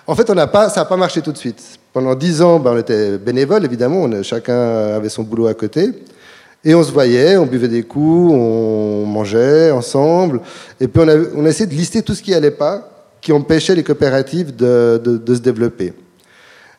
en 0.08 0.15
fait 0.15 0.30
on 0.30 0.47
pas, 0.47 0.69
ça 0.69 0.82
n'a 0.82 0.86
pas 0.86 0.97
marché 0.97 1.21
tout 1.21 1.32
de 1.32 1.38
suite. 1.38 1.80
Pendant 1.91 2.15
10 2.15 2.41
ans, 2.41 2.60
ben, 2.60 2.71
on 2.73 2.78
était 2.78 3.19
bénévoles, 3.19 3.65
évidemment, 3.65 4.10
chacun 4.23 4.95
avait 4.95 5.10
son 5.10 5.21
boulot 5.21 5.45
à 5.45 5.54
côté. 5.54 5.91
Et 6.65 6.73
on 6.73 6.84
se 6.84 6.91
voyait, 6.91 7.36
on 7.36 7.45
buvait 7.45 7.67
des 7.67 7.84
coups, 7.84 8.34
on 8.34 9.06
mangeait 9.06 9.71
ensemble. 9.71 10.39
Et 10.80 10.88
puis 10.88 11.02
on 11.04 11.08
a, 11.08 11.15
on 11.36 11.45
a 11.45 11.49
essayé 11.49 11.65
de 11.65 11.73
lister 11.73 12.02
tout 12.02 12.15
ce 12.15 12.23
qui 12.23 12.32
n'allait 12.32 12.52
pas, 12.52 12.89
qui 13.19 13.32
empêchait 13.34 13.76
les 13.76 13.84
coopératives 13.84 14.56
de, 14.56 15.02
de, 15.04 15.36
se 15.36 15.41
développer. 15.41 15.93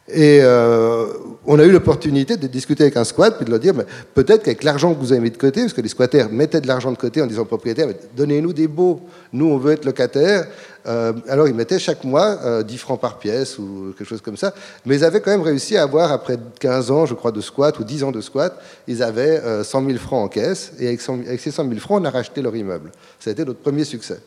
Et 0.08 0.40
euh, 0.42 1.06
on 1.46 1.58
a 1.58 1.64
eu 1.64 1.70
l'opportunité 1.70 2.36
de 2.36 2.46
discuter 2.46 2.82
avec 2.82 2.96
un 2.98 3.04
squat, 3.04 3.36
puis 3.36 3.46
de 3.46 3.50
leur 3.50 3.58
dire, 3.58 3.72
peut-être 4.12 4.42
qu'avec 4.42 4.62
l'argent 4.62 4.94
que 4.94 5.00
vous 5.00 5.12
avez 5.12 5.20
mis 5.20 5.30
de 5.30 5.38
côté, 5.38 5.62
parce 5.62 5.72
que 5.72 5.80
les 5.80 5.88
squatters 5.88 6.28
mettaient 6.30 6.60
de 6.60 6.66
l'argent 6.66 6.92
de 6.92 6.98
côté 6.98 7.22
en 7.22 7.26
disant 7.26 7.42
au 7.42 7.46
propriétaire, 7.46 7.88
donnez-nous 8.14 8.52
des 8.52 8.68
baux, 8.68 9.00
nous 9.32 9.46
on 9.46 9.56
veut 9.56 9.72
être 9.72 9.86
locataires, 9.86 10.46
euh, 10.86 11.14
alors 11.26 11.48
ils 11.48 11.54
mettaient 11.54 11.78
chaque 11.78 12.04
mois 12.04 12.62
10 12.62 12.74
euh, 12.74 12.78
francs 12.78 13.00
par 13.00 13.18
pièce 13.18 13.58
ou 13.58 13.94
quelque 13.96 14.06
chose 14.06 14.20
comme 14.20 14.36
ça. 14.36 14.52
Mais 14.84 14.96
ils 14.96 15.04
avaient 15.04 15.22
quand 15.22 15.30
même 15.30 15.40
réussi 15.40 15.78
à 15.78 15.82
avoir, 15.82 16.12
après 16.12 16.36
15 16.60 16.90
ans, 16.90 17.06
je 17.06 17.14
crois, 17.14 17.32
de 17.32 17.40
squat 17.40 17.78
ou 17.78 17.84
10 17.84 18.04
ans 18.04 18.12
de 18.12 18.20
squat, 18.20 18.60
ils 18.86 19.02
avaient 19.02 19.40
100 19.64 19.82
euh, 19.82 19.86
000 19.86 19.98
francs 19.98 20.24
en 20.24 20.28
caisse. 20.28 20.72
Et 20.78 20.88
avec, 20.88 21.00
ces 21.00 21.50
100 21.50 21.66
000 21.66 21.80
francs, 21.80 22.02
on 22.02 22.04
a 22.04 22.10
racheté 22.10 22.42
leur 22.42 22.54
immeuble. 22.54 22.92
Ça 23.18 23.30
a 23.30 23.32
été 23.32 23.44
notre 23.44 23.60
premier 23.60 23.84
succès. 23.84 24.20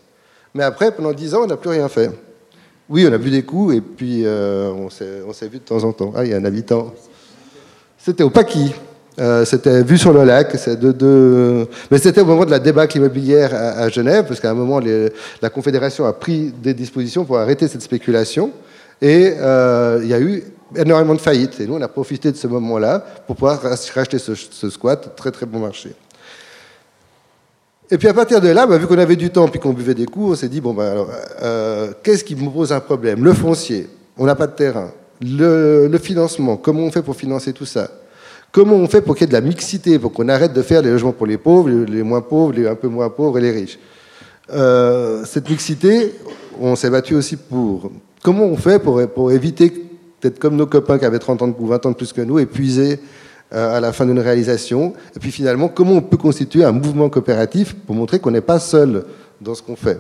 Mais 0.56 0.64
après, 0.64 0.92
pendant 0.92 1.14
10 1.14 1.36
ans, 1.36 1.42
on 1.44 1.48
n'a 1.48 1.58
plus 1.58 1.70
rien 1.70 1.88
fait. 1.88 2.10
Oui, 2.90 3.06
on 3.10 3.14
a 3.14 3.18
vu 3.18 3.30
des 3.30 3.44
coups 3.44 3.76
et 3.76 3.82
puis 3.82 4.26
on 4.26 4.90
s'est 4.90 5.48
vu 5.48 5.58
de 5.58 5.64
temps 5.64 5.84
en 5.84 5.92
temps. 5.92 6.14
Ah, 6.16 6.24
il 6.24 6.32
y 6.32 6.34
a 6.34 6.38
un 6.38 6.46
habitant. 6.46 6.94
C'était 7.98 8.24
au 8.24 8.30
Paquis. 8.30 8.74
Euh, 9.20 9.46
c'était 9.46 9.82
vu 9.84 9.98
sur 9.98 10.14
le 10.14 10.24
lac. 10.24 10.56
De, 10.80 11.68
Mais 11.90 11.98
c'était 11.98 12.22
au 12.22 12.26
moment 12.26 12.46
de 12.46 12.52
la 12.52 12.60
débâcle 12.60 12.98
immobilière 12.98 13.54
à, 13.54 13.90
Genève, 13.90 14.26
parce 14.28 14.40
qu'à 14.40 14.52
un 14.52 14.54
moment, 14.54 14.80
la 15.42 15.50
Confédération 15.50 16.06
a 16.06 16.14
pris 16.14 16.54
des 16.62 16.74
dispositions 16.74 17.26
pour 17.26 17.38
arrêter 17.38 17.68
cette 17.68 17.82
spéculation. 17.82 18.52
Et 19.02 19.34
euh, 19.38 20.00
il 20.04 20.10
y 20.10 20.14
a 20.14 20.20
eu 20.20 20.44
énormément 20.76 21.16
de 21.16 21.20
faillites. 21.20 21.60
Et 21.60 21.68
nous, 21.68 21.76
on 21.76 21.82
a 21.82 21.88
profité 21.88 22.32
de 22.32 22.38
ce 22.38 22.48
moment-là 22.48 23.04
pour 23.26 23.36
pouvoir 23.36 23.62
racheter 23.62 24.20
ce, 24.20 24.70
squat. 24.70 25.16
Très, 25.16 25.32
très 25.32 25.46
bon 25.46 25.60
marché. 25.60 25.94
Et 27.90 27.98
puis 27.98 28.08
à 28.08 28.14
partir 28.14 28.42
de 28.42 28.50
là, 28.50 28.66
bah, 28.66 28.78
vu 28.78 28.86
qu'on 28.88 28.98
avait 28.98 29.16
du 29.16 29.30
temps 29.30 29.48
puis 29.48 29.60
qu'on 29.60 29.74
buvait 29.74 29.94
des 29.94 30.06
coups, 30.06 30.32
on 30.32 30.36
s'est 30.36 30.50
dit, 30.50 30.60
bon, 30.60 30.74
bah, 30.74 30.92
alors, 30.92 31.10
euh, 31.42 31.92
qu'est-ce 32.04 32.24
qui 32.24 32.36
me 32.36 32.50
pose 32.50 32.72
un 32.72 32.80
problème? 32.80 33.24
Le 33.24 33.34
foncier, 33.34 33.88
on 34.18 34.26
n'a 34.26 34.36
pas 34.36 34.48
de 34.48 34.54
terrain. 34.54 34.92
le 35.22 35.98
financement, 36.02 36.58
comment 36.58 36.82
on 36.82 36.92
fait 36.92 37.02
pour 37.02 37.16
financer 37.16 37.54
tout 37.54 37.66
ça? 37.66 37.90
Comment 38.52 38.76
on 38.76 38.88
fait 38.88 39.02
pour 39.02 39.16
qu'il 39.16 39.26
y 39.26 39.26
ait 39.26 39.28
de 39.28 39.34
la 39.34 39.42
mixité, 39.42 40.00
pour 40.00 40.14
qu'on 40.14 40.30
arrête 40.30 40.54
de 40.54 40.62
faire 40.62 40.82
les 40.82 40.90
logements 40.90 41.12
pour 41.12 41.28
les 41.28 41.38
pauvres, 41.38 41.70
les 41.70 42.04
moins 42.04 42.22
pauvres, 42.22 42.54
les 42.54 42.68
un 42.68 42.76
peu 42.76 42.88
moins 42.88 43.10
pauvres 43.10 43.38
et 43.38 43.42
les 43.42 43.52
riches? 43.52 43.78
Euh, 44.52 45.24
Cette 45.26 45.50
mixité, 45.50 46.14
on 46.60 46.76
s'est 46.76 46.90
battu 46.90 47.16
aussi 47.16 47.36
pour. 47.36 47.92
Comment 48.24 48.46
on 48.46 48.58
fait 48.58 48.80
pour, 48.80 49.06
pour 49.10 49.32
éviter 49.32 49.70
peut-être 50.20 50.40
comme 50.40 50.56
nos 50.56 50.66
copains 50.66 50.98
qui 50.98 51.06
avaient 51.06 51.20
30 51.20 51.42
ans 51.42 51.56
ou 51.60 51.68
20 51.68 51.86
ans 51.86 51.92
de 51.92 51.96
plus 51.96 52.14
que 52.14 52.22
nous, 52.22 52.40
épuisés 52.40 53.00
à 53.52 53.80
la 53.80 53.94
fin 53.94 54.06
d'une 54.06 54.20
réalisation 54.20 54.94
Et 55.16 55.20
puis 55.20 55.32
finalement, 55.32 55.70
comment 55.70 55.94
on 55.94 56.02
peut 56.02 56.18
constituer 56.18 56.64
un 56.64 56.72
mouvement 56.74 57.10
coopératif 57.10 57.76
pour 57.76 57.96
montrer 57.96 58.20
qu'on 58.20 58.32
n'est 58.32 58.42
pas 58.42 58.60
seul 58.60 59.06
dans 59.40 59.56
ce 59.56 59.62
qu'on 59.62 59.76
fait? 59.76 60.00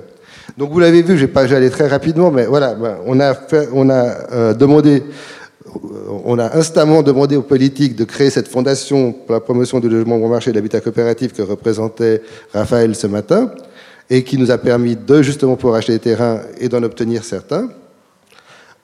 Donc 0.57 0.71
vous 0.71 0.79
l'avez 0.79 1.01
vu, 1.01 1.17
je 1.17 1.25
vais 1.25 1.55
aller 1.55 1.69
très 1.69 1.87
rapidement, 1.87 2.31
mais 2.31 2.45
voilà, 2.45 2.73
ben, 2.75 2.97
on 3.05 3.19
a, 3.19 3.35
euh, 4.33 4.53
demandé 4.53 5.03
on 6.25 6.39
a 6.39 6.57
instamment 6.57 7.03
demandé 7.03 7.35
aux 7.35 7.41
politiques 7.41 7.95
de 7.95 8.05
créer 8.05 8.29
cette 8.29 8.47
fondation 8.47 9.11
pour 9.11 9.33
la 9.33 9.41
promotion 9.41 9.79
du 9.79 9.89
logement 9.89 10.17
bon 10.17 10.29
marché 10.29 10.49
et 10.49 10.53
de 10.53 10.57
l'habitat 10.57 10.79
coopératif 10.79 11.33
que 11.33 11.41
représentait 11.41 12.21
Raphaël 12.53 12.95
ce 12.95 13.07
matin, 13.07 13.51
et 14.09 14.23
qui 14.23 14.37
nous 14.37 14.51
a 14.51 14.57
permis 14.57 14.95
de 14.95 15.21
justement 15.21 15.55
pouvoir 15.55 15.75
acheter 15.75 15.93
des 15.93 15.99
terrains 15.99 16.39
et 16.59 16.69
d'en 16.69 16.81
obtenir 16.83 17.23
certains. 17.23 17.69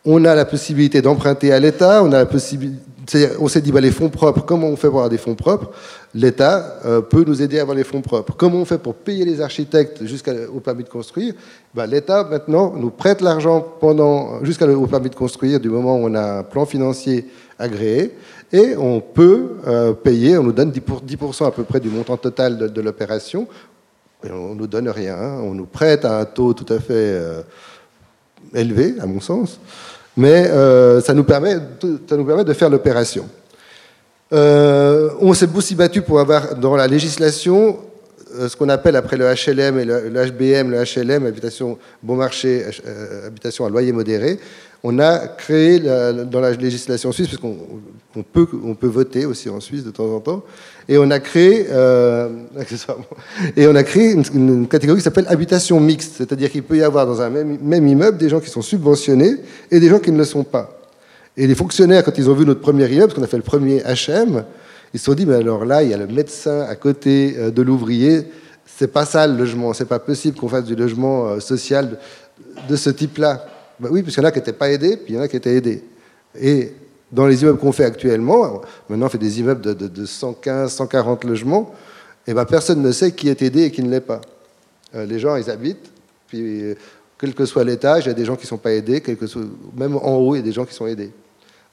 On 0.05 0.25
a 0.25 0.35
la 0.35 0.45
possibilité 0.45 1.01
d'emprunter 1.01 1.53
à 1.53 1.59
l'État, 1.59 2.03
on 2.03 2.11
a 2.11 2.17
la 2.17 2.25
possibilité 2.25 2.81
on 3.39 3.47
s'est 3.47 3.61
dit, 3.61 3.71
bah, 3.71 3.81
les 3.81 3.91
fonds 3.91 4.09
propres, 4.09 4.41
comment 4.45 4.67
on 4.67 4.75
fait 4.75 4.87
pour 4.87 4.99
avoir 4.99 5.09
des 5.09 5.17
fonds 5.17 5.35
propres? 5.35 5.71
L'État 6.13 6.79
euh, 6.85 7.01
peut 7.01 7.23
nous 7.25 7.41
aider 7.41 7.59
à 7.59 7.63
avoir 7.63 7.75
les 7.75 7.83
fonds 7.83 8.01
propres. 8.01 8.33
Comment 8.37 8.59
on 8.59 8.65
fait 8.65 8.77
pour 8.77 8.95
payer 8.95 9.25
les 9.25 9.41
architectes 9.41 10.05
jusqu'au 10.05 10.59
permis 10.63 10.83
de 10.83 10.89
construire? 10.89 11.33
Bah, 11.73 11.85
L'État, 11.85 12.23
maintenant, 12.23 12.73
nous 12.75 12.91
prête 12.91 13.21
l'argent 13.21 13.65
jusqu'au 14.41 14.87
permis 14.87 15.09
de 15.09 15.15
construire 15.15 15.59
du 15.59 15.69
moment 15.69 15.97
où 15.97 16.07
on 16.07 16.15
a 16.15 16.39
un 16.39 16.43
plan 16.43 16.65
financier 16.65 17.27
agréé. 17.59 18.15
Et 18.51 18.75
on 18.77 19.01
peut 19.01 19.57
euh, 19.67 19.93
payer, 19.93 20.37
on 20.37 20.43
nous 20.43 20.51
donne 20.51 20.71
10%, 20.71 21.45
à 21.47 21.51
peu 21.51 21.63
près 21.63 21.79
du 21.79 21.89
montant 21.89 22.17
total 22.17 22.71
de, 22.71 22.81
l'opération. 22.81 23.47
Et 24.23 24.31
on 24.31 24.49
ne 24.49 24.59
nous 24.59 24.67
donne 24.67 24.87
rien. 24.89 25.17
Hein. 25.17 25.39
On 25.43 25.53
nous 25.53 25.65
prête 25.65 26.05
à 26.05 26.19
un 26.19 26.25
taux 26.25 26.53
tout 26.53 26.71
à 26.71 26.79
fait 26.79 26.93
euh, 26.93 27.41
élevé, 28.53 28.95
à 28.99 29.07
mon 29.07 29.19
sens 29.19 29.59
mais 30.15 30.47
euh, 30.47 31.01
ça, 31.01 31.13
nous 31.13 31.23
permet, 31.23 31.55
de 31.57 32.53
faire 32.53 32.69
l'opération. 32.69 33.27
Euh, 34.31 35.09
on 35.19 35.33
s'est 35.33 35.49
aussi 35.55 35.75
battu 35.75 36.01
pour 36.01 36.19
avoir 36.19 36.55
dans 36.55 36.75
la 36.75 36.87
législation 36.87 37.79
euh, 38.35 38.49
ce 38.49 38.55
qu'on 38.55 38.69
appelle 38.69 38.95
après 38.95 39.17
le 39.17 39.25
HLM 39.25 39.77
et 39.79 39.85
le, 39.85 40.09
HBM, 40.09 40.71
le 40.71 40.83
HLM, 40.83 41.25
habitation 41.25 41.77
bon 42.01 42.15
marché, 42.15 42.65
habitation 43.25 43.65
à 43.65 43.69
loyer 43.69 43.91
modéré, 43.91 44.39
on 44.83 44.99
a 44.99 45.27
créé 45.27 45.79
dans 45.79 46.41
la 46.41 46.51
législation 46.51 47.11
suisse, 47.11 47.27
parce 47.27 47.41
qu'on 47.41 48.23
peut, 48.23 48.47
on 48.65 48.75
peut 48.75 48.87
voter 48.87 49.25
aussi 49.25 49.49
en 49.49 49.61
Suisse 49.61 49.85
de 49.85 49.91
temps 49.91 50.13
en 50.13 50.19
temps, 50.19 50.43
et 50.89 50.97
on 50.97 51.09
a 51.11 51.19
créé, 51.19 51.67
euh, 51.69 52.29
et 53.57 53.67
on 53.67 53.75
a 53.75 53.83
créé 53.83 54.13
une, 54.13 54.67
catégorie 54.67 54.99
qui 54.99 55.03
s'appelle 55.03 55.25
habitation 55.27 55.79
mixte, 55.79 56.15
c'est-à-dire 56.17 56.51
qu'il 56.51 56.63
peut 56.63 56.77
y 56.77 56.83
avoir 56.83 57.05
dans 57.05 57.21
un 57.21 57.29
même, 57.29 57.87
immeuble 57.87 58.17
des 58.17 58.29
gens 58.29 58.39
qui 58.39 58.49
sont 58.49 58.61
subventionnés 58.61 59.35
et 59.71 59.79
des 59.79 59.89
gens 59.89 59.99
qui 59.99 60.11
ne 60.11 60.17
le 60.17 60.25
sont 60.25 60.43
pas. 60.43 60.79
Et 61.35 61.47
les 61.47 61.55
fonctionnaires, 61.55 62.03
quand 62.03 62.17
ils 62.17 62.29
ont 62.29 62.33
vu 62.33 62.45
notre 62.45 62.61
premier 62.61 62.85
immeuble, 62.85 63.07
parce 63.07 63.15
qu'on 63.15 63.23
a 63.23 63.27
fait 63.27 63.37
le 63.37 63.43
premier 63.43 63.81
HM, 63.81 64.43
ils 64.93 64.99
se 64.99 65.05
sont 65.05 65.13
dit, 65.13 65.25
mais 65.25 65.35
alors 65.35 65.65
là, 65.65 65.81
il 65.81 65.89
y 65.89 65.93
a 65.93 65.97
le 65.97 66.07
médecin 66.07 66.61
à 66.61 66.75
côté 66.75 67.35
euh, 67.37 67.49
de 67.49 67.61
l'ouvrier, 67.61 68.25
c'est 68.65 68.91
pas 68.91 69.05
ça 69.05 69.25
le 69.27 69.37
logement, 69.37 69.73
c'est 69.73 69.85
pas 69.85 69.99
possible 69.99 70.37
qu'on 70.37 70.49
fasse 70.49 70.65
du 70.65 70.75
logement 70.75 71.27
euh, 71.27 71.39
social 71.39 71.97
de 72.69 72.75
ce 72.75 72.89
type-là. 72.89 73.45
Bah 73.79 73.89
oui, 73.91 74.03
puisqu'il 74.03 74.21
y 74.21 74.25
en 74.25 74.27
a 74.27 74.31
qui 74.31 74.39
n'étaient 74.39 74.53
pas 74.53 74.69
aidés, 74.69 74.97
puis 74.97 75.13
il 75.13 75.15
y 75.15 75.19
en 75.19 75.21
a 75.21 75.27
qui 75.27 75.35
étaient 75.35 75.55
aidés. 75.55 75.83
Et 76.39 76.73
dans 77.13 77.27
les 77.27 77.41
immeubles 77.43 77.59
qu'on 77.59 77.71
fait 77.71 77.85
actuellement, 77.85 78.61
maintenant 78.89 79.05
on 79.05 79.09
fait 79.09 79.17
des 79.17 79.39
immeubles 79.39 79.61
de, 79.61 80.05
115, 80.05 80.73
140 80.73 81.23
logements, 81.23 81.73
et 82.27 82.33
ben 82.33 82.45
personne 82.45 82.81
ne 82.81 82.91
sait 82.91 83.11
qui 83.11 83.29
est 83.29 83.41
aidé 83.41 83.63
et 83.63 83.71
qui 83.71 83.83
ne 83.83 83.89
l'est 83.89 84.01
pas. 84.01 84.21
Euh, 84.95 85.05
les 85.05 85.19
gens, 85.19 85.35
ils 85.35 85.49
habitent, 85.49 85.91
puis 86.27 86.75
quel 87.19 87.33
que 87.33 87.45
soit 87.45 87.63
l'étage, 87.63 88.05
il 88.05 88.07
y 88.09 88.11
a 88.11 88.15
des 88.15 88.25
gens 88.25 88.35
qui 88.35 88.43
ne 88.43 88.47
sont 88.47 88.57
pas 88.57 88.73
aidés, 88.73 89.01
même 89.77 89.95
en 89.95 90.15
haut, 90.15 90.35
il 90.35 90.39
y 90.39 90.41
a 90.41 90.43
des 90.43 90.51
gens 90.51 90.65
qui 90.65 90.73
sont 90.73 90.87
aidés. 90.87 91.11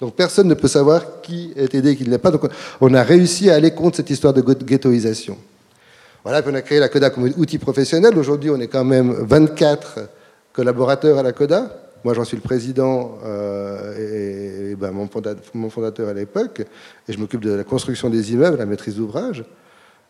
Donc 0.00 0.14
personne 0.14 0.48
ne 0.48 0.55
peut 0.55 0.68
savoir 0.68 1.20
qui 1.22 1.53
est 1.57 1.74
aidé 1.74 1.90
et 1.90 1.96
qui 1.96 2.05
ne 2.05 2.11
l'est 2.11 2.18
pas. 2.18 2.31
Donc 2.31 2.42
on 2.81 2.92
a 2.94 3.03
réussi 3.03 3.50
à 3.50 3.55
aller 3.55 3.72
contre 3.72 3.96
cette 3.96 4.11
histoire 4.11 4.33
de 4.33 4.40
ghettoisation. 4.40 5.37
Voilà, 6.22 6.42
puis 6.42 6.50
on 6.53 6.55
a 6.55 6.62
créé 6.62 6.79
la 6.79 6.88
CODA 6.88 7.11
comme 7.11 7.31
outil 7.37 7.59
professionnel. 7.59 8.16
Aujourd'hui, 8.18 8.50
on 8.50 8.61
est 8.61 8.66
quand 8.66 8.85
même 8.85 9.12
24 9.12 10.00
collaborateurs 10.53 11.18
à 11.18 11.22
la 11.22 11.33
CODA. 11.33 11.89
Moi, 12.04 12.14
j'en 12.14 12.24
suis 12.24 12.36
le 12.36 12.42
président 12.42 13.18
euh, 13.24 14.70
et, 14.72 14.74
ben, 14.74 14.90
mon, 14.90 15.70
fondateur, 15.70 16.08
à 16.08 16.14
l'époque, 16.14 16.60
et 17.08 17.12
je 17.12 17.18
m'occupe 17.18 17.42
de 17.42 17.52
la 17.52 17.64
construction 17.64 18.08
des 18.08 18.32
immeubles, 18.32 18.56
la 18.58 18.66
maîtrise 18.66 18.96
d'ouvrage. 18.96 19.44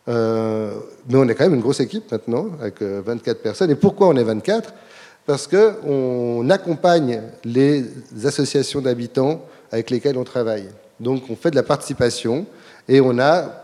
Euh, 0.07 0.71
mais 1.09 1.17
on 1.17 1.27
est 1.27 1.35
quand 1.35 1.43
même 1.43 1.53
une 1.53 1.61
grosse 1.61 1.81
équipe 1.81 2.11
maintenant, 2.11 2.47
avec 2.61 2.81
24 2.81 3.37
euh, 3.37 3.43
personnes. 3.43 3.71
Et 3.71 3.75
pourquoi 3.75 4.07
on 4.07 4.15
est 4.15 4.23
24 4.23 4.73
Parce 5.25 5.47
qu'on 5.47 6.49
accompagne 6.49 7.21
les 7.43 7.85
associations 8.25 8.81
d'habitants 8.81 9.45
avec 9.71 9.89
lesquelles 9.89 10.17
on 10.17 10.23
travaille. 10.23 10.69
Donc 10.99 11.23
on 11.29 11.35
fait 11.35 11.51
de 11.51 11.55
la 11.55 11.63
participation 11.63 12.45
et 12.87 13.01
on 13.01 13.19
a 13.19 13.61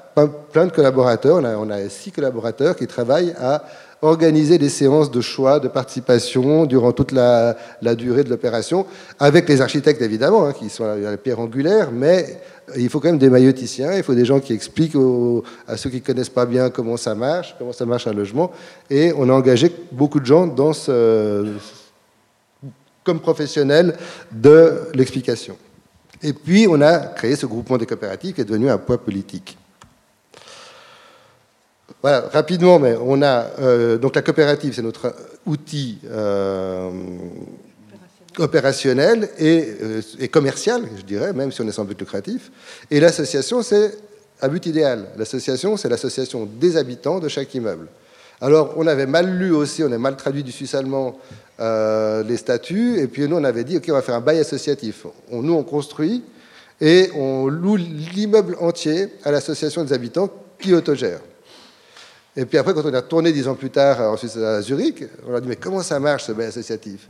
plein 0.51 0.65
de 0.65 0.71
collaborateurs, 0.71 1.37
on 1.37 1.43
a, 1.43 1.55
on 1.55 1.69
a 1.69 1.89
six 1.89 2.11
collaborateurs 2.11 2.75
qui 2.75 2.87
travaillent 2.87 3.35
à 3.39 3.63
organiser 4.01 4.57
des 4.57 4.69
séances 4.69 5.09
de 5.09 5.21
choix, 5.21 5.59
de 5.59 5.67
participation 5.67 6.65
durant 6.65 6.91
toute 6.91 7.11
la, 7.11 7.55
durée 7.95 8.23
de 8.23 8.29
l'opération, 8.29 8.85
avec 9.19 9.49
les 9.49 9.61
architectes 9.61 10.01
évidemment, 10.01 10.45
hein, 10.45 10.53
qui 10.53 10.69
sont 10.69 10.85
la, 10.85 11.17
pierre 11.17 11.39
angulaire, 11.39 11.91
mais 11.91 12.39
il 12.75 12.89
faut 12.89 12.99
quand 12.99 13.07
même 13.07 13.17
des 13.17 13.29
mailloticiens, 13.29 13.93
il 13.93 14.03
faut 14.03 14.13
des 14.13 14.25
gens 14.25 14.39
qui 14.39 14.53
expliquent 14.53 14.97
à 15.67 15.77
ceux 15.77 15.89
qui 15.89 15.97
ne 15.97 16.01
connaissent 16.01 16.29
pas 16.29 16.45
bien 16.45 16.69
comment 16.69 16.97
ça 16.97 17.15
marche, 17.15 17.55
comment 17.57 17.73
ça 17.73 17.85
marche 17.85 18.07
un 18.07 18.13
logement, 18.13 18.51
et 18.89 19.13
on 19.17 19.29
a 19.29 19.33
engagé 19.33 19.71
beaucoup 19.91 20.19
de 20.19 20.25
gens 20.25 20.47
comme 23.03 23.19
professionnels 23.19 23.95
de 24.31 24.89
l'explication. 24.93 25.57
Et 26.21 26.33
puis 26.33 26.67
on 26.69 26.81
a 26.81 26.97
créé 26.97 27.35
ce 27.35 27.45
groupement 27.45 27.77
des 27.77 27.85
coopératives 27.85 28.33
qui 28.33 28.41
est 28.41 28.45
devenu 28.45 28.69
un 28.69 28.77
poids 28.77 28.97
politique. 28.97 29.57
Voilà, 32.03 32.29
rapidement, 32.31 32.77
mais 32.77 32.95
on 33.01 33.21
a 33.23 33.47
euh, 33.59 33.97
donc 33.97 34.15
la 34.15 34.21
coopérative, 34.21 34.73
c'est 34.75 34.83
notre 34.83 35.15
outil 35.47 35.97
euh, 36.05 36.91
opérationnel 38.37 39.27
euh, 39.41 40.01
et, 40.19 40.27
commercial, 40.27 40.83
je 40.95 41.01
dirais, 41.01 41.33
même 41.33 41.51
si 41.51 41.61
on 41.61 41.67
est 41.67 41.71
sans 41.71 41.85
but 41.85 41.99
lucratif. 41.99 42.51
Et 42.91 42.99
l'association, 42.99 43.63
c'est 43.63 43.97
un 44.41 44.47
but 44.47 44.67
idéal. 44.67 45.07
L'association, 45.17 45.75
c'est 45.75 45.89
l'association 45.89 46.45
des 46.45 46.77
habitants 46.77 47.19
de 47.19 47.29
chaque 47.29 47.53
immeuble. 47.55 47.87
Alors, 48.41 48.75
on 48.77 48.85
avait 48.85 49.07
mal 49.07 49.35
lu 49.35 49.51
aussi, 49.51 49.83
on 49.83 49.91
a 49.91 49.97
mal 49.97 50.15
traduit 50.15 50.43
du 50.43 50.51
suisse 50.51 50.75
allemand 50.75 51.17
les 51.59 52.37
statuts, 52.37 52.99
et 52.99 53.07
puis 53.07 53.27
nous, 53.27 53.37
on 53.37 53.43
avait 53.43 53.63
dit, 53.63 53.77
OK, 53.77 53.85
on 53.89 53.93
va 53.93 54.03
faire 54.03 54.13
un 54.13 54.21
bail 54.21 54.37
associatif. 54.37 55.07
nous, 55.31 55.53
on 55.53 55.63
construit 55.63 56.23
et 56.79 57.09
on 57.15 57.47
loue 57.47 57.77
l'immeuble 57.77 58.55
entier 58.59 59.07
à 59.23 59.31
l'association 59.31 59.83
des 59.83 59.93
habitants 59.93 60.29
qui 60.59 60.75
autogère. 60.75 61.19
Et 62.37 62.45
puis 62.45 62.59
après, 62.59 62.75
quand 62.75 62.85
on 62.85 62.93
a 62.93 63.01
tourné 63.01 63.31
dix 63.31 63.47
ans 63.47 63.55
plus 63.55 63.71
tard 63.71 63.99
ensuite 63.99 64.37
à 64.37 64.61
Zurich, 64.61 65.03
on 65.27 65.33
a 65.33 65.41
dit 65.41 65.47
mais 65.47 65.55
comment 65.55 65.81
ça 65.81 65.99
marche 65.99 66.25
ce 66.25 66.31
bail 66.33 66.45
associatif? 66.47 67.09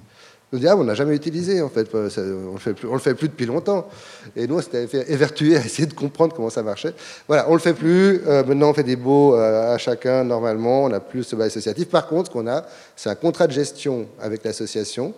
On 0.53 0.57
dit 0.57 0.65
ah, 0.65 0.77
on 0.77 0.85
n'a 0.85 0.93
jamais 0.93 1.13
utilisé 1.17 1.61
en 1.61 1.67
fait, 1.67 1.89
on 1.93 2.03
le 2.03 2.93
le 2.93 2.99
fait 2.99 3.13
plus 3.13 3.27
depuis 3.27 3.45
longtemps. 3.45 3.89
Et 4.37 4.47
nous, 4.47 4.55
on 4.55 4.61
s'était 4.61 4.87
évertué 5.11 5.57
à 5.57 5.59
essayer 5.59 5.85
de 5.85 5.93
comprendre 5.93 6.33
comment 6.33 6.49
ça 6.49 6.63
marchait. 6.63 6.93
Voilà, 7.27 7.45
on 7.49 7.53
le 7.53 7.59
fait 7.59 7.73
plus. 7.73 8.21
Euh, 8.25 8.45
maintenant, 8.45 8.69
on 8.69 8.73
fait 8.73 8.83
des 8.83 8.95
baux 8.95 9.35
euh, 9.35 9.75
à 9.75 9.77
chacun 9.77 10.23
normalement. 10.23 10.85
On 10.85 10.89
n'a 10.89 11.01
plus 11.01 11.23
ce 11.25 11.35
bail 11.35 11.47
associatif. 11.47 11.89
Par 11.89 12.07
contre, 12.07 12.29
ce 12.29 12.31
qu'on 12.31 12.47
a, 12.47 12.65
c'est 12.95 13.09
un 13.09 13.15
contrat 13.15 13.47
de 13.47 13.51
gestion 13.51 14.07
avec 14.21 14.45
l'association. 14.45 15.13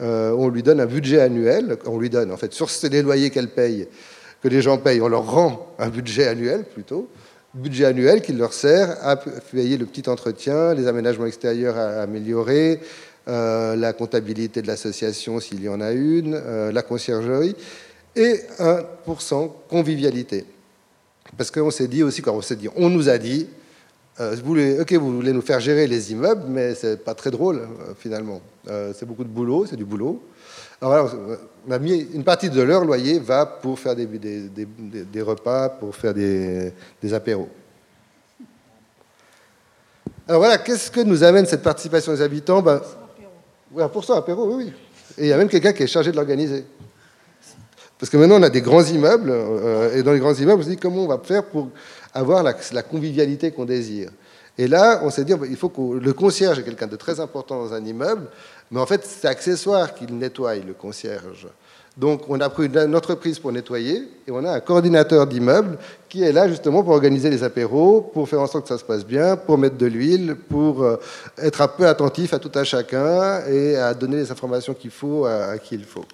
Euh, 0.00 0.30
on 0.38 0.48
lui 0.48 0.62
donne 0.62 0.78
un 0.78 0.86
budget 0.86 1.20
annuel. 1.20 1.76
On 1.86 1.98
lui 1.98 2.10
donne 2.10 2.30
en 2.30 2.36
fait 2.36 2.52
sur 2.54 2.68
les 2.88 3.02
loyers 3.02 3.30
qu'elle 3.30 3.48
paye, 3.48 3.88
que 4.40 4.46
les 4.46 4.62
gens 4.62 4.78
payent, 4.78 5.00
on 5.00 5.08
leur 5.08 5.28
rend 5.28 5.74
un 5.80 5.88
budget 5.88 6.28
annuel 6.28 6.62
plutôt 6.62 7.08
budget 7.58 7.84
annuel 7.86 8.22
qui 8.22 8.32
leur 8.32 8.52
sert 8.52 8.96
à 9.02 9.16
payer 9.16 9.76
le 9.76 9.86
petit 9.86 10.08
entretien, 10.08 10.74
les 10.74 10.86
aménagements 10.86 11.26
extérieurs 11.26 11.76
à 11.76 12.02
améliorer, 12.02 12.80
euh, 13.28 13.76
la 13.76 13.92
comptabilité 13.92 14.62
de 14.62 14.66
l'association 14.66 15.38
s'il 15.38 15.62
y 15.62 15.68
en 15.68 15.80
a 15.80 15.92
une, 15.92 16.34
euh, 16.34 16.72
la 16.72 16.82
conciergerie, 16.82 17.54
et 18.16 18.40
1% 18.58 19.52
convivialité. 19.68 20.46
Parce 21.36 21.50
qu'on 21.50 21.70
s'est 21.70 21.88
dit 21.88 22.02
aussi, 22.02 22.22
on 22.76 22.88
nous 22.88 23.10
a 23.10 23.18
dit, 23.18 23.46
euh, 24.20 24.34
vous 24.36 24.46
voulez, 24.46 24.80
ok, 24.80 24.92
vous 24.94 25.14
voulez 25.14 25.32
nous 25.32 25.42
faire 25.42 25.60
gérer 25.60 25.86
les 25.86 26.12
immeubles, 26.12 26.44
mais 26.48 26.74
c'est 26.74 27.04
pas 27.04 27.14
très 27.14 27.30
drôle 27.30 27.68
finalement. 27.98 28.40
c'est 28.66 29.06
beaucoup 29.06 29.24
de 29.24 29.28
boulot, 29.28 29.66
c'est 29.68 29.76
du 29.76 29.84
boulot. 29.84 30.22
Alors 30.80 31.12
on 31.66 31.72
a 31.72 31.78
mis 31.78 31.98
une 32.14 32.24
partie 32.24 32.50
de 32.50 32.62
leur 32.62 32.84
loyer 32.84 33.18
va 33.18 33.44
pour 33.44 33.78
faire 33.78 33.96
des, 33.96 35.22
repas, 35.22 35.68
pour 35.68 35.94
faire 35.94 36.14
des, 36.14 36.72
apéros. 37.12 37.48
Alors 40.26 40.40
voilà, 40.40 40.58
qu'est-ce 40.58 40.90
que 40.90 41.00
nous 41.00 41.24
amène 41.24 41.46
cette 41.46 41.62
participation 41.62 42.12
des 42.12 42.22
habitants? 42.22 42.62
Ben, 42.62 42.80
Pour 43.92 44.04
ça, 44.04 44.16
apéro, 44.18 44.46
oui, 44.46 44.64
oui. 44.64 44.72
Et 45.16 45.24
il 45.24 45.28
y 45.28 45.32
a 45.32 45.36
même 45.36 45.48
quelqu'un 45.48 45.72
qui 45.72 45.82
est 45.82 45.88
chargé 45.88 46.10
de 46.10 46.16
l'organiser. 46.16 46.64
Parce 47.98 48.10
que 48.10 48.16
maintenant, 48.16 48.36
on 48.38 48.42
a 48.42 48.50
des 48.50 48.60
grands 48.60 48.84
immeubles, 48.84 49.30
euh, 49.30 49.96
et 49.96 50.02
dans 50.02 50.12
les 50.12 50.20
grands 50.20 50.34
immeubles, 50.34 50.60
on 50.60 50.64
se 50.64 50.68
dit 50.68 50.76
comment 50.76 51.04
on 51.04 51.08
va 51.08 51.18
faire 51.18 51.44
pour 51.44 51.70
avoir 52.14 52.42
la, 52.42 52.82
convivialité 52.82 53.50
qu'on 53.50 53.64
désire? 53.64 54.10
Et 54.56 54.68
là, 54.68 55.00
on 55.04 55.10
s'est 55.10 55.24
dit, 55.24 55.32
il 55.48 55.56
faut 55.56 55.68
que 55.68 55.98
le 55.98 56.12
concierge 56.12 56.58
est 56.58 56.62
quelqu'un 56.62 56.86
de 56.86 56.96
très 56.96 57.20
important 57.20 57.62
dans 57.62 57.74
un 57.74 57.84
immeuble, 57.84 58.28
mais 58.70 58.80
en 58.80 58.86
fait, 58.86 59.04
c'est 59.04 59.28
accessoire 59.28 59.94
qu'il 59.94 60.16
nettoie, 60.16 60.56
le 60.56 60.74
concierge. 60.74 61.48
Donc, 61.98 62.22
on 62.28 62.40
a 62.40 62.48
pris 62.48 62.66
une 62.66 62.94
entreprise 62.94 63.40
pour 63.40 63.50
nettoyer 63.50 64.04
et 64.26 64.30
on 64.30 64.44
a 64.44 64.52
un 64.52 64.60
coordinateur 64.60 65.26
d'immeuble 65.26 65.78
qui 66.08 66.22
est 66.22 66.30
là 66.30 66.48
justement 66.48 66.84
pour 66.84 66.92
organiser 66.92 67.28
les 67.28 67.42
apéros, 67.42 68.00
pour 68.00 68.28
faire 68.28 68.40
en 68.40 68.46
sorte 68.46 68.64
que 68.64 68.68
ça 68.68 68.78
se 68.78 68.84
passe 68.84 69.04
bien, 69.04 69.36
pour 69.36 69.58
mettre 69.58 69.76
de 69.76 69.86
l'huile, 69.86 70.36
pour 70.48 70.84
euh, 70.84 70.96
être 71.38 71.60
un 71.60 71.66
peu 71.66 71.88
attentif 71.88 72.32
à 72.32 72.38
tout 72.38 72.52
un 72.54 72.62
chacun 72.62 73.44
et 73.48 73.74
à 73.74 73.94
donner 73.94 74.18
les 74.18 74.30
informations 74.30 74.74
qu'il 74.74 74.92
faut 74.92 75.26
à, 75.26 75.58
qui 75.58 75.74
il 75.74 75.84
faut. 75.84 76.04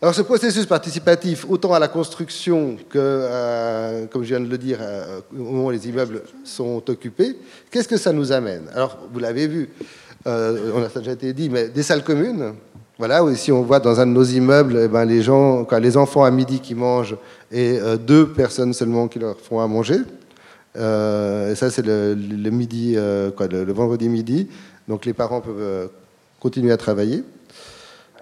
Alors, 0.00 0.14
ce 0.14 0.22
processus 0.22 0.64
participatif, 0.64 1.44
autant 1.46 1.74
à 1.74 1.78
la 1.78 1.88
construction 1.88 2.78
que, 2.88 2.98
euh, 2.98 4.06
comme 4.06 4.22
je 4.22 4.28
viens 4.28 4.40
de 4.40 4.48
le 4.48 4.56
dire, 4.56 4.78
euh, 4.80 5.20
au 5.34 5.42
moment 5.42 5.66
où 5.66 5.70
les 5.70 5.86
immeubles 5.86 6.22
sont 6.42 6.82
occupés, 6.88 7.36
qu'est-ce 7.70 7.88
que 7.88 7.98
ça 7.98 8.10
nous 8.10 8.32
amène? 8.32 8.70
Alors, 8.72 8.96
vous 9.12 9.18
l'avez 9.18 9.46
vu, 9.46 9.68
euh, 10.26 10.72
on 10.74 10.82
a 10.82 10.88
déjà 10.88 11.12
été 11.12 11.32
dit, 11.32 11.48
mais 11.48 11.68
des 11.68 11.82
salles 11.82 12.04
communes. 12.04 12.54
Voilà, 12.98 13.22
ici 13.30 13.50
on 13.50 13.62
voit 13.62 13.80
dans 13.80 13.98
un 13.98 14.06
de 14.06 14.12
nos 14.12 14.24
immeubles, 14.24 14.78
eh 14.84 14.88
ben, 14.88 15.06
les, 15.06 15.22
gens, 15.22 15.66
les 15.80 15.96
enfants 15.96 16.24
à 16.24 16.30
midi 16.30 16.60
qui 16.60 16.74
mangent 16.74 17.16
et 17.50 17.78
euh, 17.80 17.96
deux 17.96 18.28
personnes 18.28 18.74
seulement 18.74 19.08
qui 19.08 19.18
leur 19.18 19.38
font 19.40 19.60
à 19.60 19.66
manger. 19.66 20.00
Euh, 20.76 21.52
et 21.52 21.54
ça, 21.54 21.70
c'est 21.70 21.84
le, 21.84 22.14
midi, 22.50 22.96
quoi, 23.36 23.46
le, 23.46 23.72
vendredi 23.72 24.08
midi. 24.08 24.48
Donc 24.86 25.06
les 25.06 25.14
parents 25.14 25.40
peuvent 25.40 25.88
continuer 26.38 26.72
à 26.72 26.76
travailler. 26.76 27.24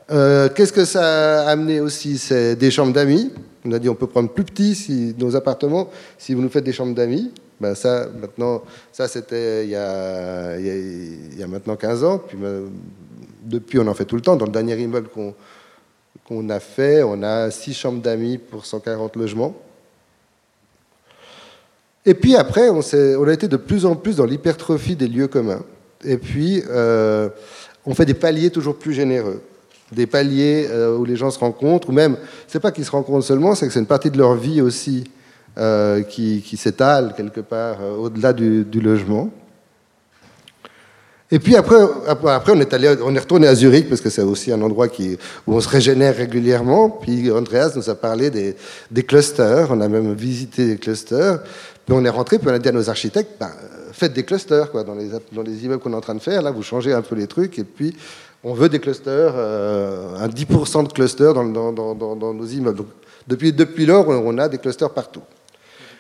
Qu'est-ce 0.09 0.73
que 0.73 0.85
ça 0.85 1.43
a 1.43 1.51
amené 1.51 1.81
aussi? 1.81 2.17
C'est 2.17 2.55
des 2.57 2.71
chambres 2.71 2.93
d'amis. 2.93 3.33
On 3.65 3.73
a 3.73 3.79
dit 3.79 3.89
on 3.89 3.95
peut 3.95 4.07
prendre 4.07 4.31
plus 4.31 4.45
petit 4.45 5.15
nos 5.19 5.37
appartements 5.37 5.91
si 6.17 6.35
vous 6.35 6.43
nous 6.43 6.49
faites 6.49 6.65
des 6.65 6.73
chambres 6.73 6.95
d'amis. 6.95 7.33
Ben 7.61 7.75
ça, 7.75 8.07
maintenant, 8.21 8.63
ça 8.93 9.09
c'était 9.09 9.65
il, 9.65 9.71
y 9.71 9.75
a, 9.75 11.47
maintenant 11.49 11.77
15 11.77 12.05
ans. 12.05 12.19
Puis, 12.19 12.37
ben, 12.37 12.71
depuis, 13.43 13.79
on 13.79 13.87
en 13.87 13.95
fait 13.95 14.05
tout 14.05 14.17
le 14.17 14.23
temps. 14.23 14.37
Dans 14.37 14.47
le 14.47 14.53
dernier 14.53 14.77
immeuble 14.77 15.09
qu'on 15.09 15.35
qu'on 16.25 16.49
a 16.51 16.61
fait, 16.61 17.03
on 17.03 17.23
a 17.23 17.51
6 17.51 17.73
chambres 17.73 18.03
d'amis 18.03 18.37
pour 18.37 18.67
140 18.67 19.17
logements. 19.17 19.55
Et 22.05 22.15
puis 22.15 22.37
après, 22.37 22.69
on, 22.69 22.81
on, 22.81 23.29
a 23.29 23.33
été 23.33 23.49
de 23.49 23.57
plus 23.57 23.87
en 23.87 23.97
plus 23.97 24.17
dans 24.17 24.27
l'hypertrophie 24.27 24.95
des 24.95 25.09
lieux 25.09 25.29
communs. 25.29 25.63
Et 26.05 26.19
puis, 26.19 26.63
euh, 26.69 27.29
on 27.87 27.95
fait 27.95 28.05
des 28.05 28.15
paliers 28.15 28.51
toujours 28.51 28.77
plus 28.77 28.93
généreux. 28.93 29.41
Des 29.93 30.07
paliers 30.07 30.67
euh, 30.71 30.97
où 30.97 31.05
les 31.05 31.17
gens 31.17 31.31
se 31.31 31.39
rencontrent, 31.39 31.89
ou 31.89 31.93
même, 31.93 32.17
c'est 32.47 32.61
pas 32.61 32.73
qu'ils 32.73 32.85
se 32.85 32.91
rencontrent 32.91 33.25
seulement, 33.25 33.55
c'est 33.55 33.67
que 33.67 33.73
c'est 33.73 33.81
une 33.81 33.87
partie 33.87 34.11
de 34.11 34.19
leur 34.19 34.35
vie 34.35 34.61
aussi 34.61 35.05
euh, 35.59 36.03
qui, 36.03 36.57
s'étale 36.57 37.15
quelque 37.17 37.41
part 37.41 37.79
euh, 37.81 37.97
au-delà 37.97 38.33
du, 38.33 38.81
logement. 38.81 39.31
Et 41.31 41.39
puis 41.39 41.57
après, 41.57 41.77
après 42.07 42.53
on, 42.53 42.61
est 42.61 42.73
allé, 42.73 42.95
on 43.03 43.15
est 43.15 43.19
retourné 43.19 43.49
à 43.49 43.55
Zurich 43.55 43.89
parce 43.89 44.01
que 44.01 44.09
c'est 44.09 44.23
aussi 44.23 44.53
un 44.53 44.63
endroit 44.63 44.89
qui, 44.89 45.19
où 45.47 45.55
on 45.55 45.61
se 45.61 45.69
régénère 45.69 46.17
régulièrement. 46.17 46.89
Puis 46.91 47.31
Andreas 47.31 47.73
nous 47.77 47.91
a 47.91 47.95
parlé 47.95 48.31
des, 48.31 48.57
des 48.91 49.03
clusters, 49.03 49.69
on 49.71 49.81
a 49.81 49.89
même 49.89 50.15
visité 50.15 50.67
des 50.67 50.77
clusters. 50.77 51.41
Puis 51.85 51.97
on 51.97 52.05
est 52.05 52.11
rentré, 52.11 52.39
puis 52.39 52.49
on 52.49 52.55
a 52.55 52.59
dit 52.59 52.69
à 52.69 52.73
nos 52.73 52.89
architectes, 52.89 53.33
ben, 53.41 53.51
faites 53.93 54.13
des 54.13 54.23
clusters 54.23 54.71
quoi, 54.71 54.85
dans, 54.85 54.95
les, 54.95 55.09
dans 55.33 55.43
les 55.43 55.65
immeubles 55.65 55.83
qu'on 55.83 55.93
est 55.93 55.97
en 55.97 56.01
train 56.01 56.15
de 56.15 56.21
faire. 56.21 56.41
Là, 56.41 56.51
vous 56.51 56.63
changez 56.63 56.93
un 56.93 57.03
peu 57.03 57.15
les 57.15 57.27
trucs. 57.27 57.59
Et 57.59 57.65
puis, 57.65 57.97
on 58.45 58.55
veut 58.55 58.69
des 58.69 58.79
clusters, 58.79 59.33
euh, 59.35 60.17
un 60.17 60.29
10% 60.29 60.87
de 60.87 60.93
clusters 60.93 61.35
dans, 61.35 62.35
nos 62.35 62.47
immeubles. 62.47 62.85
Depuis, 63.27 63.87
lors, 63.87 64.09
on 64.09 64.39
a 64.39 64.49
des 64.49 64.59
clusters 64.59 64.91
partout. 64.91 65.23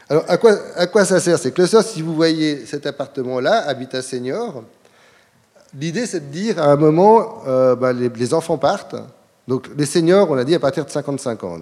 Alors, 0.08 0.24
à 0.26 0.86
quoi, 0.86 1.04
ça 1.04 1.20
sert 1.20 1.38
Ces 1.38 1.52
clusters, 1.52 1.82
si 1.82 2.00
vous 2.00 2.14
voyez 2.14 2.64
cet 2.64 2.86
appartement-là, 2.86 3.66
Habitat 3.66 4.00
Senior, 4.00 4.62
l'idée 5.78 6.06
c'est 6.06 6.20
de 6.20 6.32
dire 6.32 6.58
à 6.58 6.72
un 6.72 6.76
moment, 6.76 7.42
euh, 7.46 7.74
bah, 7.76 7.92
les, 7.92 8.34
enfants 8.34 8.56
partent. 8.56 8.96
Donc, 9.46 9.68
les 9.76 9.86
seniors, 9.86 10.30
on 10.30 10.38
a 10.38 10.44
dit 10.44 10.54
à 10.54 10.60
partir 10.60 10.84
de 10.84 10.90
55 10.90 11.44
ans. 11.44 11.58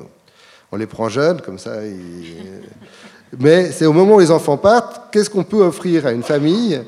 On 0.71 0.77
les 0.77 0.87
prend 0.87 1.09
jeunes, 1.09 1.41
comme 1.41 1.59
ça. 1.59 1.73
Mais 3.39 3.73
c'est 3.73 3.87
au 3.87 3.93
moment 3.93 4.17
où 4.17 4.21
les 4.21 4.31
enfants 4.31 4.57
partent, 4.57 5.11
qu'est-ce 5.11 5.31
qu'on 5.31 5.45
peut 5.45 5.63
offrir 5.63 6.07
à 6.07 6.13
une 6.13 6.23
famille? 6.23 6.81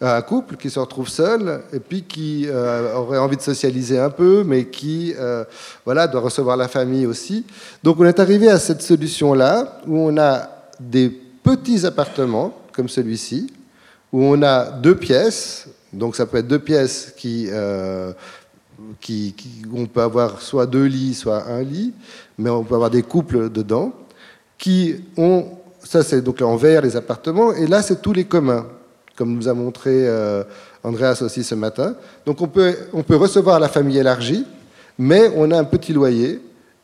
Un 0.00 0.22
couple 0.22 0.56
qui 0.56 0.68
se 0.68 0.78
retrouve 0.78 1.08
seul 1.08 1.62
et 1.72 1.80
puis 1.80 2.02
qui 2.02 2.46
euh, 2.48 2.94
aurait 2.94 3.18
envie 3.18 3.36
de 3.36 3.42
socialiser 3.42 3.98
un 3.98 4.10
peu, 4.10 4.44
mais 4.44 4.66
qui 4.66 5.14
euh, 5.18 5.44
voilà, 5.84 6.06
doit 6.06 6.20
recevoir 6.20 6.56
la 6.56 6.68
famille 6.68 7.06
aussi. 7.06 7.46
Donc 7.82 7.98
on 7.98 8.04
est 8.04 8.20
arrivé 8.20 8.48
à 8.48 8.58
cette 8.58 8.82
solution-là 8.82 9.80
où 9.86 9.98
on 9.98 10.16
a 10.18 10.50
des 10.78 11.08
petits 11.08 11.86
appartements 11.86 12.54
comme 12.72 12.88
celui-ci, 12.88 13.52
où 14.12 14.22
on 14.22 14.42
a 14.42 14.70
deux 14.70 14.96
pièces, 14.96 15.66
donc 15.92 16.14
ça 16.14 16.26
peut 16.26 16.38
être 16.38 16.48
deux 16.48 16.58
pièces 16.58 17.14
qui, 17.16 17.46
euh, 17.48 18.12
qui, 19.00 19.34
on 19.74 19.86
peut 19.86 20.02
avoir 20.02 20.42
soit 20.42 20.66
deux 20.66 20.84
lits, 20.84 21.14
soit 21.14 21.48
un 21.48 21.62
lit, 21.62 21.94
mais 22.36 22.50
on 22.50 22.64
peut 22.64 22.74
avoir 22.74 22.90
des 22.90 23.02
couples 23.02 23.48
dedans 23.48 23.92
qui 24.58 24.96
ont, 25.16 25.46
ça 25.82 26.02
c'est 26.02 26.20
donc 26.20 26.42
en 26.42 26.56
vert 26.56 26.82
les 26.82 26.96
appartements, 26.96 27.54
et 27.54 27.66
là 27.66 27.80
c'est 27.80 28.02
tous 28.02 28.12
les 28.12 28.24
communs, 28.24 28.66
comme 29.16 29.34
nous 29.34 29.48
a 29.48 29.54
montré 29.54 30.06
euh, 30.06 30.44
Andreas 30.84 31.20
aussi 31.22 31.42
ce 31.42 31.54
matin. 31.54 31.96
Donc 32.24 32.40
on 32.42 32.48
peut, 32.48 32.76
on 32.92 33.02
peut 33.02 33.16
recevoir 33.16 33.58
la 33.58 33.68
famille 33.68 33.98
élargie, 33.98 34.44
mais 34.98 35.30
on 35.34 35.50
a 35.50 35.58
un 35.58 35.64
petit 35.64 35.92
loyer, 35.92 36.40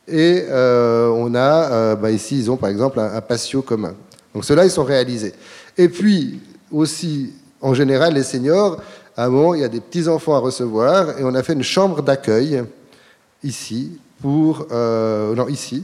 et 0.07 0.43
euh, 0.49 1.07
on 1.09 1.33
a, 1.35 1.71
euh, 1.71 1.95
bah, 1.95 2.11
ici 2.11 2.37
ils 2.37 2.51
ont 2.51 2.57
par 2.57 2.69
exemple 2.69 2.99
un, 2.99 3.21
patio 3.21 3.61
commun. 3.61 3.93
Donc 4.33 4.43
ceux-là 4.43 4.65
ils 4.65 4.71
sont 4.71 4.83
réalisés. 4.83 5.33
Et 5.77 5.87
puis 5.87 6.41
aussi, 6.71 7.33
en 7.61 7.73
général, 7.73 8.15
les 8.15 8.23
seniors, 8.23 8.81
à 9.15 9.25
un 9.25 9.29
moment, 9.29 9.53
il 9.53 9.61
y 9.61 9.63
a 9.63 9.69
des 9.69 9.79
petits-enfants 9.79 10.35
à 10.35 10.39
recevoir, 10.39 11.19
et 11.19 11.23
on 11.23 11.35
a 11.35 11.43
fait 11.43 11.53
une 11.53 11.63
chambre 11.63 12.01
d'accueil 12.01 12.63
ici, 13.43 13.99
pour, 14.21 14.67
non, 14.71 15.47
ici, 15.47 15.83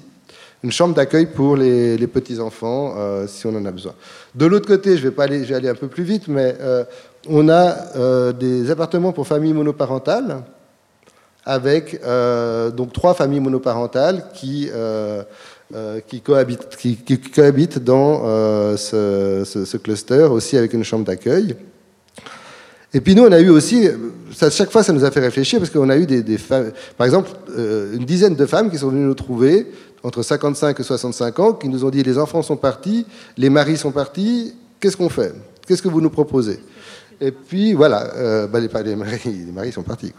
une 0.64 0.72
chambre 0.72 0.94
d'accueil 0.94 1.28
pour 1.28 1.56
les, 1.56 2.08
petits-enfants, 2.08 2.96
euh, 2.98 3.28
si 3.28 3.46
on 3.48 3.56
en 3.56 3.66
a 3.66 3.72
besoin. 3.72 3.94
De 4.36 4.46
l'autre 4.46 4.68
côté, 4.68 4.98
je 4.98 5.04
vais, 5.04 5.12
pas 5.12 5.24
aller, 5.24 5.44
je 5.44 5.50
vais 5.50 5.56
aller 5.56 5.70
un 5.70 5.76
peu 5.76 5.88
plus 5.88 6.04
vite, 6.04 6.28
mais 6.28 6.56
euh, 6.60 6.84
on 7.28 7.48
a 7.50 7.76
euh, 7.96 8.34
des 8.34 8.70
appartements 8.70 9.14
pour 9.14 9.28
familles 9.28 9.54
monoparentales, 9.54 10.44
avec 11.46 12.00
donc 12.76 12.94
trois 12.94 13.16
familles 13.16 13.40
monoparentales 13.40 14.26
qui, 14.36 14.70
qui, 16.08 16.22
cohabitent, 16.22 16.76
qui, 16.78 17.20
cohabitent, 17.34 17.80
dans 17.80 18.22
ce, 18.78 19.78
cluster, 19.78 20.24
aussi 20.26 20.58
avec 20.58 20.74
une 20.74 20.84
chambre 20.84 21.06
d'accueil. 21.06 21.56
Et 22.94 23.02
puis 23.02 23.16
nous, 23.16 23.24
on 23.24 23.32
a 23.32 23.40
eu 23.40 23.50
aussi, 23.50 23.88
ça, 24.36 24.52
chaque 24.52 24.70
fois, 24.70 24.84
ça 24.84 24.94
nous 24.94 25.04
a 25.04 25.10
fait 25.10 25.22
réfléchir 25.22 25.58
parce 25.58 25.72
qu'on 25.72 25.90
a 25.90 25.98
eu 25.98 26.06
des 26.06 26.38
femmes, 26.38 26.72
par 26.98 27.06
exemple, 27.06 27.32
une 27.58 28.06
dizaine 28.06 28.36
de 28.36 28.46
femmes 28.46 28.70
qui 28.70 28.78
sont 28.78 28.90
venues 28.90 29.06
nous 29.06 29.16
trouver 29.16 29.66
entre 30.04 30.24
55 30.24 30.80
et 30.80 30.84
65 30.84 31.40
ans 31.40 31.54
qui 31.54 31.70
nous 31.70 31.84
ont 31.86 31.90
dit 31.90 32.04
les 32.04 32.18
enfants 32.18 32.42
sont 32.42 32.58
partis, 32.58 33.06
les 33.38 33.50
maris 33.50 33.78
sont 33.78 33.92
partis, 33.92 34.56
qu'est-ce 34.80 34.98
qu'on 34.98 35.10
fait? 35.10 35.34
Qu'est-ce 35.68 35.82
que 35.82 35.88
vous 35.88 36.02
nous 36.02 36.10
proposez? 36.10 36.60
Et 37.22 37.32
puis 37.32 37.74
voilà, 37.74 38.14
euh, 38.16 38.48
bah, 38.48 38.60
les, 38.60 38.70
les, 38.84 38.96
maris, 38.96 39.20
les, 39.26 39.52
maris, 39.52 39.72
sont 39.72 39.84
partis. 39.84 40.14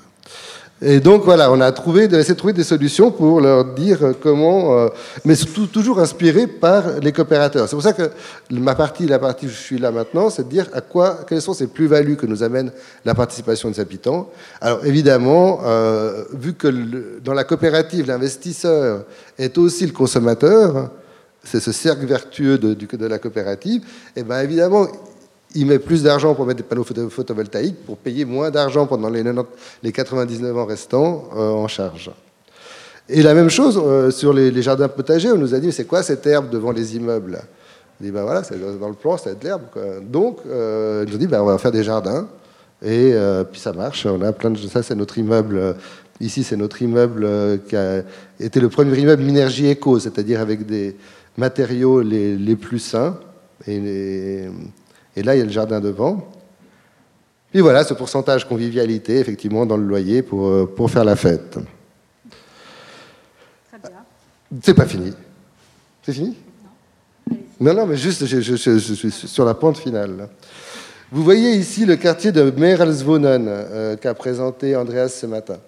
Et 0.83 0.99
donc 1.01 1.25
voilà, 1.25 1.53
on 1.53 1.61
a 1.61 1.71
trouvé, 1.73 2.05
essayé 2.05 2.33
de 2.33 2.39
trouver 2.39 2.55
des 2.55 2.65
solutions 2.65 3.11
pour 3.11 3.43
leur 3.43 3.67
dire 3.75 4.15
comment, 4.19 4.79
euh, 4.79 4.89
mais 5.27 5.35
toujours 5.71 6.01
inspiré 6.01 6.47
par 6.47 7.01
les 7.03 7.13
coopérateurs. 7.13 7.69
C'est 7.69 7.77
pour 7.77 7.83
ça 7.83 7.93
que 7.93 8.11
ma 8.51 8.75
partie, 8.75 9.07
la 9.07 9.19
partie 9.19 9.45
où 9.45 9.51
je 9.51 9.55
suis 9.55 9.79
là 9.79 9.91
maintenant, 9.91 10.31
c'est 10.31 10.45
de 10.45 10.49
dire 10.49 10.69
à 10.73 10.81
quoi, 10.81 11.19
quelles 11.29 11.43
sont 11.43 11.53
ces 11.53 11.67
plus-values 11.67 12.17
que 12.17 12.25
nous 12.25 12.43
amène 12.43 12.73
la 13.05 13.15
participation 13.15 13.71
des 13.71 13.79
habitants. 13.79 14.31
Alors 14.63 14.85
évidemment, 14.87 15.61
euh, 15.65 16.25
vu 16.33 16.55
que 16.55 16.69
dans 17.23 17.35
la 17.35 17.45
coopérative, 17.45 18.07
l'investisseur 18.07 19.05
est 19.39 19.59
aussi 19.59 19.85
le 19.85 19.93
consommateur, 19.93 20.91
c'est 21.45 21.61
ce 21.61 21.73
cercle 21.73 22.07
vertueux 22.07 22.57
de, 22.57 22.73
de 22.73 23.07
la 23.07 23.19
coopérative, 23.19 23.83
et 24.17 24.21
eh 24.21 24.23
bien 24.23 24.41
évidemment, 24.41 24.87
il 25.55 25.67
met 25.67 25.79
plus 25.79 26.03
d'argent 26.03 26.35
pour 26.35 26.47
mettre 26.47 26.59
des 26.59 26.63
panneaux 26.63 26.85
photovoltaïques 26.85 27.85
pour 27.85 27.97
payer 27.97 28.25
moins 28.25 28.51
d'argent 28.51 28.87
pendant 28.87 29.11
les, 29.11 29.93
99 29.93 30.57
ans 30.57 30.65
restants 30.65 31.29
euh, 31.35 31.51
en 31.51 31.69
charge. 31.69 32.11
Et 33.09 33.23
la 33.23 33.35
même 33.35 33.51
chose 33.51 33.81
euh, 33.83 34.11
sur 34.11 34.33
les, 34.33 34.63
jardins 34.63 34.89
potagers, 34.89 35.33
on 35.33 35.39
nous 35.39 35.55
a 35.55 35.59
dit 35.59 35.73
c'est 35.73 35.87
quoi 35.87 36.03
cette 36.03 36.27
herbe 36.27 36.51
devant 36.51 36.71
les 36.71 36.97
immeubles? 36.97 37.41
On 38.01 38.05
dit 38.05 38.11
ben 38.13 38.23
voilà, 38.23 38.45
c'est 38.45 38.59
dans 38.79 38.89
le 38.89 38.95
plan, 38.95 39.17
c'est 39.17 39.39
de 39.39 39.45
l'herbe. 39.45 39.63
Donc 40.03 40.39
euh, 40.47 41.05
ils 41.05 41.11
nous 41.11 41.17
ont 41.17 41.19
dit 41.19 41.27
ben, 41.27 41.43
on 41.43 41.47
va 41.47 41.59
faire 41.59 41.73
des 41.73 41.83
jardins 41.83 42.29
et 42.83 43.13
puis 43.51 43.61
ça 43.61 43.73
marche. 43.73 44.07
On 44.07 44.23
a 44.23 44.33
plein 44.33 44.51
de 44.51 44.59
ça 44.59 44.83
c'est 44.83 44.95
notre 44.95 45.19
immeuble. 45.19 45.75
Ici 46.21 46.45
c'est 46.45 46.57
notre 46.57 46.81
immeuble 46.81 47.29
qui 47.69 47.77
a 47.77 48.03
été 48.39 48.61
le 48.61 48.69
premier 48.69 48.97
immeuble 48.99 49.25
énergie 49.25 49.67
éco, 49.67 49.99
c'est-à-dire 49.99 50.41
avec 50.41 50.65
des 50.65 50.97
matériaux 51.37 52.01
les, 52.01 52.37
les 52.37 52.57
plus 52.57 52.79
sains 52.79 53.19
et 53.67 53.79
les, 53.79 54.49
et 55.21 55.23
là, 55.23 55.37
il 55.37 55.39
y 55.39 55.43
a 55.43 55.45
le 55.45 55.51
jardin 55.51 55.81
devant. 55.81 56.27
Puis 57.51 57.61
voilà, 57.61 57.85
ce 57.85 57.93
pourcentage 57.93 58.49
convivialité, 58.49 59.19
effectivement, 59.19 59.67
dans 59.67 59.77
le 59.77 59.85
loyer 59.85 60.23
pour, 60.23 60.49
euh, 60.49 60.73
pour 60.75 60.91
faire 60.91 61.05
la 61.05 61.15
fête. 61.15 61.59
C'est 64.63 64.75
pas 64.75 64.87
fini. 64.87 65.13
C'est 66.03 66.15
fini? 66.15 66.37
Non. 67.61 67.75
non, 67.75 67.87
mais 67.87 67.99
juste, 67.99 68.25
je, 68.25 68.55
suis 68.55 69.11
sur 69.11 69.45
la 69.45 69.53
pente 69.53 69.77
finale. 69.77 70.29
Vous 71.13 71.23
voyez 71.23 71.51
ici 71.51 71.85
le 71.85 71.97
quartier 71.97 72.33
de 72.33 72.51
Merelswohnen 72.51 73.47
euh, 73.49 73.97
qu'a 73.97 74.15
présenté 74.15 74.75
Andreas 74.75 75.09
ce 75.09 75.27
matin. 75.27 75.59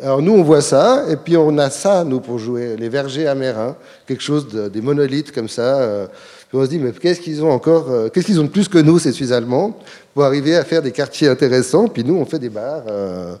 Alors 0.00 0.22
nous, 0.22 0.32
on 0.32 0.42
voit 0.42 0.62
ça, 0.62 1.04
et 1.10 1.16
puis 1.16 1.36
on 1.36 1.58
a 1.58 1.68
ça, 1.68 2.02
nous, 2.02 2.20
pour 2.20 2.38
jouer, 2.38 2.76
les 2.76 2.88
vergers 2.88 3.28
amérins, 3.28 3.76
quelque 4.06 4.22
chose 4.22 4.48
de, 4.48 4.68
des 4.68 4.80
monolithes 4.80 5.32
comme 5.32 5.48
ça. 5.48 5.80
Euh, 5.80 6.06
on 6.58 6.64
se 6.64 6.70
dit, 6.70 6.78
mais 6.78 6.92
qu'est-ce 6.92 7.20
qu'ils 7.20 7.42
ont 7.42 7.50
encore, 7.50 7.90
euh, 7.90 8.08
qu'est-ce 8.08 8.26
qu'ils 8.26 8.40
ont 8.40 8.44
de 8.44 8.48
plus 8.48 8.68
que 8.68 8.78
nous, 8.78 8.98
ces 8.98 9.12
Suisses 9.12 9.32
allemands, 9.32 9.76
pour 10.12 10.24
arriver 10.24 10.56
à 10.56 10.64
faire 10.64 10.82
des 10.82 10.92
quartiers 10.92 11.28
intéressants, 11.28 11.88
puis 11.88 12.04
nous, 12.04 12.16
on 12.16 12.24
fait 12.24 12.38
des 12.38 12.48
bars. 12.48 12.84
Euh. 12.88 13.34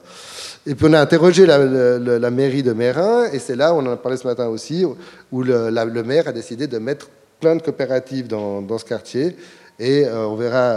Et 0.66 0.74
puis 0.74 0.86
on 0.88 0.92
a 0.94 1.00
interrogé 1.00 1.46
la, 1.46 2.30
mairie 2.30 2.62
de 2.62 2.72
Mérin, 2.72 3.26
et 3.32 3.38
c'est 3.38 3.56
là, 3.56 3.74
on 3.74 3.80
en 3.80 3.92
a 3.92 3.96
parlé 3.96 4.16
ce 4.16 4.26
matin 4.26 4.48
aussi, 4.48 4.84
où 5.30 5.42
le, 5.42 6.02
maire 6.02 6.28
a 6.28 6.32
décidé 6.32 6.66
de 6.66 6.78
mettre 6.78 7.08
plein 7.38 7.56
de 7.56 7.62
coopératives 7.62 8.26
dans, 8.26 8.78
ce 8.78 8.84
quartier. 8.84 9.36
Et 9.78 10.06
euh, 10.06 10.26
on 10.26 10.36
verra 10.36 10.76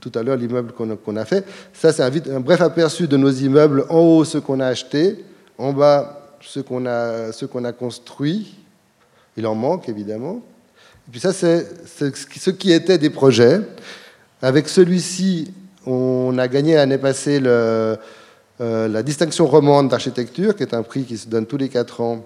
tout 0.00 0.12
à 0.14 0.22
l'heure 0.22 0.36
l'immeuble 0.36 0.72
qu'on 0.72 1.16
a, 1.16 1.24
fait. 1.24 1.44
Ça, 1.72 1.92
c'est 1.92 2.02
un, 2.02 2.40
bref 2.40 2.60
aperçu 2.60 3.08
de 3.08 3.16
nos 3.16 3.30
immeubles. 3.30 3.84
En 3.88 3.98
haut, 3.98 4.24
ceux 4.24 4.40
qu'on 4.40 4.60
a 4.60 4.66
achetés. 4.66 5.24
En 5.58 5.72
bas, 5.72 6.36
ceux 6.40 6.62
qu'on 6.62 6.86
a, 6.86 7.32
qu'on 7.50 7.64
a 7.64 7.72
construits. 7.72 8.54
Il 9.36 9.46
en 9.46 9.54
manque, 9.54 9.88
évidemment. 9.88 10.42
Et 11.10 11.12
puis 11.12 11.20
ça, 11.20 11.32
c'est 11.32 11.66
ce 11.98 12.50
qui 12.50 12.70
était 12.70 12.96
des 12.96 13.10
projets. 13.10 13.60
Avec 14.42 14.68
celui-ci, 14.68 15.52
on 15.84 16.38
a 16.38 16.46
gagné 16.46 16.76
l'année 16.76 16.98
passée 16.98 17.40
euh, 17.44 17.96
la 18.60 19.02
distinction 19.02 19.48
romande 19.48 19.88
d'architecture, 19.88 20.54
qui 20.54 20.62
est 20.62 20.72
un 20.72 20.84
prix 20.84 21.02
qui 21.02 21.18
se 21.18 21.26
donne 21.26 21.46
tous 21.46 21.56
les 21.56 21.68
quatre 21.68 22.00
ans 22.00 22.24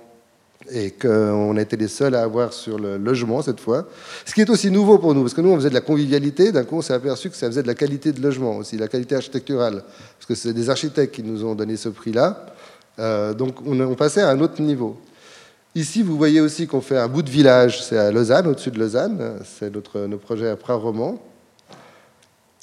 et 0.71 0.91
qu'on 0.91 1.57
a 1.57 1.63
été 1.63 1.79
les 1.79 1.89
seuls 1.89 2.15
à 2.15 2.25
avoir 2.25 2.53
sur 2.53 2.79
le 2.79 2.99
logement 2.99 3.41
cette 3.41 3.59
fois. 3.59 3.89
Ce 4.27 4.35
qui 4.35 4.43
est 4.43 4.51
aussi 4.51 4.71
nouveau 4.71 4.99
pour 4.99 5.15
nous, 5.15 5.23
parce 5.23 5.33
que 5.33 5.41
nous, 5.41 5.53
on 5.53 5.57
faisait 5.57 5.71
de 5.71 5.75
la 5.75 5.81
convivialité, 5.81 6.53
d'un 6.53 6.65
coup, 6.65 6.77
on 6.77 6.83
s'est 6.83 6.93
aperçu 6.93 7.31
que 7.31 7.37
ça 7.37 7.47
faisait 7.47 7.63
de 7.63 7.69
la 7.69 7.75
qualité 7.75 8.13
de 8.13 8.21
logement 8.21 8.59
aussi, 8.59 8.77
la 8.77 8.89
qualité 8.89 9.17
architecturale, 9.17 9.83
parce 10.19 10.27
que 10.29 10.35
c'est 10.35 10.53
des 10.53 10.69
architectes 10.69 11.15
qui 11.15 11.23
nous 11.23 11.43
ont 11.43 11.55
donné 11.55 11.79
ce 11.79 11.89
prix-là. 11.89 12.45
Euh, 12.99 13.33
donc, 13.33 13.55
on, 13.65 13.81
on 13.81 13.95
passait 13.95 14.21
à 14.21 14.29
un 14.29 14.41
autre 14.41 14.61
niveau. 14.61 14.99
Ici, 15.77 16.05
vous 16.05 16.17
voyez 16.17 16.41
aussi 16.41 16.69
qu'on 16.69 16.81
fait 16.81 16.97
un 16.97 17.09
bout 17.09 17.23
de 17.23 17.31
village, 17.31 17.83
c'est 17.83 17.99
à 17.99 18.13
Lausanne, 18.13 18.47
au-dessus 18.47 18.71
de 18.71 18.79
Lausanne, 18.79 19.41
c'est 19.59 19.75
notre, 19.75 20.07
nos 20.07 20.19
projets 20.19 20.49
à 20.49 20.55
Prat-Roman. 20.55 21.21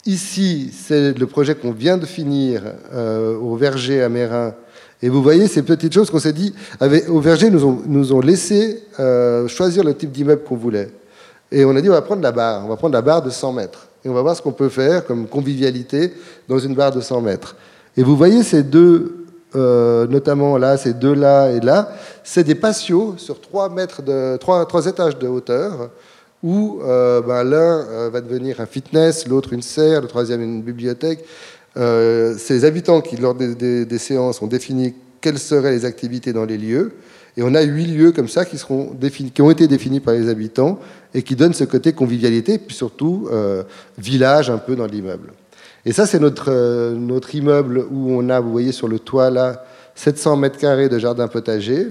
Ici, 0.06 0.74
c'est 0.74 1.20
le 1.20 1.28
projet 1.28 1.56
qu'on 1.56 1.74
vient 1.74 1.98
de 1.98 2.06
finir 2.06 2.62
euh, 2.94 3.38
au 3.38 3.58
verger 3.58 4.02
à 4.02 4.08
Mérin. 4.08 4.56
Et 5.02 5.10
vous 5.10 5.22
voyez 5.22 5.48
ces 5.48 5.62
petites 5.62 5.94
choses 5.94 6.10
qu'on 6.10 6.20
s'est 6.20 6.32
dit, 6.32 6.56
au 7.10 7.20
verger, 7.20 7.50
nous 7.50 7.66
ont, 7.66 7.82
nous 7.86 8.14
ont 8.14 8.22
laissé 8.22 8.82
euh, 8.98 9.46
choisir 9.50 9.84
le 9.84 9.94
type 9.94 10.14
d'immeuble 10.14 10.44
qu'on 10.44 10.56
voulait. 10.56 10.90
Et 11.52 11.66
on 11.66 11.76
a 11.76 11.82
dit, 11.82 11.90
on 11.90 11.94
va 11.94 12.02
prendre 12.02 12.22
la 12.22 12.32
barre, 12.32 12.64
on 12.64 12.70
va 12.70 12.78
prendre 12.78 12.94
la 12.94 13.02
barre 13.02 13.24
de 13.24 13.30
100 13.30 13.52
mètres. 13.52 13.90
Et 14.06 14.10
on 14.10 14.14
va 14.14 14.22
voir 14.22 14.38
ce 14.38 14.42
qu'on 14.42 14.54
peut 14.54 14.70
faire 14.70 15.06
comme 15.06 15.28
convivialité 15.28 16.14
dans 16.48 16.60
une 16.60 16.76
barre 16.76 16.94
de 16.94 17.02
100 17.02 17.20
mètres. 17.20 17.58
Et 17.98 18.04
vous 18.04 18.16
voyez 18.16 18.42
ces 18.42 18.64
deux 18.64 19.21
euh, 19.54 20.08
notamment 20.08 20.58
là, 20.58 20.78
ces 20.78 20.94
deux-là 20.94 21.52
et 21.52 21.60
là, 21.60 21.92
c'est 22.24 22.46
des 22.46 22.56
patios 22.56 23.16
sur 23.18 23.42
trois, 23.42 23.68
mètres 23.68 24.02
de, 24.02 24.38
trois, 24.38 24.66
trois 24.66 24.86
étages 24.86 25.18
de 25.18 25.28
hauteur, 25.28 25.90
où 26.42 26.80
euh, 26.84 27.22
ben, 27.22 27.44
l'un 27.44 27.86
euh, 27.86 28.10
va 28.12 28.22
devenir 28.22 28.62
un 28.62 28.66
fitness, 28.66 29.28
l'autre 29.28 29.52
une 29.52 29.62
serre, 29.62 30.02
le 30.02 30.08
troisième 30.08 30.42
une 30.42 30.62
bibliothèque. 30.62 31.26
les 31.76 32.66
habitants 32.66 33.02
qui, 33.02 33.18
lors 33.18 33.36
des, 33.36 33.86
des, 33.86 33.98
séances, 33.98 34.42
ont 34.42 34.48
défini 34.48 34.94
quelles 35.20 35.40
seraient 35.40 35.72
les 35.72 35.84
activités 35.84 36.32
dans 36.32 36.46
les 36.46 36.58
lieux. 36.58 36.94
Et 37.36 37.44
on 37.44 37.54
a 37.54 37.62
huit 37.62 37.88
lieux 37.88 38.12
comme 38.14 38.30
ça 38.30 38.46
qui, 38.46 38.58
seront 38.58 38.92
définis, 38.94 39.32
qui 39.32 39.42
ont 39.42 39.52
été 39.52 39.68
définis 39.68 40.00
par 40.00 40.14
les 40.14 40.30
habitants 40.30 40.80
et 41.14 41.24
qui 41.24 41.36
donnent 41.36 41.54
ce 41.54 41.66
côté 41.66 41.92
convivialité, 41.92 42.58
puis 42.58 42.76
surtout 42.76 43.30
village 43.98 44.50
un 44.50 44.58
peu 44.58 44.76
dans 44.76 44.88
l'immeuble. 44.88 45.32
Et 45.86 45.92
ça, 45.94 46.06
c'est 46.06 46.20
notre, 46.20 46.52
euh, 46.52 46.94
notre 46.94 47.34
immeuble 47.34 47.86
où 47.90 48.12
on 48.12 48.30
a, 48.30 48.40
vous 48.40 48.52
voyez 48.52 48.72
sur 48.72 48.88
le 48.88 49.00
toit 49.00 49.30
là, 49.30 49.64
700 49.96 50.38
mètres 50.38 50.58
carrés 50.58 50.90
de 50.90 51.00
jardin 51.00 51.28
potager. 51.28 51.88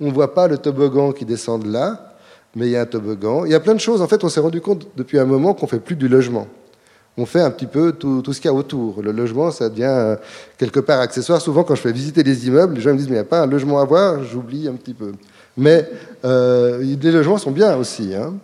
On 0.00 0.06
ne 0.06 0.12
voit 0.12 0.34
pas 0.34 0.48
le 0.48 0.58
toboggan 0.58 1.12
qui 1.12 1.24
descend 1.24 1.64
de 1.64 1.72
là, 1.72 2.16
mais 2.54 2.66
il 2.66 2.72
y 2.72 2.76
a 2.76 2.82
un 2.82 2.86
toboggan. 2.86 3.44
Il 3.44 3.52
y 3.52 3.54
a 3.54 3.60
plein 3.60 3.74
de 3.74 3.80
choses. 3.80 4.02
En 4.02 4.08
fait, 4.08 4.22
on 4.24 4.28
s'est 4.28 4.40
rendu 4.40 4.60
compte 4.60 4.86
depuis 4.96 5.18
un 5.18 5.24
moment 5.24 5.54
qu'on 5.54 5.66
fait 5.66 5.80
plus 5.80 5.96
du 5.96 6.08
logement. 6.08 6.46
On 7.16 7.26
fait 7.26 7.40
un 7.40 7.50
petit 7.50 7.66
peu 7.66 7.92
tout, 7.92 8.24
ce 8.32 8.40
qu'il 8.40 8.46
y 8.46 8.48
a 8.48 8.54
autour. 8.54 9.00
Le 9.00 9.12
logement, 9.12 9.50
ça 9.52 9.68
devient 9.68 9.84
euh, 9.84 10.16
quelque 10.58 10.80
part 10.80 11.00
accessoire. 11.00 11.40
Souvent, 11.40 11.62
quand 11.62 11.76
je 11.76 11.80
fais 11.80 11.92
visiter 11.92 12.24
des 12.24 12.48
immeubles, 12.48 12.74
les 12.74 12.80
gens 12.80 12.92
me 12.92 12.96
disent, 12.96 13.06
mais 13.06 13.12
il 13.12 13.20
n'y 13.20 13.20
a 13.20 13.24
pas 13.24 13.42
un 13.42 13.46
logement 13.46 13.80
à 13.80 13.84
voir, 13.84 14.22
j'oublie 14.24 14.66
un 14.66 14.74
petit 14.74 14.94
peu. 14.94 15.12
Mais 15.56 15.88
euh, 16.24 16.82
les 16.82 17.12
logements 17.12 17.38
sont 17.38 17.52
bien 17.52 17.76
aussi. 17.76 18.14
Hein. 18.14 18.34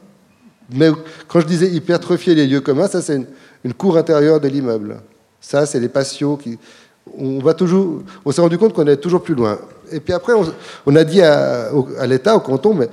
Mais 0.72 0.90
quand 1.26 1.40
je 1.40 1.46
disais 1.46 1.68
hypertrophier 1.68 2.36
les 2.36 2.46
lieux 2.46 2.60
communs, 2.60 2.86
ça 2.86 3.02
c'est 3.02 3.16
une, 3.16 3.26
une 3.64 3.74
cour 3.74 3.96
intérieure 3.96 4.40
de 4.40 4.48
l'immeuble. 4.48 4.96
Ça, 5.40 5.66
c'est 5.66 5.80
les 5.80 5.88
patios 5.88 6.38
on 7.18 8.32
s'est 8.32 8.40
rendu 8.40 8.58
compte 8.58 8.72
qu'on 8.72 8.86
est 8.86 8.96
toujours 8.96 9.22
plus 9.22 9.34
loin. 9.34 9.58
Et 9.90 10.00
puis 10.00 10.12
après, 10.12 10.32
on, 10.86 10.96
a 10.96 11.04
dit 11.04 11.22
à, 11.22 11.70
l'État, 12.06 12.36
au 12.36 12.40
canton, 12.40 12.74
mais 12.74 12.88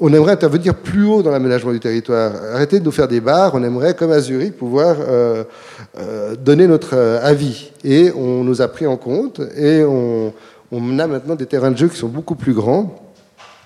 on 0.00 0.12
aimerait 0.12 0.32
intervenir 0.32 0.74
plus 0.74 1.04
haut 1.04 1.22
dans 1.22 1.30
l'aménagement 1.30 1.72
du 1.72 1.80
territoire. 1.80 2.32
Arrêtez 2.54 2.80
de 2.80 2.84
nous 2.84 2.92
faire 2.92 3.08
des 3.08 3.20
barres. 3.20 3.52
On 3.54 3.62
aimerait, 3.62 3.94
comme 3.94 4.12
à 4.12 4.20
Zurich, 4.20 4.56
pouvoir 4.56 4.96
euh, 5.00 5.44
euh, 5.98 6.36
donner 6.36 6.66
notre 6.66 6.94
euh, 6.94 7.20
avis. 7.22 7.72
Et 7.84 8.12
on 8.12 8.44
nous 8.44 8.62
a 8.62 8.68
pris 8.68 8.86
en 8.86 8.96
compte. 8.96 9.40
Et 9.56 9.82
on, 9.84 10.32
on, 10.70 10.98
a 10.98 11.06
maintenant 11.06 11.34
des 11.34 11.46
terrains 11.46 11.72
de 11.72 11.76
jeu 11.76 11.88
qui 11.88 11.96
sont 11.96 12.08
beaucoup 12.08 12.36
plus 12.36 12.54
grands. 12.54 13.10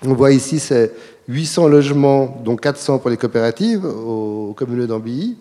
On 0.05 0.13
voit 0.13 0.31
ici, 0.31 0.59
c'est 0.59 0.91
800 1.27 1.67
logements, 1.67 2.41
dont 2.43 2.55
400 2.55 2.99
pour 2.99 3.09
les 3.09 3.17
coopératives, 3.17 3.85
au, 3.85 4.53
communauté 4.57 4.87
d'Ambilly. 4.87 5.37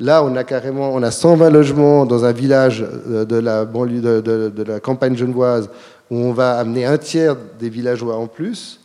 Là, 0.00 0.22
on 0.22 0.36
a 0.36 0.44
carrément 0.44 0.94
on 0.94 1.02
a 1.02 1.10
120 1.10 1.50
logements 1.50 2.06
dans 2.06 2.24
un 2.24 2.32
village 2.32 2.84
de 3.06 3.36
la, 3.36 3.64
banlieue, 3.64 4.22
de, 4.22 4.62
la 4.62 4.80
campagne 4.80 5.16
genevoise 5.16 5.68
où 6.10 6.16
on 6.16 6.32
va 6.32 6.58
amener 6.58 6.84
un 6.84 6.98
tiers 6.98 7.36
des 7.58 7.68
villageois 7.68 8.16
en 8.16 8.28
plus. 8.28 8.80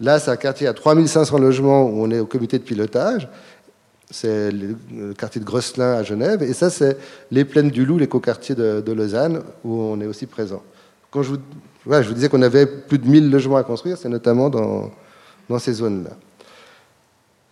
Là, 0.00 0.18
c'est 0.18 0.30
un 0.30 0.36
quartier 0.36 0.66
à 0.66 0.74
3500 0.74 1.38
logements 1.38 1.84
où 1.84 2.02
on 2.02 2.10
est 2.10 2.18
au 2.18 2.26
comité 2.26 2.58
de 2.58 2.64
pilotage. 2.64 3.28
C'est 4.10 4.50
le 4.50 5.14
quartier 5.14 5.40
de 5.40 5.46
Grosselin 5.46 5.94
à 5.94 6.02
Genève. 6.02 6.42
Et 6.42 6.52
ça, 6.52 6.68
c'est 6.68 6.96
les 7.30 7.44
plaines 7.44 7.70
du 7.70 7.86
Loup, 7.86 7.98
l'écoquartier 7.98 8.54
de, 8.54 8.82
de 8.84 8.92
Lausanne, 8.92 9.42
où 9.64 9.74
on 9.74 10.00
est 10.00 10.06
aussi 10.06 10.26
présent. 10.26 10.62
Quand 11.10 11.22
je 11.22 11.30
vous, 11.30 12.14
disais 12.14 12.28
qu'on 12.28 12.42
avait 12.42 12.66
plus 12.66 12.98
de 12.98 13.08
1000 13.08 13.30
logements 13.30 13.56
à 13.56 13.64
construire, 13.64 13.96
c'est 13.96 14.08
notamment 14.08 14.50
dans 14.50 15.58
ces 15.58 15.72
zones-là. 15.72 16.10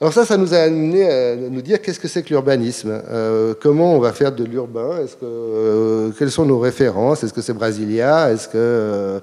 Alors 0.05 0.13
ça, 0.13 0.27
ça 0.27 0.37
nous 0.37 0.53
a 0.53 0.59
amené 0.59 1.11
à 1.11 1.35
nous 1.35 1.63
dire 1.63 1.81
qu'est-ce 1.81 1.99
que 1.99 2.09
c'est 2.09 2.23
que 2.23 2.29
l'urbanisme, 2.29 3.01
euh, 3.09 3.55
comment 3.59 3.95
on 3.95 4.01
va 4.01 4.13
faire 4.13 4.33
de 4.33 4.45
l'urbain, 4.45 4.99
est-ce 5.03 5.17
que, 5.17 5.25
euh, 5.25 6.11
quelles 6.19 6.31
sont 6.31 6.45
nos 6.45 6.59
références, 6.59 7.25
est-ce 7.25 7.33
que 7.33 7.41
c'est 7.41 7.55
Brasilia, 7.55 8.31
est-ce 8.31 8.49
que... 8.49 8.53
Euh, 8.57 9.21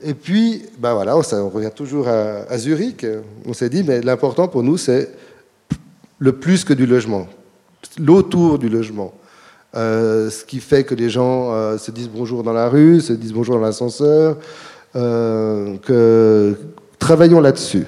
et 0.00 0.14
puis, 0.14 0.64
ben 0.80 0.92
voilà, 0.94 1.16
on, 1.16 1.48
revient 1.50 1.70
toujours 1.72 2.08
à, 2.08 2.58
Zurich, 2.58 3.06
on 3.46 3.52
s'est 3.52 3.68
dit, 3.68 3.84
mais 3.84 4.00
l'important 4.00 4.48
pour 4.48 4.64
nous, 4.64 4.76
c'est 4.76 5.08
le 6.18 6.32
plus 6.32 6.64
que 6.64 6.72
du 6.72 6.86
logement, 6.86 7.28
l'autour 7.96 8.58
du 8.58 8.68
logement. 8.68 9.14
ce 9.72 10.44
qui 10.44 10.58
fait 10.58 10.82
que 10.82 10.96
les 10.96 11.10
gens 11.10 11.78
se 11.78 11.92
disent 11.92 12.10
bonjour 12.12 12.42
dans 12.42 12.52
la 12.52 12.68
rue, 12.68 13.00
se 13.00 13.12
disent 13.12 13.32
bonjour 13.32 13.54
dans 13.54 13.62
l'ascenseur, 13.62 14.36
que 14.94 16.54
travaillons 16.98 17.40
là-dessus. 17.40 17.86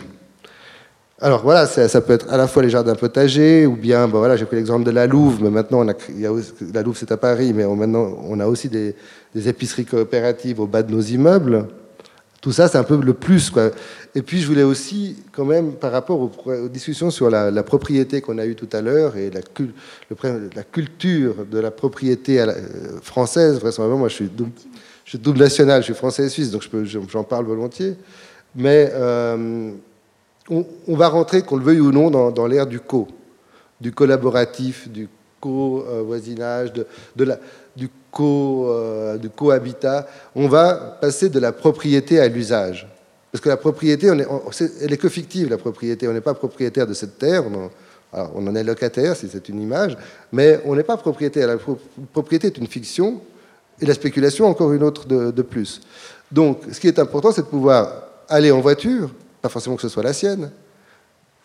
Alors 1.22 1.42
voilà, 1.42 1.66
ça, 1.66 2.00
peut 2.00 2.14
être 2.14 2.32
à 2.32 2.38
la 2.38 2.48
fois 2.48 2.62
les 2.62 2.70
jardins 2.70 2.94
potagers, 2.94 3.66
ou 3.66 3.76
bien, 3.76 4.08
ben 4.08 4.18
voilà, 4.18 4.36
j'ai 4.36 4.46
pris 4.46 4.56
l'exemple 4.56 4.84
de 4.84 4.90
la 4.90 5.06
Louve, 5.06 5.42
mais 5.42 5.50
maintenant, 5.50 5.84
la 5.84 6.82
Louve 6.82 6.96
c'est 6.96 7.12
à 7.12 7.18
Paris, 7.18 7.52
mais 7.52 7.66
maintenant 7.66 8.16
on 8.26 8.40
a 8.40 8.46
aussi 8.46 8.70
des, 8.70 8.94
épiceries 9.34 9.84
coopératives 9.84 10.60
au 10.60 10.66
bas 10.66 10.82
de 10.82 10.90
nos 10.90 11.02
immeubles. 11.02 11.66
Tout 12.40 12.52
ça, 12.52 12.68
c'est 12.68 12.78
un 12.78 12.84
peu 12.84 12.98
le 12.98 13.12
plus. 13.12 13.50
Quoi. 13.50 13.70
Et 14.14 14.22
puis, 14.22 14.40
je 14.40 14.46
voulais 14.46 14.62
aussi, 14.62 15.16
quand 15.30 15.44
même, 15.44 15.72
par 15.72 15.92
rapport 15.92 16.18
aux, 16.46 16.68
discussions 16.68 17.10
sur 17.10 17.28
la, 17.28 17.62
propriété 17.62 18.22
qu'on 18.22 18.38
a 18.38 18.46
eues 18.46 18.54
tout 18.54 18.68
à 18.72 18.80
l'heure 18.80 19.18
et 19.18 19.30
la, 19.30 19.42
culture 20.62 21.34
de 21.44 21.58
la 21.58 21.70
propriété 21.70 22.40
euh, 22.40 22.50
française, 23.02 23.60
vraisemblablement, 23.60 23.98
moi 23.98 24.08
je 24.08 24.14
suis, 24.14 24.28
double, 24.28 24.52
je 25.04 25.10
suis 25.10 25.18
double 25.18 25.40
national, 25.40 25.82
je 25.82 25.84
suis 25.84 25.94
français 25.94 26.24
et 26.24 26.28
suisse, 26.30 26.50
donc 26.50 26.62
j'en 27.10 27.24
parle 27.24 27.44
volontiers. 27.44 27.94
Mais 28.56 28.90
euh, 28.94 29.72
on, 30.50 30.96
va 30.96 31.08
rentrer, 31.08 31.42
qu'on 31.42 31.56
le 31.56 31.64
veuille 31.64 31.80
ou 31.80 31.92
non, 31.92 32.10
dans, 32.10 32.46
l'ère 32.46 32.66
du 32.66 32.80
co, 32.80 33.06
du 33.80 33.92
collaboratif, 33.92 34.88
du 34.88 35.08
co-voisinage, 35.40 36.72
de, 36.72 36.86
euh, 38.18 39.16
du 39.16 39.30
cohabitat. 39.30 40.06
On 40.34 40.48
va 40.48 40.74
passer 41.00 41.28
de 41.28 41.38
la 41.38 41.52
propriété 41.52 42.20
à 42.20 42.28
l'usage. 42.28 42.88
Parce 43.30 43.40
que 43.40 43.48
la 43.48 43.56
propriété, 43.56 44.08
elle 44.08 44.92
est 44.92 44.96
que 44.96 45.08
fictive, 45.08 45.48
la 45.48 45.58
propriété. 45.58 46.08
On 46.08 46.12
n'est 46.12 46.20
pas 46.20 46.34
propriétaire 46.34 46.86
de 46.86 46.94
cette 46.94 47.16
terre. 47.16 47.44
On 48.12 48.46
en, 48.46 48.54
est 48.56 48.64
locataire, 48.64 49.14
si 49.14 49.28
c'est 49.28 49.48
une 49.48 49.62
image, 49.62 49.96
mais 50.32 50.60
on 50.64 50.74
n'est 50.74 50.82
pas 50.82 50.96
propriétaire. 50.96 51.46
La 51.46 51.56
propriété 52.12 52.48
est 52.48 52.58
une 52.58 52.66
fiction, 52.66 53.20
et 53.80 53.86
la 53.86 53.94
spéculation 53.94 54.46
encore 54.46 54.72
une 54.72 54.82
autre 54.82 55.06
de 55.06 55.42
plus. 55.42 55.80
Donc, 56.32 56.62
ce 56.72 56.80
qui 56.80 56.88
est 56.88 56.98
important, 56.98 57.30
c'est 57.30 57.42
de 57.42 57.46
pouvoir 57.46 58.02
aller 58.28 58.50
en 58.50 58.60
voiture, 58.60 59.10
pas 59.42 59.48
forcément 59.48 59.76
que 59.76 59.82
ce 59.82 59.88
soit 59.88 60.02
la 60.02 60.12
sienne, 60.12 60.50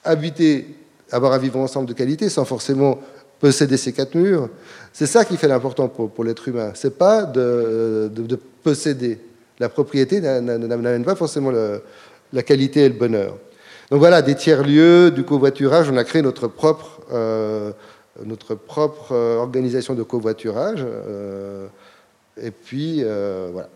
habiter, 0.04 0.68
avoir 1.12 1.34
un 1.34 1.38
vivre 1.38 1.60
ensemble 1.60 1.88
de 1.88 1.94
qualité 1.94 2.30
sans 2.30 2.46
forcément 2.46 3.00
posséder 3.40 3.78
ces 3.78 3.94
quatre 3.94 4.16
murs. 4.16 4.50
C'est 4.94 5.06
ça 5.06 5.26
qui 5.26 5.38
fait 5.38 5.48
l'important 5.48 5.88
pour, 5.88 6.24
l'être 6.24 6.48
humain. 6.48 6.72
C'est 6.74 6.98
pas 6.98 7.24
de, 7.24 8.10
posséder. 8.64 9.20
La 9.60 9.70
propriété 9.70 10.22
n'amène 10.22 11.04
pas 11.04 11.16
forcément 11.16 11.52
la 11.52 12.44
qualité 12.44 12.82
et 12.82 12.90
le 12.90 12.96
bonheur. 12.96 13.38
Donc 13.92 14.00
voilà, 14.00 14.22
des 14.22 14.36
tiers-lieux, 14.36 15.12
du 15.12 15.24
covoiturage, 15.24 15.90
on 15.92 15.98
a 15.98 16.04
créé 16.04 16.22
notre 16.22 16.48
propre, 16.48 17.02
euh, 17.14 17.72
notre 18.24 18.56
propre 18.56 19.12
euh, 19.12 19.38
organisation 19.38 19.94
de 19.94 20.02
covoiturage. 20.02 20.84
Euh, 20.84 21.68
et 22.42 22.52
puis, 22.52 23.04
voilà. 23.04 23.70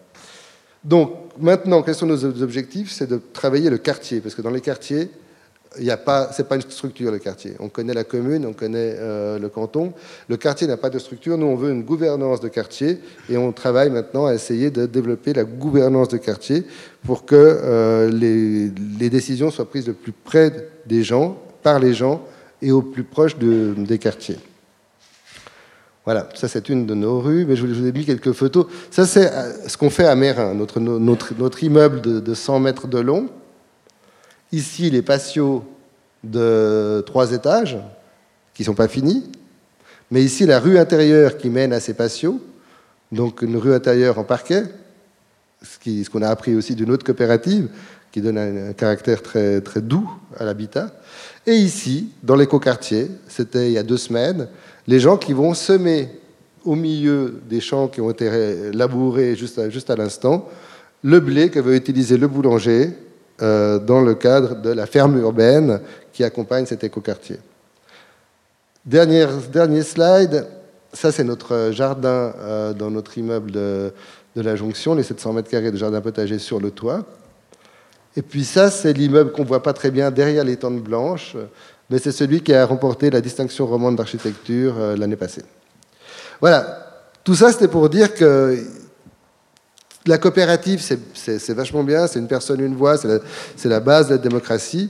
Donc 0.83 1.11
maintenant, 1.39 1.81
quels 1.81 1.95
sont 1.95 2.05
nos 2.05 2.23
objectifs? 2.25 2.91
C'est 2.91 3.07
de 3.07 3.21
travailler 3.33 3.69
le 3.69 3.77
quartier, 3.77 4.21
parce 4.21 4.35
que 4.35 4.41
dans 4.41 4.49
les 4.49 4.61
quartiers, 4.61 5.09
il 5.77 5.83
n'y 5.83 5.91
a 5.91 5.97
pas, 5.97 6.25
pas 6.25 6.55
une 6.55 6.61
structure 6.61 7.11
le 7.11 7.19
quartier. 7.19 7.53
On 7.59 7.69
connaît 7.69 7.93
la 7.93 8.03
commune, 8.03 8.45
on 8.45 8.53
connaît 8.53 8.95
euh, 8.97 9.37
le 9.37 9.49
canton. 9.49 9.93
Le 10.27 10.37
quartier 10.37 10.67
n'a 10.67 10.77
pas 10.77 10.89
de 10.89 10.97
structure. 10.97 11.37
Nous, 11.37 11.45
on 11.45 11.55
veut 11.55 11.71
une 11.71 11.83
gouvernance 11.83 12.41
de 12.41 12.47
quartier 12.47 12.97
et 13.29 13.37
on 13.37 13.51
travaille 13.51 13.89
maintenant 13.91 14.25
à 14.25 14.33
essayer 14.33 14.71
de 14.71 14.85
développer 14.87 15.33
la 15.33 15.43
gouvernance 15.43 16.07
de 16.07 16.17
quartier 16.17 16.63
pour 17.05 17.25
que 17.25 17.35
euh, 17.35 18.09
les, 18.09 19.09
décisions 19.09 19.51
soient 19.51 19.69
prises 19.69 19.87
le 19.87 19.93
plus 19.93 20.11
près 20.11 20.69
des 20.87 21.03
gens, 21.03 21.37
par 21.61 21.79
les 21.79 21.93
gens 21.93 22.23
et 22.61 22.71
au 22.71 22.81
plus 22.81 23.03
proche 23.03 23.37
de, 23.37 23.75
des 23.77 23.99
quartiers. 23.99 24.37
Voilà, 26.11 26.27
ça 26.33 26.47
c'est 26.47 26.69
une 26.69 26.87
de 26.87 26.95
nos 26.95 27.19
rues, 27.19 27.45
mais 27.45 27.55
je 27.55 27.67
vous 27.67 27.85
ai 27.85 27.91
mis 27.91 28.03
quelques 28.03 28.31
photos. 28.31 28.65
Ça 28.89 29.05
c'est 29.05 29.31
euh, 29.31 29.67
ce 29.67 29.77
qu'on 29.77 29.91
fait 29.91 30.07
à 30.07 30.15
Mérin, 30.15 30.55
notre, 30.55 31.63
immeuble 31.63 32.01
de, 32.01 32.33
100 32.33 32.59
mètres 32.61 32.87
de 32.87 32.97
long. 32.97 33.29
Ici, 34.51 34.89
les 34.89 35.03
patios 35.03 35.63
de 36.23 37.03
trois 37.05 37.31
étages, 37.31 37.77
qui 38.55 38.63
ne 38.63 38.65
sont 38.65 38.73
pas 38.73 38.87
finis. 38.87 39.29
Mais 40.09 40.23
ici, 40.23 40.47
la 40.47 40.59
rue 40.59 40.79
intérieure 40.79 41.37
qui 41.37 41.51
mène 41.51 41.73
à 41.73 41.79
ces 41.79 41.93
patios, 41.93 42.41
donc 43.11 43.43
une 43.43 43.57
rue 43.57 43.75
intérieure 43.75 44.17
en 44.17 44.23
parquet, 44.23 44.63
ce 45.61 46.09
qu'on 46.09 46.23
a 46.23 46.29
appris 46.29 46.55
aussi 46.55 46.73
d'une 46.73 46.89
autre 46.89 47.05
coopérative, 47.05 47.69
qui 48.11 48.21
donne 48.21 48.39
un, 48.39 48.73
caractère 48.73 49.21
très, 49.21 49.61
très 49.61 49.81
doux 49.81 50.09
à 50.39 50.43
l'habitat. 50.43 50.91
Et 51.45 51.53
ici, 51.53 52.09
dans 52.23 52.35
l'écoquartier, 52.35 53.11
c'était 53.27 53.67
il 53.67 53.73
y 53.73 53.77
a 53.77 53.83
deux 53.83 53.97
semaines, 53.97 54.47
les 54.89 54.99
gens 54.99 55.17
qui 55.17 55.33
vont 55.33 55.53
semer 55.53 56.09
au 56.65 56.73
milieu 56.73 57.41
des 57.47 57.61
champs 57.61 57.87
qui 57.87 58.01
ont 58.01 58.09
été 58.09 58.71
labourés 58.73 59.35
juste 59.35 59.89
à, 59.91 59.95
l'instant, 59.95 60.49
le 61.03 61.19
blé 61.19 61.51
que 61.51 61.59
veut 61.59 61.75
utiliser 61.75 62.17
le 62.17 62.27
boulanger 62.27 62.89
euh, 63.43 63.77
dans 63.77 64.01
le 64.01 64.15
cadre 64.15 64.55
de 64.59 64.71
la 64.71 64.87
ferme 64.87 65.19
urbaine 65.19 65.79
qui 66.11 66.23
accompagne 66.23 66.65
cet 66.65 66.83
écoquartier. 66.83 67.37
Dernier, 68.83 69.27
dernier 69.53 69.83
slide, 69.83 70.47
ça 70.91 71.11
c'est 71.11 71.23
notre 71.23 71.69
jardin 71.71 72.33
euh, 72.39 72.73
dans 72.73 72.89
notre 72.89 73.15
immeuble 73.15 73.51
de, 73.51 73.93
de, 74.35 74.41
la 74.41 74.55
Jonction, 74.55 74.95
les 74.95 75.03
700 75.03 75.33
mètres 75.33 75.51
carrés 75.51 75.71
de 75.71 75.77
jardin 75.77 76.01
potager 76.01 76.39
sur 76.39 76.59
le 76.59 76.71
toit. 76.71 77.05
Et 78.17 78.23
puis 78.23 78.43
ça, 78.43 78.71
c'est 78.71 78.93
l'immeuble 78.93 79.33
qu'on 79.33 79.43
ne 79.43 79.47
voit 79.47 79.61
pas 79.61 79.73
très 79.73 79.91
bien 79.91 80.09
derrière 80.09 80.43
les 80.43 80.57
tentes 80.57 80.81
blanches, 80.81 81.37
mais 81.89 81.99
c'est 81.99 82.11
celui 82.11 82.41
qui 82.41 82.53
a 82.53 82.65
remporté 82.65 83.09
la 83.09 83.21
distinction 83.21 83.65
romande 83.65 83.95
d'architecture 83.95 84.75
euh, 84.77 84.95
l'année 84.95 85.15
passée. 85.15 85.43
Voilà, 86.39 87.03
tout 87.23 87.35
ça 87.35 87.51
c'était 87.51 87.67
pour 87.67 87.89
dire 87.89 88.13
que 88.13 88.57
la 90.05 90.17
coopérative, 90.17 90.81
c'est 91.13 91.53
vachement 91.53 91.83
bien, 91.83 92.07
c'est 92.07 92.19
une 92.19 92.27
personne, 92.27 92.59
une 92.61 92.75
voix, 92.75 92.97
c'est 92.97 93.67
la, 93.69 93.79
base 93.79 94.07
de 94.07 94.13
la 94.13 94.17
démocratie, 94.17 94.89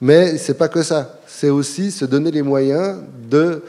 mais 0.00 0.36
c'est 0.36 0.54
pas 0.54 0.68
que 0.68 0.82
ça. 0.82 1.20
C'est 1.26 1.48
aussi 1.48 1.90
se 1.90 2.04
donner 2.04 2.30
les 2.30 2.42
moyens 2.42 2.98
de 3.30 3.62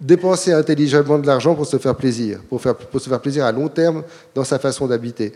dépenser 0.00 0.52
intelligemment 0.52 1.18
de 1.18 1.26
l'argent 1.26 1.54
pour 1.54 1.66
se 1.66 1.76
faire 1.78 1.94
plaisir, 1.94 2.40
pour, 2.48 2.60
se 2.60 3.08
faire 3.08 3.20
plaisir 3.20 3.44
à 3.44 3.52
long 3.52 3.68
terme 3.68 4.02
dans 4.34 4.44
sa 4.44 4.58
façon 4.58 4.86
d'habiter 4.86 5.34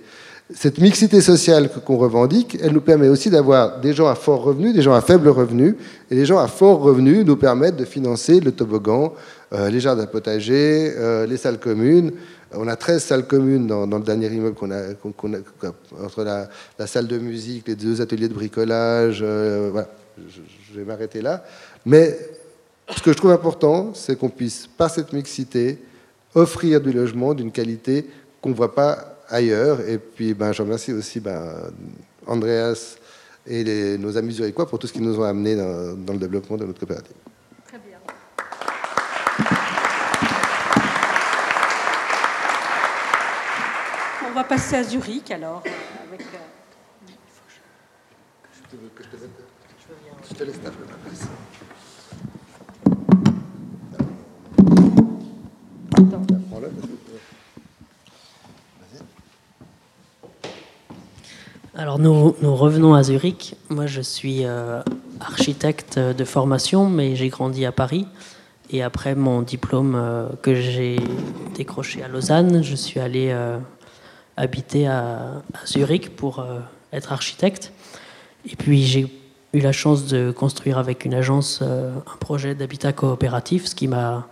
cette 0.55 0.79
mixité 0.79 1.21
sociale 1.21 1.71
qu'on 1.85 1.97
revendique, 1.97 2.59
elle 2.61 2.73
nous 2.73 2.81
permet 2.81 3.09
aussi 3.09 3.31
d'avoir 3.31 3.81
des 3.81 3.93
gens 3.93 4.09
à 4.09 4.15
fort 4.15 4.43
revenu, 4.43 4.73
des 4.73 4.83
gens 4.83 4.95
à 4.95 5.01
faible 5.01 5.29
revenu, 5.29 5.77
et 6.11 6.15
les 6.15 6.27
gens 6.27 6.39
à 6.39 6.49
fort 6.49 6.81
revenu 6.81 7.25
nous 7.25 7.37
permettent 7.37 7.77
de 7.77 7.85
financer 7.85 8.41
le 8.41 8.53
toboggan, 8.53 9.13
euh, 9.53 9.71
les 9.71 9.81
jardins 9.81 10.07
potagers, 10.07 10.93
euh, 10.97 11.27
les 11.27 11.37
salles 11.37 11.59
communes. 11.59 12.13
On 12.53 12.67
a 12.67 12.75
13 12.75 13.03
salles 13.03 13.27
communes 13.27 13.69
dans, 13.69 13.87
le 13.87 14.05
dernier 14.05 14.27
immeuble 14.27 14.57
qu'on 14.57 14.73
a, 14.73 14.89
entre 16.03 16.25
la, 16.25 16.87
salle 16.87 17.07
de 17.07 17.19
musique, 17.19 17.69
les 17.69 17.77
deux 17.77 18.01
ateliers 18.01 18.29
de 18.29 18.35
bricolage. 18.35 19.21
Euh, 19.23 19.69
voilà, 19.71 19.89
je, 20.29 20.79
vais 20.79 20.85
m'arrêter 20.85 21.23
là. 21.23 21.45
Mais 21.87 22.19
ce 22.97 23.01
que 23.03 23.13
je 23.13 23.17
trouve 23.17 23.31
important, 23.31 23.93
c'est 23.95 24.19
qu'on 24.19 24.31
puisse, 24.31 24.67
par 24.67 24.91
cette 24.91 25.13
mixité, 25.13 25.79
offrir 26.35 26.81
du 26.81 26.93
logement 26.93 27.35
d'une 27.35 27.53
qualité 27.53 28.07
qu'on 28.41 28.51
ne 28.51 28.55
voit 28.55 28.75
pas 28.75 29.10
ailleurs. 29.31 29.81
Et 29.89 29.99
puis, 29.99 30.35
ben, 30.35 30.53
je 30.53 30.63
remercie 30.63 30.93
aussi 30.93 31.21
ben, 31.21 31.73
Andreas 32.27 32.97
et 33.47 33.97
nos 33.99 34.17
amis 34.17 34.35
zurichois 34.35 34.69
pour 34.69 34.79
tout 34.79 34.87
ce 34.87 34.93
qu'ils 34.93 35.03
nous 35.03 35.19
ont 35.19 35.25
amené 35.25 35.57
dans, 35.57 36.13
le 36.13 36.19
développement 36.19 36.57
de 36.57 36.67
notre 36.67 36.79
coopérative. 36.79 37.17
Très 37.67 37.79
bien. 37.79 37.99
On 44.29 44.33
va 44.35 44.45
passer 44.45 44.77
à 44.77 44.83
Zurich 44.85 45.31
alors. 45.31 45.63
Avec, 46.13 46.21
euh, 46.21 46.37
je 50.29 50.35
te 50.35 50.45
laisse 50.45 50.59
Alors 61.81 61.99
nous, 61.99 62.35
revenons 62.43 62.93
à 62.93 63.03
Zurich. 63.03 63.55
Moi 63.71 63.87
je 63.87 64.03
suis 64.03 64.45
euh, 64.45 64.83
architecte 65.19 65.99
de 65.99 66.25
formation, 66.27 66.91
mais 66.91 67.17
j'ai 67.17 67.31
grandi 67.31 67.65
à 67.65 67.73
Paris. 67.73 68.07
Et 68.69 68.83
après 68.83 69.15
mon 69.15 69.41
diplôme 69.41 69.95
euh, 69.97 70.27
que 70.43 70.55
j'ai 70.55 71.01
décroché 71.55 72.03
à 72.03 72.09
Lausanne, 72.09 72.63
je 72.63 72.75
suis 72.75 73.01
allé 73.01 73.31
euh, 73.31 73.57
habiter 74.37 74.89
à, 74.89 75.41
à, 75.55 75.67
Zurich 75.67 76.15
pour 76.15 76.45
être 76.93 77.13
architecte. 77.15 77.73
Et 78.45 78.57
puis 78.57 78.83
j'ai 78.83 79.07
eu 79.55 79.61
la 79.61 79.73
chance 79.73 80.05
de 80.05 80.33
construire 80.33 80.77
avec 80.77 81.07
une 81.07 81.15
agence 81.15 81.63
un 81.63 82.17
projet 82.19 82.55
d'habitat 82.55 82.93
coopératif, 82.93 83.65
ce 83.65 83.75
qui 83.75 83.89
m'a 83.89 84.29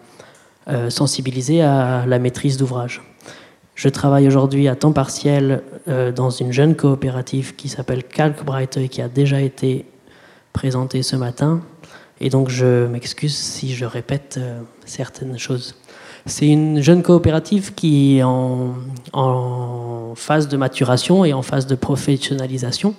sensibilisé 0.90 1.62
à 1.62 2.05
la 2.05 2.18
maîtrise 2.18 2.59
d'ouvrage. 2.59 3.07
Je 3.78 3.88
travaille 3.88 4.26
aujourd'hui 4.26 4.66
à 4.66 4.74
temps 4.74 4.90
partiel 4.90 5.62
euh, 5.86 6.10
dans 6.10 6.30
une 6.30 6.52
jeune 6.52 6.74
coopérative 6.74 7.54
qui 7.54 7.68
s'appelle 7.68 8.02
Kalkbreite 8.02 8.76
et 8.76 8.88
qui 8.88 9.00
a 9.00 9.08
déjà 9.08 9.40
été 9.40 9.86
présentée 10.52 11.04
ce 11.04 11.14
matin. 11.14 11.60
Et 12.20 12.28
donc 12.28 12.48
je 12.48 12.88
m'excuse 12.88 13.36
si 13.36 13.76
je 13.76 13.84
répète 13.84 14.34
euh, 14.38 14.62
certaines 14.84 15.38
choses. 15.38 15.76
C'est 16.26 16.48
une 16.48 16.82
jeune 16.82 17.04
coopérative 17.04 17.72
qui 17.72 18.18
est 18.18 18.24
en, 18.24 18.74
phase 20.16 20.48
de 20.48 20.56
maturation 20.56 21.24
et 21.24 21.32
en 21.32 21.42
phase 21.42 21.68
de 21.68 21.76
professionnalisation 21.76 22.96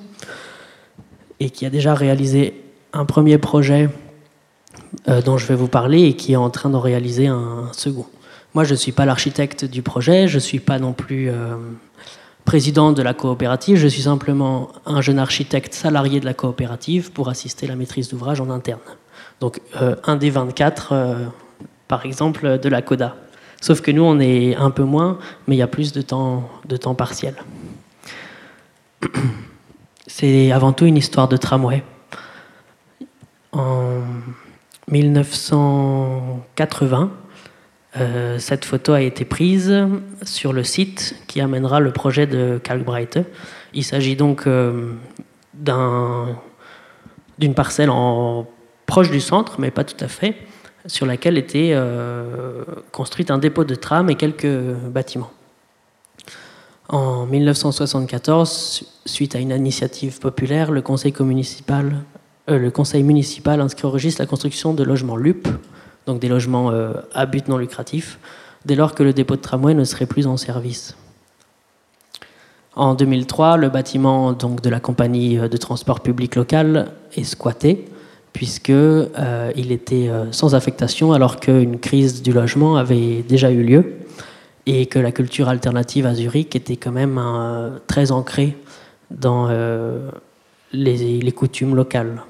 et 1.42 1.50
qui 1.50 1.66
a 1.66 1.70
déjà 1.70 1.94
réalisé 1.94 2.54
un 2.94 3.04
premier 3.04 3.38
projet 3.38 3.90
euh, 5.10 5.22
dont 5.22 5.38
je 5.38 5.46
vais 5.46 5.56
vous 5.56 5.68
parler 5.68 6.04
et 6.04 6.16
qui 6.16 6.32
est 6.32 6.38
en 6.38 6.50
train 6.50 6.70
d'en 6.70 6.80
réaliser 6.80 7.28
un 7.28 7.68
second. 7.74 8.06
Moi, 8.56 8.64
je 8.64 8.72
ne 8.72 8.78
suis 8.78 8.92
pas 8.92 9.06
l'architecte 9.06 9.66
du 9.66 9.84
projet, 9.84 10.28
je 10.28 10.36
ne 10.36 10.40
suis 10.40 10.60
pas 10.60 10.80
non 10.80 10.94
plus 10.94 11.30
euh, 11.30 11.56
président 12.46 12.92
de 12.92 13.04
la 13.04 13.14
coopérative, 13.14 13.78
je 13.78 13.88
suis 13.88 14.02
simplement 14.04 14.70
un 14.88 15.02
jeune 15.02 15.20
architecte 15.20 15.76
salarié 15.76 16.20
de 16.20 16.26
la 16.26 16.34
coopérative 16.34 17.12
pour 17.12 17.30
assister 17.30 17.68
à 17.68 17.70
la 17.70 17.76
maîtrise 17.76 18.10
d'ouvrage 18.10 18.42
en 18.42 18.50
interne. 18.50 18.80
Donc, 19.40 19.62
euh, 19.80 19.96
un 20.04 20.16
des 20.16 20.32
24, 20.32 20.92
euh, 20.92 21.26
par 21.88 22.08
exemple, 22.08 22.58
de 22.58 22.70
la 22.70 22.82
CODA. 22.82 23.16
Sauf 23.62 23.82
que 23.82 23.92
nous, 23.92 24.04
on 24.04 24.20
est 24.20 24.56
un 24.56 24.72
peu 24.72 24.84
moins, 24.84 25.20
mais 25.48 25.56
il 25.56 25.60
y 25.60 25.62
a 25.62 25.68
plus 25.68 25.94
de 25.94 26.02
temps, 26.02 26.50
de 26.68 26.76
temps 26.76 26.96
partiel. 26.96 27.36
C'est 30.08 30.52
avant 30.52 30.74
tout 30.74 30.88
une 30.88 30.98
histoire 30.98 31.28
de 31.28 31.38
tramway. 31.38 31.84
En 33.52 34.02
1980, 34.88 37.12
euh, 37.98 38.38
cette 38.38 38.66
photo 38.66 38.94
a 38.94 39.02
été 39.02 39.26
prise 39.26 39.76
sur 40.24 40.54
le 40.54 40.64
site 40.64 41.16
qui 41.28 41.42
amènera 41.42 41.80
le 41.80 41.92
projet 41.92 42.28
de 42.28 42.60
Kalkbreite. 42.64 43.20
Il 43.74 43.84
s'agit 43.84 44.16
donc 44.16 44.46
euh, 44.46 44.94
d'une 47.40 47.54
parcelle 47.56 47.90
en, 47.90 48.48
proche 48.86 49.12
du 49.12 49.20
centre, 49.20 49.60
mais 49.60 49.72
pas 49.72 49.84
tout 49.84 50.04
à 50.04 50.08
fait, 50.08 50.36
sur 50.86 51.06
laquelle 51.06 51.38
était 51.38 51.72
euh, 51.74 52.64
construite 52.92 53.30
un 53.32 53.38
dépôt 53.38 53.64
de 53.64 53.76
tram 53.76 54.10
et 54.10 54.16
quelques 54.16 54.48
bâtiments. 54.48 55.32
En 56.88 57.28
1974, 57.28 58.84
suite 59.06 59.36
à 59.36 59.40
une 59.40 59.52
initiative 59.52 60.20
populaire, 60.20 60.72
le 60.72 60.82
conseil 60.82 61.14
municipal, 61.20 61.98
le 62.48 62.72
conseil 62.72 63.04
municipal 63.04 63.62
inscrit 63.62 63.86
au 63.86 63.92
registre 63.92 64.24
la 64.24 64.26
construction 64.26 64.74
de 64.74 64.84
logements 64.84 65.16
LUP, 65.16 65.48
donc 66.10 66.20
des 66.20 66.28
logements 66.28 66.72
euh, 66.72 66.94
à 67.14 67.28
but 67.28 67.48
non 67.48 67.58
lucratif, 67.58 68.18
dès 68.66 68.76
lors 68.76 68.96
que 68.96 69.04
le 69.04 69.14
dépôt 69.14 69.36
de 69.36 69.42
tramway 69.42 69.76
ne 69.76 69.84
serait 69.84 70.08
plus 70.08 70.26
en 70.26 70.38
service. 70.38 70.96
En 72.76 72.96
2003, 72.96 73.58
le 73.58 73.70
bâtiment 73.70 74.34
donc, 74.34 74.62
de 74.62 74.70
la 74.72 74.80
compagnie 74.80 75.38
euh, 75.38 75.48
de 75.48 75.58
transport 75.58 76.00
public 76.00 76.36
local 76.36 76.92
est 77.16 77.24
squatté, 77.24 77.86
puisqu'il 78.34 78.74
euh, 78.76 79.52
était 79.56 80.10
sans 80.32 80.56
affectation 80.56 81.14
alors 81.14 81.40
qu'une 81.40 81.80
crise 81.80 82.24
du 82.24 82.34
logement 82.34 82.76
avait 82.78 83.22
déjà 83.22 83.52
eu 83.52 83.64
lieu 83.64 83.94
et 84.66 84.88
que 84.88 84.98
la 84.98 85.12
culture 85.12 85.48
alternative 85.48 86.08
à 86.08 86.16
Zurich 86.16 86.56
était 86.56 86.78
quand 86.78 86.92
même 86.92 87.20
très 87.88 88.12
ancrée 88.12 88.56
dans 89.10 89.50
les, 90.72 91.32
coutumes 91.32 91.76
locales. 91.76 92.22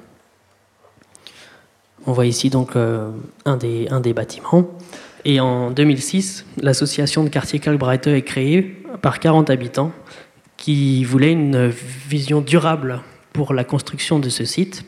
On 2.09 2.11
voit 2.11 2.25
ici 2.25 2.49
donc 2.49 2.75
euh, 2.75 3.11
un, 3.45 3.55
des, 3.57 4.13
bâtiments. 4.15 4.67
Et 5.25 5.39
en 5.39 5.69
2006, 5.69 6.43
l'association 6.59 7.23
de 7.23 7.29
quartier 7.29 7.59
Kalbreite 7.59 8.07
est 8.07 8.23
créée 8.23 8.63
par 9.03 9.19
40 9.19 9.51
habitants 9.51 9.91
qui 10.57 11.03
voulaient 11.03 11.33
une 11.33 11.67
vision 11.67 12.41
durable 12.41 13.01
pour 13.31 13.53
la 13.53 13.63
construction 13.63 14.17
de 14.17 14.27
ce 14.29 14.43
site 14.43 14.85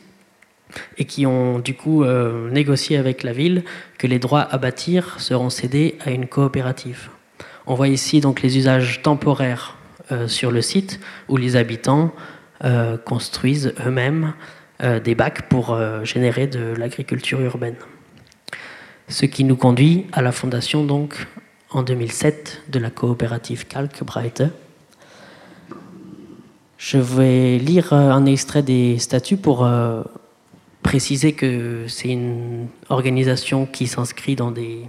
et 0.98 1.04
qui 1.04 1.24
ont 1.24 1.60
du 1.60 1.74
coup 1.74 2.02
euh, 2.02 2.50
négocié 2.50 2.96
avec 2.96 3.22
la 3.22 3.32
ville 3.32 3.62
que 3.98 4.08
les 4.08 4.18
droits 4.18 4.42
à 4.42 4.58
bâtir 4.58 5.20
seront 5.20 5.48
cédés 5.48 5.98
à 6.04 6.10
une 6.10 6.26
coopérative. 6.26 7.08
On 7.68 7.76
voit 7.76 7.86
ici 7.86 8.20
donc 8.20 8.42
les 8.42 8.58
usages 8.58 9.00
temporaires 9.00 9.76
euh, 10.10 10.26
sur 10.26 10.50
le 10.50 10.60
site 10.60 10.98
où 11.28 11.36
les 11.36 11.54
habitants 11.54 12.12
construisent 13.04 13.74
eux-mêmes 13.84 14.34
des 14.82 15.14
bacs 15.14 15.42
pour 15.42 15.72
euh, 15.72 16.04
générer 16.04 16.46
de 16.46 16.74
l'agriculture 16.76 17.40
urbaine. 17.40 17.76
Ce 19.08 19.26
qui 19.26 19.44
nous 19.44 19.56
conduit 19.56 20.06
à 20.12 20.22
la 20.22 20.32
fondation 20.32 20.84
donc 20.84 21.26
en 21.70 21.82
2007 21.82 22.62
de 22.68 22.78
la 22.78 22.90
coopérative 22.90 23.66
Kalkbreite. 23.66 24.42
Je 26.78 26.98
vais 26.98 27.58
lire 27.58 27.92
euh, 27.92 28.10
un 28.10 28.26
extrait 28.26 28.62
des 28.62 28.98
statuts 28.98 29.36
pour 29.36 29.68
préciser 30.82 31.32
que 31.32 31.84
c'est 31.86 32.08
une 32.08 32.66
organisation 32.88 33.66
qui 33.66 33.86
s'inscrit 33.86 34.34
dans 34.34 34.50
des, 34.50 34.80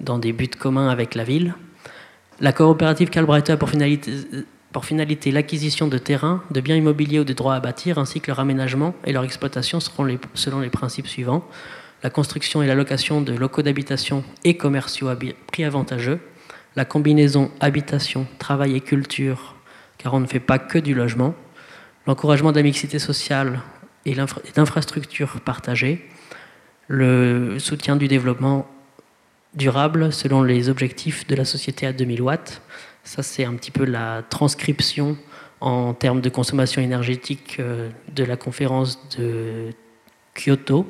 dans 0.00 0.18
des 0.18 0.32
buts 0.32 0.48
communs 0.48 0.88
avec 0.88 1.16
la 1.16 1.24
ville. 1.24 1.54
La 2.40 2.52
coopérative 2.52 3.10
Kalbreite 3.10 3.50
a 3.50 3.56
pour 3.56 3.68
finalité 3.68 4.12
pour 4.72 4.84
finalité 4.84 5.30
l'acquisition 5.30 5.88
de 5.88 5.98
terrains, 5.98 6.42
de 6.50 6.60
biens 6.60 6.76
immobiliers 6.76 7.20
ou 7.20 7.24
de 7.24 7.32
droits 7.32 7.54
à 7.54 7.60
bâtir, 7.60 7.98
ainsi 7.98 8.20
que 8.20 8.30
leur 8.30 8.40
aménagement 8.40 8.94
et 9.04 9.12
leur 9.12 9.24
exploitation 9.24 9.80
seront 9.80 10.06
selon 10.34 10.60
les 10.60 10.70
principes 10.70 11.06
suivants. 11.06 11.44
La 12.02 12.10
construction 12.10 12.62
et 12.62 12.66
la 12.66 12.74
location 12.74 13.20
de 13.20 13.32
locaux 13.32 13.62
d'habitation 13.62 14.22
et 14.44 14.56
commerciaux 14.56 15.08
à 15.08 15.16
prix 15.16 15.64
avantageux, 15.64 16.20
la 16.76 16.84
combinaison 16.84 17.50
habitation, 17.60 18.26
travail 18.38 18.76
et 18.76 18.80
culture, 18.80 19.56
car 19.96 20.14
on 20.14 20.20
ne 20.20 20.26
fait 20.26 20.38
pas 20.38 20.58
que 20.58 20.78
du 20.78 20.94
logement, 20.94 21.34
l'encouragement 22.06 22.52
de 22.52 22.56
la 22.56 22.62
mixité 22.62 22.98
sociale 22.98 23.60
et 24.04 24.14
d'infrastructures 24.54 25.40
partagées, 25.40 26.06
le 26.86 27.58
soutien 27.58 27.96
du 27.96 28.06
développement 28.06 28.68
durable 29.54 30.12
selon 30.12 30.42
les 30.42 30.68
objectifs 30.68 31.26
de 31.26 31.34
la 31.34 31.44
société 31.44 31.86
à 31.86 31.92
2000 31.92 32.22
watts, 32.22 32.62
ça, 33.08 33.22
c'est 33.22 33.46
un 33.46 33.54
petit 33.54 33.70
peu 33.70 33.86
la 33.86 34.22
transcription 34.28 35.16
en 35.62 35.94
termes 35.94 36.20
de 36.20 36.28
consommation 36.28 36.82
énergétique 36.82 37.56
euh, 37.58 37.88
de 38.14 38.22
la 38.22 38.36
conférence 38.36 38.98
de 39.16 39.70
Kyoto, 40.34 40.86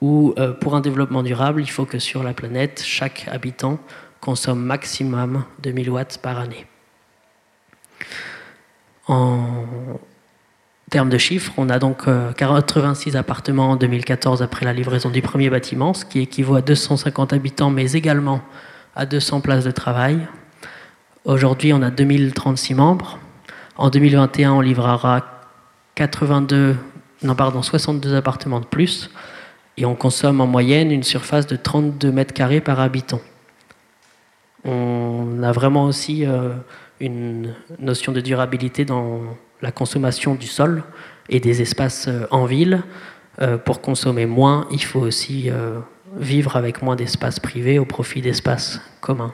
où 0.00 0.34
euh, 0.38 0.52
pour 0.52 0.74
un 0.74 0.80
développement 0.80 1.22
durable, 1.22 1.62
il 1.62 1.70
faut 1.70 1.84
que 1.84 2.00
sur 2.00 2.24
la 2.24 2.34
planète, 2.34 2.82
chaque 2.84 3.28
habitant 3.30 3.78
consomme 4.20 4.60
maximum 4.60 5.44
2000 5.62 5.90
watts 5.90 6.18
par 6.20 6.40
année. 6.40 6.66
En 9.06 9.64
termes 10.90 11.10
de 11.10 11.18
chiffres, 11.18 11.52
on 11.58 11.68
a 11.68 11.78
donc 11.78 12.06
86 12.36 13.14
euh, 13.14 13.20
appartements 13.20 13.70
en 13.70 13.76
2014 13.76 14.42
après 14.42 14.64
la 14.64 14.72
livraison 14.72 15.10
du 15.10 15.22
premier 15.22 15.48
bâtiment, 15.48 15.94
ce 15.94 16.04
qui 16.04 16.18
équivaut 16.18 16.56
à 16.56 16.60
250 16.60 17.32
habitants, 17.32 17.70
mais 17.70 17.92
également 17.92 18.40
à 18.96 19.06
200 19.06 19.42
places 19.42 19.64
de 19.64 19.70
travail. 19.70 20.26
Aujourd'hui, 21.24 21.72
on 21.72 21.82
a 21.82 21.90
2036 21.90 22.74
membres. 22.74 23.20
En 23.76 23.90
2021, 23.90 24.54
on 24.54 24.60
livrera 24.60 25.24
82, 25.94 26.74
non, 27.22 27.36
pardon, 27.36 27.62
62 27.62 28.16
appartements 28.16 28.58
de 28.58 28.66
plus. 28.66 29.08
Et 29.76 29.84
on 29.84 29.94
consomme 29.94 30.40
en 30.40 30.48
moyenne 30.48 30.90
une 30.90 31.04
surface 31.04 31.46
de 31.46 31.54
32 31.54 32.10
mètres 32.10 32.34
carrés 32.34 32.60
par 32.60 32.80
habitant. 32.80 33.20
On 34.64 35.44
a 35.44 35.52
vraiment 35.52 35.84
aussi 35.84 36.26
une 36.98 37.54
notion 37.78 38.10
de 38.10 38.20
durabilité 38.20 38.84
dans 38.84 39.20
la 39.60 39.70
consommation 39.70 40.34
du 40.34 40.48
sol 40.48 40.82
et 41.28 41.38
des 41.38 41.62
espaces 41.62 42.08
en 42.32 42.46
ville. 42.46 42.82
pour 43.64 43.80
consommer 43.80 44.26
moins, 44.26 44.66
il 44.72 44.82
faut 44.82 45.00
aussi 45.00 45.50
vivre 46.16 46.56
avec 46.56 46.82
moins 46.82 46.96
d'espaces 46.96 47.38
privés 47.38 47.78
au 47.78 47.84
profit 47.84 48.20
d'espaces 48.20 48.80
communs. 49.00 49.32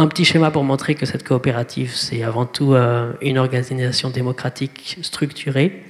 Un 0.00 0.06
petit 0.06 0.24
schéma 0.24 0.50
pour 0.50 0.64
montrer 0.64 0.94
que 0.94 1.04
cette 1.04 1.28
coopérative, 1.28 1.92
c'est 1.94 2.22
avant 2.22 2.46
tout 2.46 2.74
une 3.20 3.36
organisation 3.36 4.08
démocratique 4.08 4.96
structurée. 5.02 5.82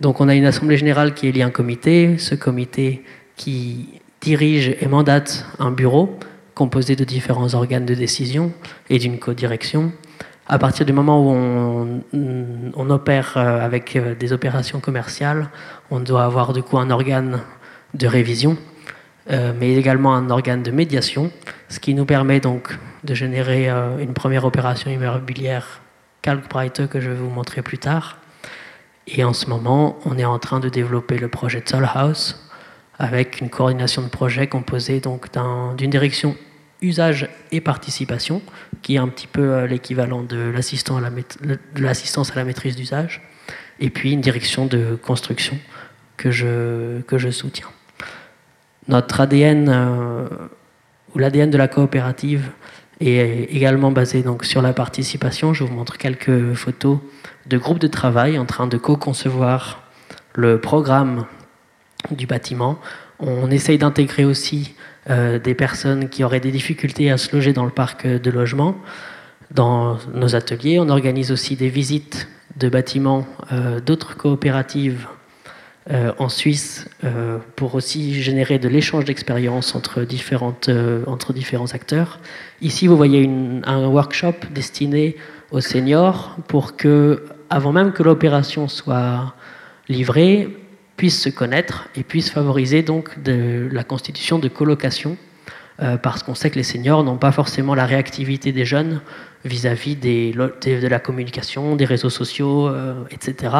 Donc 0.00 0.20
on 0.20 0.28
a 0.28 0.34
une 0.34 0.44
assemblée 0.44 0.76
générale 0.76 1.14
qui 1.14 1.28
élit 1.28 1.44
un 1.44 1.50
comité, 1.50 2.18
ce 2.18 2.34
comité 2.34 3.04
qui 3.36 4.00
dirige 4.20 4.74
et 4.80 4.88
mandate 4.88 5.46
un 5.60 5.70
bureau 5.70 6.18
composé 6.56 6.96
de 6.96 7.04
différents 7.04 7.54
organes 7.54 7.86
de 7.86 7.94
décision 7.94 8.52
et 8.90 8.98
d'une 8.98 9.20
codirection. 9.20 9.92
À 10.48 10.58
partir 10.58 10.84
du 10.84 10.92
moment 10.92 11.22
où 11.24 12.02
on, 12.12 12.90
opère 12.90 13.34
euh, 13.36 13.64
avec 13.64 13.94
euh, 13.94 14.16
des 14.16 14.32
opérations 14.32 14.80
commerciales, 14.80 15.48
on 15.92 16.00
doit 16.00 16.24
avoir 16.24 16.52
du 16.52 16.64
coup 16.64 16.76
un 16.76 16.90
organe 16.90 17.38
de 17.94 18.08
révision, 18.08 18.56
euh, 19.30 19.52
mais 19.58 19.74
également 19.74 20.14
un 20.14 20.30
organe 20.30 20.62
de 20.62 20.70
médiation, 20.70 21.30
ce 21.68 21.80
qui 21.80 21.94
nous 21.94 22.04
permet 22.04 22.40
donc 22.40 22.78
de 23.04 23.14
générer 23.14 23.68
une 23.68 24.12
première 24.12 24.44
opération 24.44 24.90
immobilière 24.90 25.80
Kalkbreite 26.22 26.88
que 26.88 27.00
je 27.00 27.10
vais 27.10 27.16
vous 27.16 27.30
montrer 27.30 27.62
plus 27.62 27.78
tard. 27.78 28.18
Et 29.06 29.24
en 29.24 29.32
ce 29.32 29.46
moment, 29.46 29.98
on 30.04 30.18
est 30.18 30.24
en 30.24 30.38
train 30.38 30.60
de 30.60 30.68
développer 30.68 31.18
le 31.18 31.28
projet 31.28 31.62
Soul 31.64 31.88
House 31.94 32.48
avec 32.98 33.40
une 33.40 33.48
coordination 33.48 34.02
de 34.02 34.08
projet 34.08 34.48
composée 34.48 35.00
d'une 35.00 35.90
direction 35.90 36.36
usage 36.82 37.28
et 37.52 37.60
participation, 37.60 38.42
qui 38.82 38.96
est 38.96 38.98
un 38.98 39.08
petit 39.08 39.26
peu 39.26 39.52
euh, 39.52 39.66
l'équivalent 39.66 40.22
de 40.22 40.50
l'assistance 40.50 40.98
à, 42.30 42.34
la 42.36 42.44
maîtrise 42.44 42.76
d'usage, 42.76 43.22
et 43.80 43.90
puis 43.90 44.12
une 44.12 44.20
direction 44.20 44.66
de 44.66 44.96
construction 45.00 45.58
que 46.16 46.30
je 46.30 47.30
soutiens. 47.30 47.68
Notre 48.88 49.20
ADN, 49.20 49.68
euh, 49.68 50.26
ou 51.14 51.18
l'ADN 51.18 51.50
de 51.50 51.58
la 51.58 51.68
coopérative, 51.68 52.50
est 53.00 53.48
également 53.50 53.92
basé 53.92 54.22
donc 54.22 54.44
sur 54.44 54.62
la 54.62 54.72
participation. 54.72 55.52
Je 55.52 55.64
vous 55.64 55.72
montre 55.72 55.98
quelques 55.98 56.54
photos 56.54 56.98
de 57.46 57.58
groupes 57.58 57.78
de 57.78 57.86
travail 57.86 58.38
en 58.38 58.46
train 58.46 58.66
de 58.66 58.76
co-concevoir 58.76 59.82
le 60.34 60.60
programme 60.60 61.26
du 62.10 62.26
bâtiment. 62.26 62.78
On 63.20 63.50
essaye 63.50 63.78
d'intégrer 63.78 64.24
aussi 64.24 64.74
euh, 65.10 65.38
des 65.38 65.54
personnes 65.54 66.08
qui 66.08 66.24
auraient 66.24 66.40
des 66.40 66.50
difficultés 66.50 67.10
à 67.10 67.18
se 67.18 67.34
loger 67.34 67.52
dans 67.52 67.64
le 67.64 67.70
parc 67.70 68.06
de 68.06 68.30
logement 68.30 68.76
dans 69.50 69.98
nos 70.14 70.34
ateliers. 70.34 70.78
On 70.78 70.88
organise 70.88 71.30
aussi 71.30 71.56
des 71.56 71.68
visites 71.68 72.28
de 72.56 72.68
bâtiments 72.68 73.26
euh, 73.52 73.80
d'autres 73.80 74.16
coopératives 74.16 75.06
euh, 75.90 76.12
en 76.18 76.28
Suisse 76.28 76.88
pour 77.56 77.74
aussi 77.74 78.22
générer 78.22 78.58
de 78.58 78.68
l'échange 78.68 79.04
d'expériences 79.04 79.74
entre, 79.74 80.06
entre 81.06 81.32
différents 81.32 81.74
acteurs. 81.74 82.20
Ici, 82.60 82.86
vous 82.86 82.96
voyez 82.96 83.28
un 83.64 83.86
workshop 83.86 84.34
destiné 84.50 85.16
aux 85.50 85.60
seniors 85.60 86.36
pour 86.48 86.76
que 86.76 87.24
avant 87.50 87.72
même 87.72 87.92
que 87.92 88.02
l'opération 88.02 88.68
soit 88.68 89.34
livrée, 89.88 90.48
puissent 90.98 91.22
se 91.22 91.30
connaître 91.30 91.88
et 91.96 92.02
puissent 92.02 92.30
favoriser 92.30 92.82
donc 92.82 93.16
la 93.24 93.84
constitution 93.84 94.38
de 94.38 94.48
colocations, 94.48 95.16
euh, 95.80 95.96
parce 95.96 96.24
qu'on 96.24 96.34
sait 96.34 96.50
que 96.50 96.56
les 96.56 96.64
seniors 96.64 97.04
n'ont 97.04 97.18
pas 97.18 97.30
forcément 97.30 97.76
la 97.76 97.86
réactivité 97.86 98.50
des 98.50 98.64
jeunes 98.64 99.00
vis-à-vis 99.44 99.94
de 99.94 100.88
la 100.88 100.98
communication, 100.98 101.76
des 101.76 101.84
réseaux 101.84 102.10
sociaux, 102.10 102.66
euh, 102.66 103.04
etc. 103.12 103.54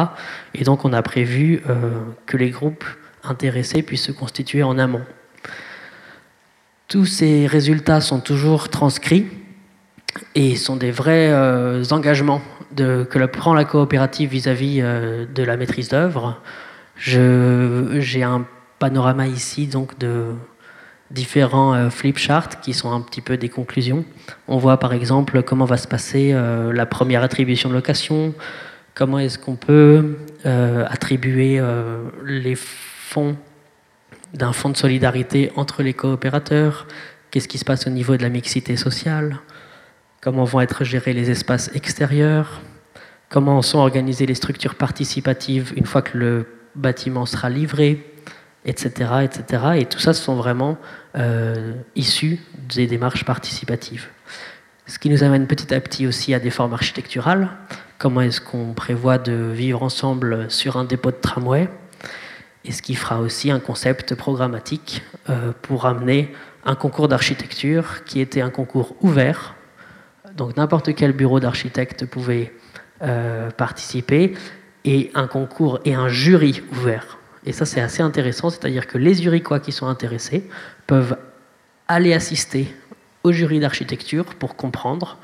Et 0.53 0.65
donc 0.65 0.83
on 0.83 0.91
a 0.91 1.01
prévu 1.01 1.61
euh, 1.69 1.91
que 2.25 2.35
les 2.35 2.49
groupes 2.49 2.83
intéressés 3.23 3.83
puissent 3.83 4.03
se 4.03 4.11
constituer 4.11 4.63
en 4.63 4.77
amont. 4.77 5.03
Tous 6.89 7.05
ces 7.05 7.47
résultats 7.47 8.01
sont 8.01 8.19
toujours 8.19 8.67
transcrits 8.67 9.27
et 10.35 10.57
sont 10.57 10.75
des 10.75 10.91
vrais 10.91 11.31
engagements 11.91 12.41
que 12.75 13.25
prend 13.27 13.53
la 13.53 13.63
coopérative 13.63 14.31
vis-à-vis 14.31 14.81
de 14.81 15.43
la 15.43 15.55
maîtrise 15.55 15.89
d'œuvre. 15.89 16.41
J'ai 16.97 18.23
un 18.23 18.45
panorama 18.79 19.27
ici 19.27 19.67
donc 19.67 19.99
de 19.99 20.33
différents 21.11 21.73
euh, 21.73 21.89
flip 21.89 22.17
charts 22.17 22.61
qui 22.61 22.73
sont 22.73 22.91
un 22.91 23.01
petit 23.01 23.21
peu 23.21 23.37
des 23.37 23.49
conclusions. 23.49 24.05
On 24.47 24.57
voit 24.57 24.77
par 24.77 24.93
exemple 24.93 25.43
comment 25.43 25.65
va 25.65 25.77
se 25.77 25.87
passer 25.87 26.31
euh, 26.33 26.71
la 26.73 26.85
première 26.85 27.23
attribution 27.23 27.69
de 27.69 27.73
location, 27.73 28.33
comment 28.93 29.19
est-ce 29.19 29.37
qu'on 29.39 29.55
peut 29.55 30.17
attribuer 30.45 31.61
les 32.23 32.55
fonds 32.55 33.35
d'un 34.33 34.53
fonds 34.53 34.69
de 34.69 34.77
solidarité 34.77 35.51
entre 35.55 35.83
les 35.83 35.93
coopérateurs, 35.93 36.87
qu'est-ce 37.31 37.47
qui 37.47 37.57
se 37.57 37.65
passe 37.65 37.87
au 37.87 37.89
niveau 37.89 38.17
de 38.17 38.23
la 38.23 38.29
mixité 38.29 38.75
sociale, 38.75 39.39
comment 40.21 40.43
vont 40.43 40.61
être 40.61 40.83
gérés 40.83 41.13
les 41.13 41.29
espaces 41.29 41.71
extérieurs, 41.73 42.61
comment 43.29 43.61
sont 43.61 43.79
organisées 43.79 44.25
les 44.25 44.35
structures 44.35 44.75
participatives 44.75 45.73
une 45.75 45.85
fois 45.85 46.01
que 46.01 46.17
le 46.17 46.45
bâtiment 46.75 47.25
sera 47.25 47.49
livré, 47.49 48.08
etc. 48.65 49.11
etc. 49.23 49.63
Et 49.77 49.85
tout 49.85 49.99
ça, 49.99 50.13
ce 50.13 50.21
sont 50.21 50.35
vraiment 50.35 50.77
euh, 51.15 51.73
issus 51.95 52.39
des 52.75 52.87
démarches 52.87 53.25
participatives. 53.25 54.07
Ce 54.85 54.99
qui 54.99 55.09
nous 55.09 55.23
amène 55.23 55.47
petit 55.47 55.73
à 55.73 55.79
petit 55.79 56.07
aussi 56.07 56.33
à 56.33 56.39
des 56.39 56.49
formes 56.49 56.73
architecturales. 56.73 57.49
Comment 57.97 58.21
est-ce 58.21 58.41
qu'on 58.41 58.73
prévoit 58.73 59.17
de 59.17 59.33
vivre 59.33 59.83
ensemble 59.83 60.49
sur 60.49 60.77
un 60.77 60.83
dépôt 60.83 61.11
de 61.11 61.17
tramway? 61.17 61.69
Et 62.65 62.71
ce 62.71 62.81
qui 62.81 62.95
fera 62.95 63.19
aussi 63.19 63.51
un 63.51 63.59
concept 63.59 64.15
programmatique 64.15 65.03
euh, 65.29 65.51
pour 65.61 65.85
amener 65.85 66.33
un 66.65 66.75
concours 66.75 67.07
d'architecture 67.07 68.03
qui 68.03 68.19
était 68.19 68.41
un 68.41 68.49
concours 68.49 68.95
ouvert 69.01 69.55
donc 70.39 70.55
n'importe 70.55 70.95
quel 70.95 71.11
bureau 71.11 71.39
d'architecte 71.39 72.05
pouvait 72.05 72.53
euh, 73.01 73.51
participer, 73.51 74.33
et 74.85 75.11
un 75.13 75.27
concours 75.27 75.79
et 75.83 75.93
un 75.93 76.07
jury 76.07 76.63
ouvert. 76.71 77.18
Et 77.45 77.53
ça 77.53 77.65
c'est 77.65 77.81
assez 77.81 78.01
intéressant, 78.01 78.49
c'est-à-dire 78.49 78.87
que 78.87 78.97
les 78.97 79.13
juricois 79.13 79.59
qui 79.59 79.71
sont 79.71 79.87
intéressés 79.87 80.49
peuvent 80.87 81.17
aller 81.87 82.13
assister 82.13 82.73
au 83.23 83.31
jury 83.31 83.59
d'architecture 83.59 84.25
pour 84.35 84.55
comprendre 84.55 85.17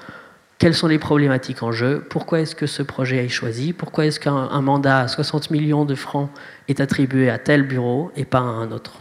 quelles 0.58 0.74
sont 0.74 0.88
les 0.88 1.00
problématiques 1.00 1.64
en 1.64 1.72
jeu, 1.72 2.06
pourquoi 2.10 2.40
est-ce 2.40 2.56
que 2.56 2.66
ce 2.66 2.82
projet 2.82 3.26
est 3.26 3.30
choisi, 3.30 3.74
pourquoi 3.74 4.06
est-ce 4.06 4.20
qu'un 4.20 4.62
mandat 4.62 5.02
à 5.02 5.08
60 5.08 5.52
millions 5.52 5.86
de 5.86 5.96
francs 5.96 6.30
est 6.68 6.80
attribué 6.80 7.30
à 7.30 7.38
tel 7.38 7.64
bureau 7.64 8.12
et 8.16 8.26
pas 8.26 8.40
à 8.40 8.44
un 8.44 8.72
autre. 8.72 9.00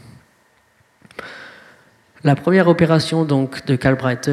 La 2.24 2.34
première 2.34 2.68
opération 2.68 3.24
donc 3.24 3.64
de 3.66 3.76
Calbreite 3.76 4.30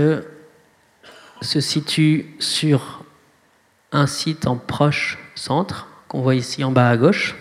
se 1.41 1.59
situe 1.59 2.35
sur 2.39 3.03
un 3.91 4.07
site 4.07 4.47
en 4.47 4.55
proche 4.55 5.19
centre, 5.35 5.87
qu'on 6.07 6.21
voit 6.21 6.35
ici 6.35 6.63
en 6.63 6.71
bas 6.71 6.89
à 6.89 6.97
gauche, 6.97 7.35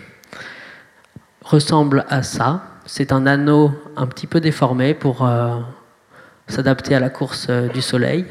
ressemble 1.41 2.05
à 2.09 2.23
ça. 2.23 2.63
C'est 2.85 3.11
un 3.11 3.25
anneau 3.25 3.71
un 3.95 4.07
petit 4.07 4.27
peu 4.27 4.39
déformé 4.39 4.93
pour 4.93 5.25
euh, 5.25 5.59
s'adapter 6.47 6.95
à 6.95 6.99
la 6.99 7.09
course 7.09 7.47
euh, 7.49 7.67
du 7.67 7.81
soleil. 7.81 8.25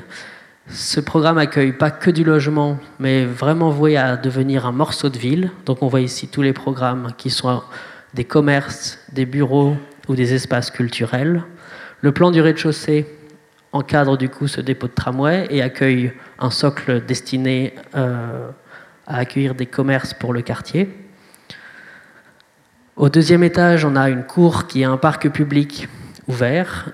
Ce 0.68 1.00
programme 1.00 1.38
accueille 1.38 1.72
pas 1.72 1.90
que 1.90 2.10
du 2.10 2.22
logement, 2.22 2.78
mais 2.98 3.24
vraiment 3.24 3.70
voué 3.70 3.96
à 3.96 4.16
devenir 4.16 4.66
un 4.66 4.72
morceau 4.72 5.08
de 5.08 5.18
ville. 5.18 5.50
Donc 5.66 5.82
on 5.82 5.88
voit 5.88 6.00
ici 6.00 6.28
tous 6.28 6.42
les 6.42 6.52
programmes 6.52 7.12
qui 7.16 7.30
sont 7.30 7.62
des 8.14 8.24
commerces, 8.24 8.98
des 9.12 9.26
bureaux 9.26 9.76
ou 10.08 10.14
des 10.14 10.34
espaces 10.34 10.70
culturels. 10.70 11.42
Le 12.02 12.12
plan 12.12 12.30
du 12.30 12.40
rez-de-chaussée 12.40 13.06
encadre 13.72 14.16
du 14.16 14.28
coup 14.28 14.48
ce 14.48 14.60
dépôt 14.60 14.88
de 14.88 14.92
tramway 14.92 15.46
et 15.50 15.62
accueille 15.62 16.12
un 16.38 16.50
socle 16.50 17.04
destiné 17.04 17.74
euh, 17.94 18.48
à 19.06 19.18
accueillir 19.18 19.54
des 19.54 19.66
commerces 19.66 20.14
pour 20.14 20.32
le 20.32 20.42
quartier. 20.42 20.88
Au 23.00 23.08
deuxième 23.08 23.42
étage, 23.42 23.86
on 23.86 23.96
a 23.96 24.10
une 24.10 24.24
cour 24.24 24.66
qui 24.66 24.82
est 24.82 24.84
un 24.84 24.98
parc 24.98 25.30
public 25.30 25.88
ouvert 26.28 26.90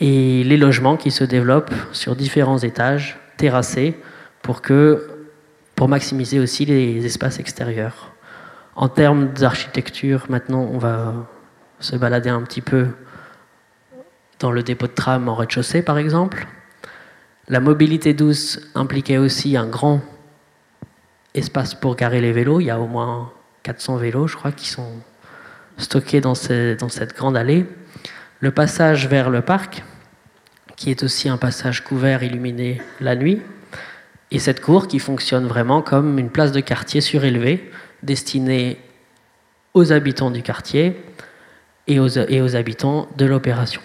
et 0.00 0.42
les 0.42 0.56
logements 0.56 0.96
qui 0.96 1.10
se 1.10 1.22
développent 1.22 1.74
sur 1.92 2.16
différents 2.16 2.56
étages, 2.56 3.18
terrassés, 3.36 3.94
pour, 4.40 4.62
maximiser 5.86 6.40
aussi 6.40 6.64
les 6.64 7.04
espaces 7.04 7.40
extérieurs. 7.40 8.10
En 8.74 8.88
termes 8.88 9.34
d'architecture, 9.34 10.24
maintenant, 10.30 10.66
on 10.72 10.78
va 10.78 11.28
se 11.78 11.94
balader 11.94 12.30
un 12.30 12.40
petit 12.40 12.62
peu 12.62 12.86
dans 14.38 14.52
le 14.52 14.62
dépôt 14.62 14.86
de 14.86 14.92
tram 14.92 15.28
en 15.28 15.34
rez-de-chaussée 15.34 15.82
par 15.82 15.98
exemple. 15.98 16.46
La 17.48 17.60
mobilité 17.60 18.14
douce 18.14 18.60
impliquait 18.74 19.18
aussi 19.18 19.58
un 19.58 19.66
grand 19.66 20.00
espace 21.34 21.74
pour 21.74 21.96
garer 21.96 22.22
les 22.22 22.32
vélos. 22.32 22.60
Il 22.60 22.68
y 22.68 22.70
a 22.70 22.80
au 22.80 22.86
moins 22.86 23.30
400 23.64 23.98
vélos, 23.98 24.26
je 24.26 24.36
crois, 24.36 24.52
qui 24.52 24.66
sont 24.66 25.02
stockés 25.78 26.20
dans, 26.20 26.34
cette 26.34 27.14
grande 27.14 27.36
allée. 27.36 27.66
Le 28.40 28.50
passage 28.50 29.08
vers 29.08 29.30
le 29.30 29.42
parc, 29.42 29.82
qui 30.76 30.90
est 30.90 31.02
aussi 31.02 31.28
un 31.28 31.36
passage 31.36 31.84
couvert 31.84 32.22
illuminé 32.22 32.80
la 33.00 33.16
nuit, 33.16 33.40
et 34.30 34.38
cette 34.38 34.60
cour 34.60 34.88
qui 34.88 34.98
fonctionne 34.98 35.46
vraiment 35.46 35.82
comme 35.82 36.18
une 36.18 36.30
place 36.30 36.52
de 36.52 36.60
quartier 36.60 37.00
surélevée 37.00 37.70
destinée 38.02 38.78
aux 39.74 39.92
habitants 39.92 40.30
du 40.30 40.42
quartier 40.42 40.96
et 41.86 41.98
aux, 41.98 42.08
et 42.08 42.40
aux 42.40 42.56
habitants 42.56 43.08
de 43.16 43.26
l'opération. 43.26 43.82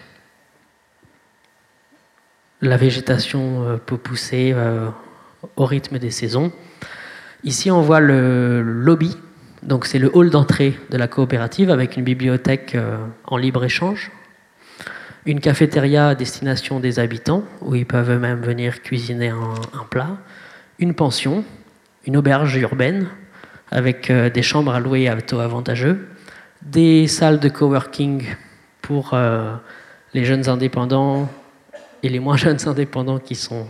La 2.62 2.78
végétation 2.78 3.68
euh, 3.68 3.78
peut 3.78 3.98
pousser 3.98 4.52
euh, 4.54 4.90
au 5.56 5.66
rythme 5.66 6.00
des 6.00 6.12
saisons. 6.12 6.52
Ici, 7.44 7.70
on 7.70 7.82
voit 7.82 8.00
le 8.00 8.62
lobby, 8.62 9.16
donc 9.66 9.86
c'est 9.88 10.00
le 10.00 10.16
hall 10.16 10.30
d'entrée 10.30 10.78
de 10.92 10.98
la 10.98 11.08
coopérative 11.08 11.72
avec 11.72 11.98
une 11.98 12.04
bibliothèque 12.04 12.76
euh, 12.76 12.98
en 13.26 13.38
libre-échange, 13.38 14.12
une 15.26 15.40
cafétéria 15.40 16.10
à 16.10 16.16
destination 16.16 16.80
des 16.80 17.00
habitants, 17.00 17.44
où 17.62 17.74
ils 17.74 17.86
peuvent 17.86 18.12
eux-mêmes 18.12 18.42
venir 18.42 18.84
cuisiner 18.84 19.30
un, 19.30 19.84
plat, 19.90 20.18
une 20.78 20.94
pension, 20.94 21.44
une 22.06 22.16
auberge 22.16 22.56
urbaine 22.58 23.08
avec 23.72 24.12
euh, 24.12 24.30
des 24.30 24.44
chambres 24.44 24.74
à 24.74 24.80
louer 24.80 25.08
à 25.08 25.20
taux 25.20 25.40
avantageux, 25.40 26.08
des 26.62 27.08
salles 27.08 27.40
de 27.40 27.50
coworking 27.50 28.24
pour 28.84 29.12
euh, 29.14 29.56
les 30.14 30.26
jeunes 30.26 30.48
indépendants 30.48 31.28
et 32.04 32.10
les 32.10 32.20
moins 32.20 32.38
jeunes 32.46 32.68
indépendants 32.68 33.18
qui 33.18 33.34
sont 33.34 33.66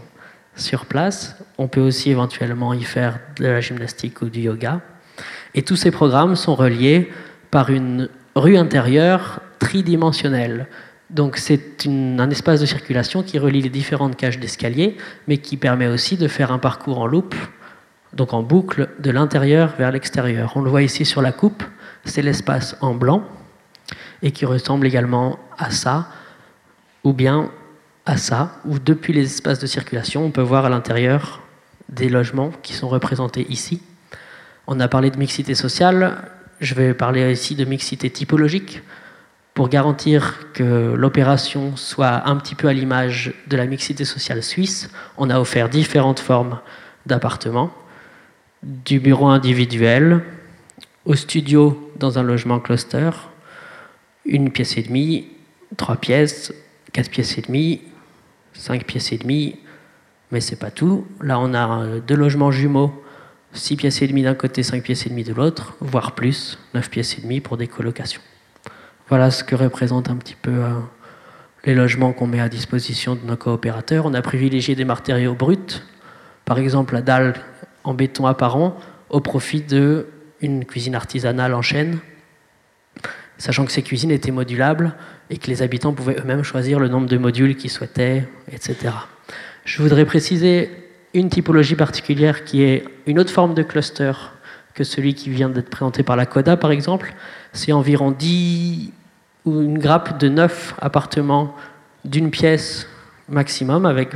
sur 0.58 0.86
place. 0.86 1.42
On 1.58 1.70
peut 1.70 1.82
aussi 1.82 2.12
éventuellement 2.12 2.74
y 2.74 2.84
faire 2.84 3.20
de 3.38 3.46
la 3.46 3.62
gymnastique 3.62 4.22
ou 4.22 4.30
du 4.30 4.42
yoga. 4.42 4.82
Et 5.54 5.62
tous 5.62 5.76
ces 5.76 5.92
programmes 5.92 6.36
sont 6.36 6.56
reliés 6.56 7.12
par 7.52 7.70
une 7.70 8.10
rue 8.36 8.58
intérieure 8.58 9.42
tridimensionnelle. 9.60 10.68
Donc 11.10 11.38
c'est 11.38 11.88
un 11.88 12.30
espace 12.30 12.60
de 12.60 12.66
circulation 12.66 13.24
qui 13.24 13.40
relie 13.40 13.62
les 13.62 13.70
différentes 13.70 14.16
cages 14.16 14.40
d'escalier, 14.40 14.98
mais 15.28 15.38
qui 15.38 15.58
permet 15.58 15.88
aussi 15.88 16.18
de 16.18 16.28
faire 16.28 16.52
un 16.52 16.58
parcours 16.58 17.00
en 17.00 17.08
loupe, 17.08 17.36
donc 18.14 18.34
en 18.34 18.44
boucle, 18.44 18.90
de 19.00 19.12
l'intérieur 19.12 19.74
vers 19.78 19.92
l'extérieur. 19.92 20.54
On 20.56 20.62
le 20.62 20.70
voit 20.70 20.82
ici 20.82 21.06
sur 21.06 21.22
la 21.22 21.32
coupe, 21.32 21.64
c'est 22.06 22.22
l'espace 22.22 22.76
en 22.82 22.94
blanc, 22.94 23.24
et 24.22 24.32
qui 24.32 24.46
ressemble 24.46 24.88
également 24.88 25.40
à 25.58 25.70
ça, 25.70 26.08
ou 27.04 27.14
bien 27.14 27.52
à 28.06 28.18
ça, 28.18 28.56
où 28.66 28.80
depuis 28.80 29.14
les 29.14 29.26
espaces 29.26 29.60
de 29.60 29.68
circulation, 29.68 30.26
on 30.26 30.32
peut 30.32 30.42
voir 30.42 30.66
à 30.66 30.70
l'intérieur 30.70 31.42
des 31.90 32.10
logements 32.10 32.52
qui 32.64 32.74
sont 32.74 32.88
représentés 32.88 33.46
ici. 33.50 33.82
On 34.68 34.80
a 34.80 34.88
parlé 34.88 35.12
de 35.12 35.18
mixité 35.18 35.56
sociale, 35.56 36.18
je 36.60 36.74
vais 36.76 36.94
parler 36.94 37.32
ici 37.32 37.56
de 37.56 37.66
mixité 37.66 38.10
typologique, 38.10 38.82
pour 39.54 39.70
garantir 39.70 40.52
que 40.54 40.94
l'opération 40.96 41.78
soit 41.78 42.28
un 42.28 42.36
petit 42.36 42.56
peu 42.56 42.68
à 42.68 42.74
l'image 42.74 43.34
de 43.48 43.56
la 43.56 43.66
mixité 43.66 44.04
sociale 44.04 44.44
suisse. 44.44 44.90
On 45.18 45.30
a 45.30 45.40
offert 45.40 45.70
différentes 45.70 46.20
formes 46.20 46.60
d'appartements, 47.06 47.72
du 48.64 49.00
bureau 49.00 49.28
individuel 49.28 50.22
au 51.06 51.16
studio 51.16 51.92
dans 51.98 52.20
un 52.20 52.24
logement 52.24 52.60
cluster, 52.60 53.12
une 54.26 54.52
pièce 54.52 54.78
et 54.78 54.82
demie, 54.82 55.28
trois 55.78 55.96
pièces, 55.96 56.54
quatre 56.92 57.10
pièces 57.10 57.38
et 57.38 57.42
demie, 57.42 57.82
5 58.56 58.86
pièces 58.86 59.12
et 59.12 59.18
demie, 59.18 59.58
mais 60.32 60.42
c'est 60.42 60.56
pas 60.56 60.72
tout. 60.72 61.06
Là, 61.22 61.40
on 61.40 61.54
a 61.54 61.84
euh, 61.84 62.00
deux 62.00 62.16
logements 62.16 62.52
jumeaux, 62.52 63.04
6 63.56 63.76
pièces 63.78 64.02
et 64.02 64.08
demie 64.08 64.24
d'un 64.24 64.36
côté, 64.36 64.64
5 64.64 64.84
pièces 64.84 65.06
et 65.06 65.10
demie 65.10 65.24
de 65.24 65.34
l'autre, 65.34 65.76
voire 65.80 66.14
plus, 66.14 66.60
9 66.74 66.90
pièces 66.90 67.18
et 67.18 67.22
demie 67.22 67.40
pour 67.40 67.58
des 67.58 67.68
colocations. 67.68 68.22
Voilà 69.08 69.32
ce 69.32 69.44
que 69.44 69.56
représentent 69.56 70.10
un 70.10 70.16
petit 70.16 70.36
peu 70.36 70.52
euh, 70.52 70.74
les 71.64 71.74
logements 71.74 72.14
qu'on 72.14 72.28
met 72.28 72.40
à 72.40 72.50
disposition 72.50 73.16
de 73.16 73.22
nos 73.26 73.38
coopérateurs. 73.38 74.06
On 74.06 74.14
a 74.14 74.22
privilégié 74.22 74.76
des 74.76 74.86
matériaux 74.86 75.36
bruts, 75.36 75.84
par 76.44 76.60
exemple 76.60 76.94
la 76.94 77.02
dalle 77.02 77.34
en 77.84 77.94
béton 77.94 78.26
apparent, 78.26 78.78
au 79.10 79.20
profit 79.20 79.62
d'une 79.62 80.66
cuisine 80.66 80.96
artisanale 80.96 81.54
en 81.54 81.62
chaîne, 81.62 82.00
sachant 83.38 83.66
que 83.66 83.72
ces 83.72 83.84
cuisines 83.84 84.12
étaient 84.12 84.32
modulables 84.32 84.96
et 85.30 85.38
que 85.38 85.48
les 85.48 85.62
habitants 85.62 85.94
pouvaient 85.94 86.18
eux-mêmes 86.20 86.44
choisir 86.44 86.80
le 86.80 86.88
nombre 86.88 87.08
de 87.08 87.18
modules 87.18 87.56
qu'ils 87.56 87.72
souhaitaient, 87.72 88.28
etc. 88.52 88.94
Je 89.66 89.82
voudrais 89.82 90.06
préciser 90.06 90.85
une 91.16 91.30
typologie 91.30 91.76
particulière 91.76 92.44
qui 92.44 92.62
est 92.62 92.86
une 93.08 93.20
autre 93.20 93.32
forme 93.32 93.54
de 93.54 93.64
cluster 93.64 94.12
que 94.74 94.84
celui 94.84 95.16
qui 95.16 95.30
vient 95.30 95.50
d'être 95.50 95.70
présenté 95.70 96.04
par 96.04 96.18
la 96.18 96.26
CODA, 96.26 96.58
par 96.58 96.72
exemple. 96.72 97.14
C'est 97.54 97.72
environ 97.72 98.12
10 98.12 98.92
ou 99.46 99.62
une 99.62 99.80
grappe 99.80 100.20
de 100.20 100.28
9 100.28 100.76
appartements 100.82 101.56
d'une 102.04 102.30
pièce 102.30 102.88
maximum 103.30 103.86
avec 103.86 104.10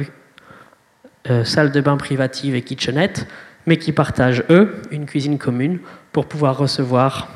euh, 1.30 1.46
salle 1.46 1.72
de 1.72 1.80
bain 1.80 1.96
privative 1.96 2.56
et 2.56 2.62
kitchenette, 2.62 3.26
mais 3.66 3.78
qui 3.78 3.94
partagent, 3.94 4.44
eux, 4.50 4.82
une 4.92 5.06
cuisine 5.06 5.38
commune 5.38 5.80
pour 6.12 6.26
pouvoir 6.26 6.58
recevoir 6.58 7.30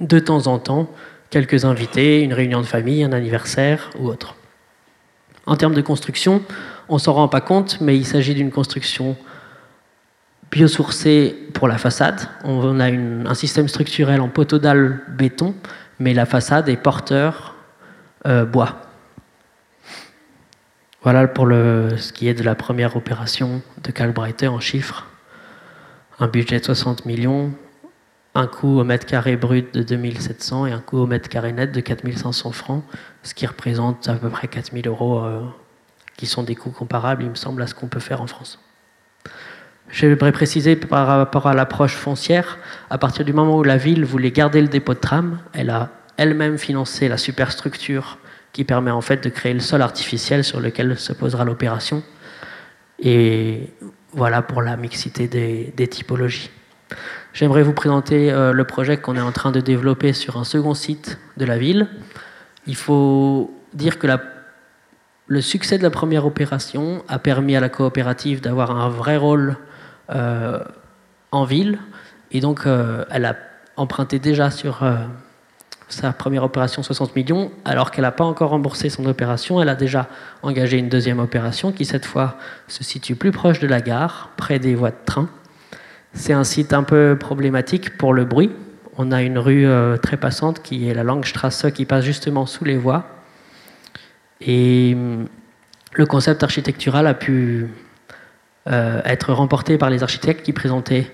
de 0.00 0.18
temps 0.20 0.46
en 0.46 0.58
temps 0.58 0.88
quelques 1.30 1.64
invités, 1.64 2.22
une 2.22 2.32
réunion 2.32 2.60
de 2.60 2.66
famille, 2.66 3.02
un 3.02 3.12
anniversaire 3.12 3.90
ou 3.98 4.06
autre. 4.06 4.36
En 5.46 5.56
termes 5.56 5.74
de 5.74 5.80
construction, 5.80 6.42
on 6.88 6.94
ne 6.94 7.00
s'en 7.00 7.12
rend 7.12 7.28
pas 7.28 7.40
compte, 7.40 7.80
mais 7.80 7.96
il 7.96 8.06
s'agit 8.06 8.34
d'une 8.34 8.50
construction 8.50 9.16
biosourcée 10.50 11.36
pour 11.54 11.68
la 11.68 11.78
façade. 11.78 12.28
On 12.44 12.80
a 12.80 12.86
un 12.86 13.34
système 13.34 13.68
structurel 13.68 14.20
en 14.20 14.28
poteau 14.28 14.58
dalle 14.58 15.02
béton, 15.08 15.54
mais 15.98 16.14
la 16.14 16.26
façade 16.26 16.68
est 16.68 16.76
porteur 16.76 17.54
euh, 18.26 18.44
bois. 18.44 18.76
Voilà 21.02 21.28
pour 21.28 21.46
ce 21.46 22.12
qui 22.12 22.26
est 22.26 22.34
de 22.34 22.42
la 22.42 22.56
première 22.56 22.96
opération 22.96 23.62
de 23.84 23.92
Calbrighter 23.92 24.48
en 24.48 24.58
chiffres. 24.58 25.06
Un 26.18 26.26
budget 26.26 26.58
de 26.58 26.64
60 26.64 27.06
millions, 27.06 27.52
un 28.34 28.46
coût 28.46 28.80
au 28.80 28.84
mètre 28.84 29.06
carré 29.06 29.36
brut 29.36 29.72
de 29.72 29.82
2700 29.82 30.66
et 30.66 30.72
un 30.72 30.80
coût 30.80 30.98
au 30.98 31.06
mètre 31.06 31.28
carré 31.28 31.52
net 31.52 31.70
de 31.72 31.80
4500 31.80 32.52
francs, 32.52 32.84
ce 33.22 33.34
qui 33.34 33.46
représente 33.46 34.08
à 34.08 34.14
peu 34.14 34.30
près 34.30 34.48
4000 34.48 34.88
euros, 34.88 35.20
euh, 35.20 35.42
qui 36.16 36.26
sont 36.26 36.42
des 36.42 36.54
coûts 36.54 36.70
comparables, 36.70 37.22
il 37.22 37.30
me 37.30 37.34
semble, 37.34 37.62
à 37.62 37.66
ce 37.66 37.74
qu'on 37.74 37.88
peut 37.88 38.00
faire 38.00 38.22
en 38.22 38.26
France. 38.26 38.58
J'aimerais 39.90 40.32
préciser 40.32 40.74
par 40.76 41.06
rapport 41.06 41.46
à 41.46 41.54
l'approche 41.54 41.94
foncière, 41.94 42.58
à 42.90 42.98
partir 42.98 43.24
du 43.24 43.32
moment 43.32 43.58
où 43.58 43.62
la 43.62 43.76
ville 43.76 44.04
voulait 44.04 44.32
garder 44.32 44.60
le 44.60 44.68
dépôt 44.68 44.94
de 44.94 44.98
tram, 44.98 45.38
elle 45.52 45.70
a 45.70 45.90
elle-même 46.16 46.58
financé 46.58 47.08
la 47.08 47.18
superstructure 47.18 48.18
qui 48.52 48.64
permet 48.64 48.90
en 48.90 49.02
fait 49.02 49.22
de 49.22 49.28
créer 49.28 49.52
le 49.52 49.60
sol 49.60 49.82
artificiel 49.82 50.42
sur 50.42 50.60
lequel 50.60 50.98
se 50.98 51.12
posera 51.12 51.44
l'opération. 51.44 52.02
Et 52.98 53.70
voilà 54.12 54.40
pour 54.40 54.62
la 54.62 54.76
mixité 54.76 55.28
des 55.28 55.88
typologies. 55.88 56.50
J'aimerais 57.32 57.62
vous 57.62 57.74
présenter 57.74 58.32
euh, 58.32 58.52
le 58.52 58.64
projet 58.64 58.96
qu'on 58.96 59.14
est 59.14 59.20
en 59.20 59.32
train 59.32 59.52
de 59.52 59.60
développer 59.60 60.14
sur 60.14 60.38
un 60.38 60.44
second 60.44 60.72
site 60.72 61.18
de 61.36 61.44
la 61.44 61.58
ville. 61.58 61.86
Il 62.66 62.76
faut 62.76 63.54
dire 63.74 63.98
que 63.98 64.06
le 65.26 65.40
succès 65.40 65.78
de 65.78 65.82
la 65.82 65.90
première 65.90 66.26
opération 66.26 67.02
a 67.08 67.18
permis 67.18 67.56
à 67.56 67.60
la 67.60 67.68
coopérative 67.68 68.40
d'avoir 68.40 68.70
un 68.70 68.88
vrai 68.88 69.16
rôle 69.16 69.56
euh, 70.10 70.60
en 71.32 71.44
ville. 71.44 71.78
Et 72.30 72.40
donc, 72.40 72.66
euh, 72.66 73.04
elle 73.10 73.24
a 73.24 73.36
emprunté 73.76 74.18
déjà 74.18 74.50
sur 74.50 74.82
sa 75.88 76.12
première 76.12 76.42
opération 76.42 76.82
60 76.82 77.14
millions, 77.14 77.50
alors 77.64 77.90
qu'elle 77.90 78.02
n'a 78.02 78.12
pas 78.12 78.24
encore 78.24 78.50
remboursé 78.50 78.88
son 78.88 79.06
opération. 79.06 79.62
Elle 79.62 79.68
a 79.68 79.74
déjà 79.74 80.08
engagé 80.42 80.78
une 80.78 80.88
deuxième 80.88 81.20
opération 81.20 81.72
qui, 81.72 81.84
cette 81.84 82.06
fois, 82.06 82.36
se 82.68 82.82
situe 82.82 83.14
plus 83.14 83.30
proche 83.30 83.60
de 83.60 83.66
la 83.66 83.80
gare, 83.80 84.30
près 84.36 84.58
des 84.58 84.74
voies 84.74 84.90
de 84.90 85.04
train. 85.04 85.28
C'est 86.12 86.32
un 86.32 86.44
site 86.44 86.72
un 86.72 86.82
peu 86.82 87.16
problématique 87.18 87.96
pour 87.98 88.14
le 88.14 88.24
bruit. 88.24 88.50
On 88.98 89.12
a 89.12 89.22
une 89.22 89.38
rue 89.38 89.66
euh, 89.66 89.96
très 89.96 90.16
passante 90.16 90.62
qui 90.62 90.88
est 90.88 90.94
la 90.94 91.04
Langstrasse 91.04 91.66
qui 91.74 91.84
passe 91.84 92.04
justement 92.04 92.46
sous 92.46 92.64
les 92.64 92.78
voies. 92.78 93.04
Et 94.40 94.92
hum, 94.94 95.28
le 95.92 96.06
concept 96.06 96.42
architectural 96.42 97.06
a 97.06 97.14
pu 97.14 97.68
euh, 98.68 99.00
être 99.04 99.32
remporté 99.32 99.78
par 99.78 99.90
les 99.90 100.02
architectes 100.02 100.44
qui 100.44 100.52
présentaient, 100.52 101.10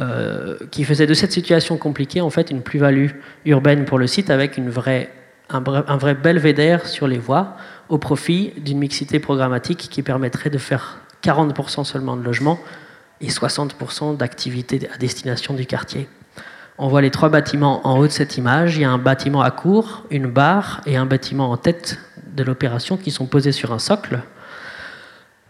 euh, 0.00 0.56
qui 0.70 0.84
faisaient 0.84 1.06
de 1.06 1.14
cette 1.14 1.32
situation 1.32 1.76
compliquée 1.76 2.20
en 2.20 2.30
fait 2.30 2.50
une 2.50 2.62
plus-value 2.62 3.10
urbaine 3.46 3.84
pour 3.84 3.98
le 3.98 4.06
site 4.06 4.30
avec 4.30 4.58
une 4.58 4.68
vraie, 4.68 5.10
un, 5.48 5.62
un 5.64 5.96
vrai 5.96 6.14
belvédère 6.14 6.86
sur 6.86 7.06
les 7.06 7.18
voies 7.18 7.56
au 7.88 7.98
profit 7.98 8.52
d'une 8.58 8.78
mixité 8.78 9.18
programmatique 9.18 9.88
qui 9.90 10.02
permettrait 10.02 10.50
de 10.50 10.58
faire 10.58 10.98
40% 11.22 11.84
seulement 11.84 12.16
de 12.16 12.22
logements 12.22 12.58
et 13.20 13.28
60% 13.28 14.16
d'activités 14.16 14.88
à 14.92 14.98
destination 14.98 15.54
du 15.54 15.66
quartier. 15.66 16.08
On 16.78 16.88
voit 16.88 17.02
les 17.02 17.10
trois 17.10 17.28
bâtiments 17.28 17.86
en 17.86 17.98
haut 17.98 18.06
de 18.06 18.12
cette 18.12 18.38
image. 18.38 18.76
Il 18.76 18.82
y 18.82 18.84
a 18.84 18.90
un 18.90 18.98
bâtiment 18.98 19.42
à 19.42 19.50
court, 19.50 20.04
une 20.10 20.26
barre 20.26 20.80
et 20.86 20.96
un 20.96 21.04
bâtiment 21.04 21.50
en 21.50 21.58
tête 21.58 21.98
de 22.40 22.44
l'opération 22.44 22.96
qui 22.96 23.10
sont 23.10 23.26
posés 23.26 23.52
sur 23.52 23.72
un 23.72 23.78
socle. 23.78 24.20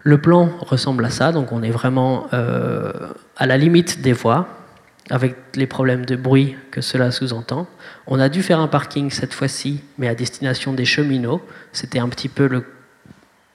Le 0.03 0.21
plan 0.21 0.51
ressemble 0.61 1.05
à 1.05 1.11
ça, 1.11 1.31
donc 1.31 1.53
on 1.53 1.63
est 1.63 1.71
vraiment 1.71 2.27
euh, 2.33 2.93
à 3.37 3.47
la 3.47 3.57
limite 3.57 4.01
des 4.01 4.13
voies, 4.13 4.49
avec 5.09 5.37
les 5.55 5.67
problèmes 5.67 6.05
de 6.05 6.17
bruit 6.17 6.57
que 6.71 6.81
cela 6.81 7.11
sous-entend. 7.11 7.69
On 8.07 8.19
a 8.19 8.29
dû 8.29 8.43
faire 8.43 8.61
un 8.61 8.69
parking 8.69 9.11
cette 9.11 9.35
fois-ci, 9.35 9.83
mais 9.99 10.09
à 10.09 10.15
destination 10.15 10.73
des 10.73 10.85
cheminots. 10.85 11.43
C'était 11.73 11.99
un 11.99 12.09
petit 12.09 12.29
peu 12.29 12.49
le 12.49 12.65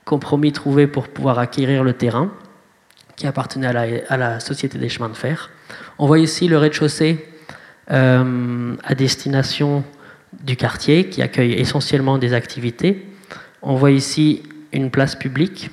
compromis 0.05 0.51
trouvé 0.51 0.87
pour 0.87 1.07
pouvoir 1.07 1.39
acquérir 1.39 1.83
le 1.83 1.93
terrain 1.93 2.31
qui 3.15 3.27
appartenait 3.27 3.67
à 3.67 4.17
la, 4.17 4.39
Société 4.39 4.77
des 4.77 4.89
chemins 4.89 5.09
de 5.09 5.15
fer. 5.15 5.49
On 5.97 6.07
voit 6.07 6.19
ici 6.19 6.47
le 6.47 6.57
rez-de-chaussée 6.57 7.25
euh, 7.91 8.75
à 8.83 8.95
destination 8.95 9.83
du 10.43 10.55
quartier 10.57 11.09
qui 11.09 11.21
accueille 11.21 11.53
essentiellement 11.53 12.17
des 12.17 12.33
activités. 12.33 13.05
On 13.67 13.73
voit 13.73 13.89
ici 13.89 14.43
une 14.73 14.91
place 14.91 15.15
publique 15.15 15.71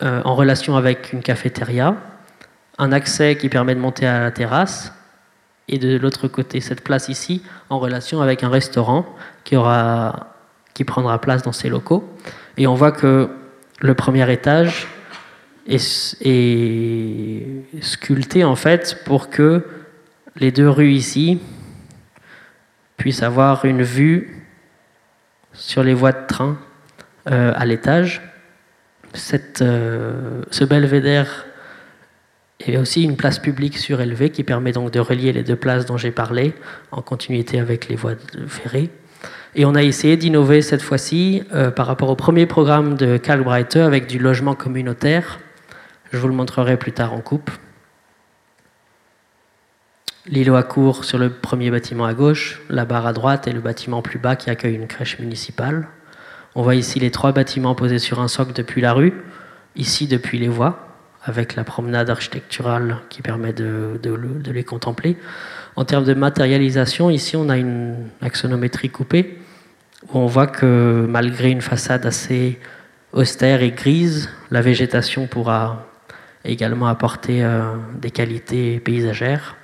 euh, 0.00 0.22
en 0.24 0.36
relation 0.36 0.76
avec 0.76 1.12
une 1.12 1.22
cafétéria, 1.22 1.96
un 2.78 2.92
accès 2.92 3.36
qui 3.36 3.48
permet 3.48 3.74
de 3.74 3.80
monter 3.80 4.06
à 4.06 4.20
la 4.20 4.30
terrasse, 4.30 4.92
et 5.66 5.78
de 5.78 5.98
l'autre 5.98 6.28
côté, 6.28 6.60
cette 6.60 6.82
place 6.82 7.08
ici, 7.08 7.42
en 7.68 7.80
relation 7.80 8.22
avec 8.22 8.44
un 8.44 8.48
restaurant 8.48 9.06
qui, 9.42 9.56
prendra 10.84 11.20
place 11.20 11.42
dans 11.42 11.52
ces 11.52 11.68
locaux. 11.68 12.08
Et 12.56 12.68
on 12.68 12.74
voit 12.74 12.92
que 12.92 13.28
le 13.80 13.94
premier 13.94 14.32
étage 14.32 14.86
est 15.66 16.22
sculpté 17.80 18.44
en 18.44 18.54
fait 18.56 19.02
pour 19.04 19.30
que 19.30 19.64
les 20.36 20.52
deux 20.52 20.68
rues 20.68 20.92
ici 20.92 21.40
puissent 22.96 23.24
avoir 23.24 23.64
une 23.64 23.82
vue 23.82 24.39
sur 25.52 25.82
les 25.82 25.94
voies 25.94 26.12
de 26.12 26.26
train 26.26 26.58
euh, 27.30 27.52
à 27.54 27.66
l'étage. 27.66 28.22
Euh, 29.60 30.42
ce 30.50 30.64
belvédère 30.64 31.46
est 32.60 32.76
aussi 32.76 33.02
une 33.02 33.16
place 33.16 33.38
publique 33.38 33.78
surélevée 33.78 34.30
qui 34.30 34.44
permet 34.44 34.72
donc 34.72 34.90
de 34.90 35.00
relier 35.00 35.32
les 35.32 35.42
deux 35.42 35.56
places 35.56 35.86
dont 35.86 35.96
j'ai 35.96 36.10
parlé 36.10 36.54
en 36.92 37.02
continuité 37.02 37.58
avec 37.58 37.88
les 37.88 37.96
voies 37.96 38.14
ferrées. 38.46 38.90
Et 39.54 39.64
on 39.64 39.74
a 39.74 39.82
essayé 39.82 40.16
d'innover 40.16 40.62
cette 40.62 40.82
fois-ci 40.82 41.42
euh, 41.52 41.70
par 41.70 41.86
rapport 41.86 42.08
au 42.08 42.16
premier 42.16 42.46
programme 42.46 42.96
de 42.96 43.16
Calbrighter 43.16 43.80
avec 43.80 44.06
du 44.06 44.18
logement 44.18 44.54
communautaire. 44.54 45.40
Je 46.12 46.18
vous 46.18 46.28
le 46.28 46.34
montrerai 46.34 46.76
plus 46.76 46.92
tard 46.92 47.12
en 47.12 47.20
coupe. 47.20 47.50
L'îlot 50.26 50.56
à 50.56 50.62
court 50.62 51.04
sur 51.06 51.16
le 51.16 51.30
premier 51.30 51.70
bâtiment 51.70 52.04
à 52.04 52.12
gauche, 52.12 52.60
la 52.68 52.84
barre 52.84 53.06
à 53.06 53.14
droite 53.14 53.48
et 53.48 53.52
le 53.52 53.60
bâtiment 53.60 54.02
plus 54.02 54.18
bas 54.18 54.36
qui 54.36 54.50
accueille 54.50 54.74
une 54.74 54.86
crèche 54.86 55.18
municipale. 55.18 55.88
On 56.54 56.62
voit 56.62 56.74
ici 56.74 57.00
les 57.00 57.10
trois 57.10 57.32
bâtiments 57.32 57.74
posés 57.74 57.98
sur 57.98 58.20
un 58.20 58.28
socle 58.28 58.52
depuis 58.52 58.82
la 58.82 58.92
rue, 58.92 59.14
ici 59.76 60.06
depuis 60.06 60.38
les 60.38 60.48
voies, 60.48 60.78
avec 61.24 61.56
la 61.56 61.64
promenade 61.64 62.10
architecturale 62.10 62.98
qui 63.08 63.22
permet 63.22 63.54
de, 63.54 63.98
de 64.02 64.52
les 64.52 64.62
contempler. 64.62 65.16
En 65.74 65.86
termes 65.86 66.04
de 66.04 66.12
matérialisation, 66.12 67.08
ici 67.08 67.34
on 67.36 67.48
a 67.48 67.56
une 67.56 67.96
axonométrie 68.20 68.90
coupée, 68.90 69.38
où 70.12 70.18
on 70.18 70.26
voit 70.26 70.48
que 70.48 71.06
malgré 71.08 71.50
une 71.50 71.62
façade 71.62 72.04
assez 72.04 72.58
austère 73.14 73.62
et 73.62 73.70
grise, 73.70 74.28
la 74.50 74.60
végétation 74.60 75.26
pourra 75.26 75.86
également 76.44 76.88
apporter 76.88 77.42
euh, 77.42 77.74
des 77.98 78.10
qualités 78.10 78.80
paysagères. 78.80 79.56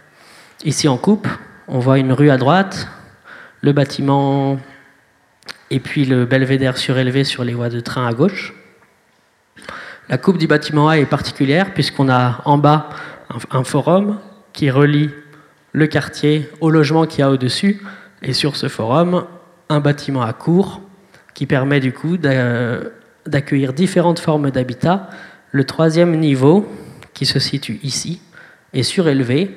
Ici 0.67 0.89
en 0.89 0.97
coupe, 0.97 1.29
on 1.69 1.79
voit 1.79 2.01
une 2.01 2.13
rue 2.13 2.29
à 2.29 2.39
droite, 2.39 2.89
le 3.61 3.71
bâtiment 3.73 4.59
et 5.71 5.79
puis 5.79 6.05
le 6.05 6.25
belvédère 6.25 6.77
surélevé 6.77 7.23
sur 7.23 7.45
les 7.45 7.55
voies 7.55 7.69
de 7.69 7.79
train 7.79 8.05
à 8.05 8.13
gauche. 8.13 8.53
La 10.09 10.19
coupe 10.19 10.39
du 10.39 10.49
bâtiment 10.49 10.89
A 10.89 10.99
est 10.99 11.07
particulière 11.07 11.73
puisqu'on 11.73 12.09
a 12.09 12.43
en 12.47 12.59
bas 12.59 12.91
un 13.53 13.63
forum 13.63 14.19
qui 14.53 14.69
relie 14.69 15.11
le 15.71 15.87
quartier 15.87 16.51
au 16.61 16.69
logement 16.69 17.07
qu'il 17.07 17.21
y 17.21 17.23
a 17.23 17.31
au-dessus 17.31 17.81
et 18.23 18.33
sur 18.33 18.57
ce 18.57 18.67
forum 18.67 19.25
un 19.69 19.79
bâtiment 19.79 20.23
à 20.23 20.33
court 20.33 20.81
qui 21.35 21.47
permet 21.47 21.79
du 21.79 21.93
coup 21.93 22.17
d'accueillir 22.17 23.73
différentes 23.73 24.19
formes 24.19 24.51
d'habitat. 24.51 25.11
Le 25.53 25.63
troisième 25.63 26.19
niveau, 26.19 26.67
qui 27.15 27.25
se 27.25 27.39
situe 27.39 27.79
ici, 27.85 28.21
est 28.73 28.83
surélevé 28.83 29.57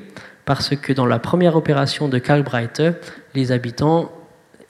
parce 0.50 0.76
que 0.76 0.94
dans 0.94 1.06
la 1.06 1.20
première 1.20 1.56
opération 1.56 2.08
de 2.08 2.18
Kalkbreite, 2.18 2.82
les 3.36 3.52
habitants 3.52 4.12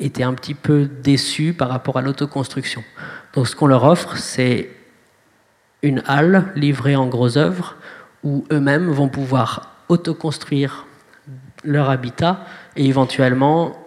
étaient 0.02 0.24
un 0.24 0.34
petit 0.34 0.54
peu 0.54 0.90
déçus 1.02 1.54
par 1.54 1.70
rapport 1.70 1.98
à 1.98 2.02
l'autoconstruction. 2.02 2.84
Donc 3.34 3.48
ce 3.48 3.56
qu'on 3.56 3.68
leur 3.68 3.86
offre, 3.86 4.18
c'est 4.18 4.72
une 5.82 6.04
halle 6.06 6.52
livrée 6.58 6.98
en 6.98 7.08
gros 7.08 7.38
œuvres 7.38 7.78
où 8.26 8.44
eux-mêmes 8.52 8.90
vont 8.90 9.08
pouvoir 9.08 9.74
autoconstruire 9.88 10.86
leur 11.64 11.90
habitat 11.90 12.46
et 12.76 12.86
éventuellement 12.86 13.82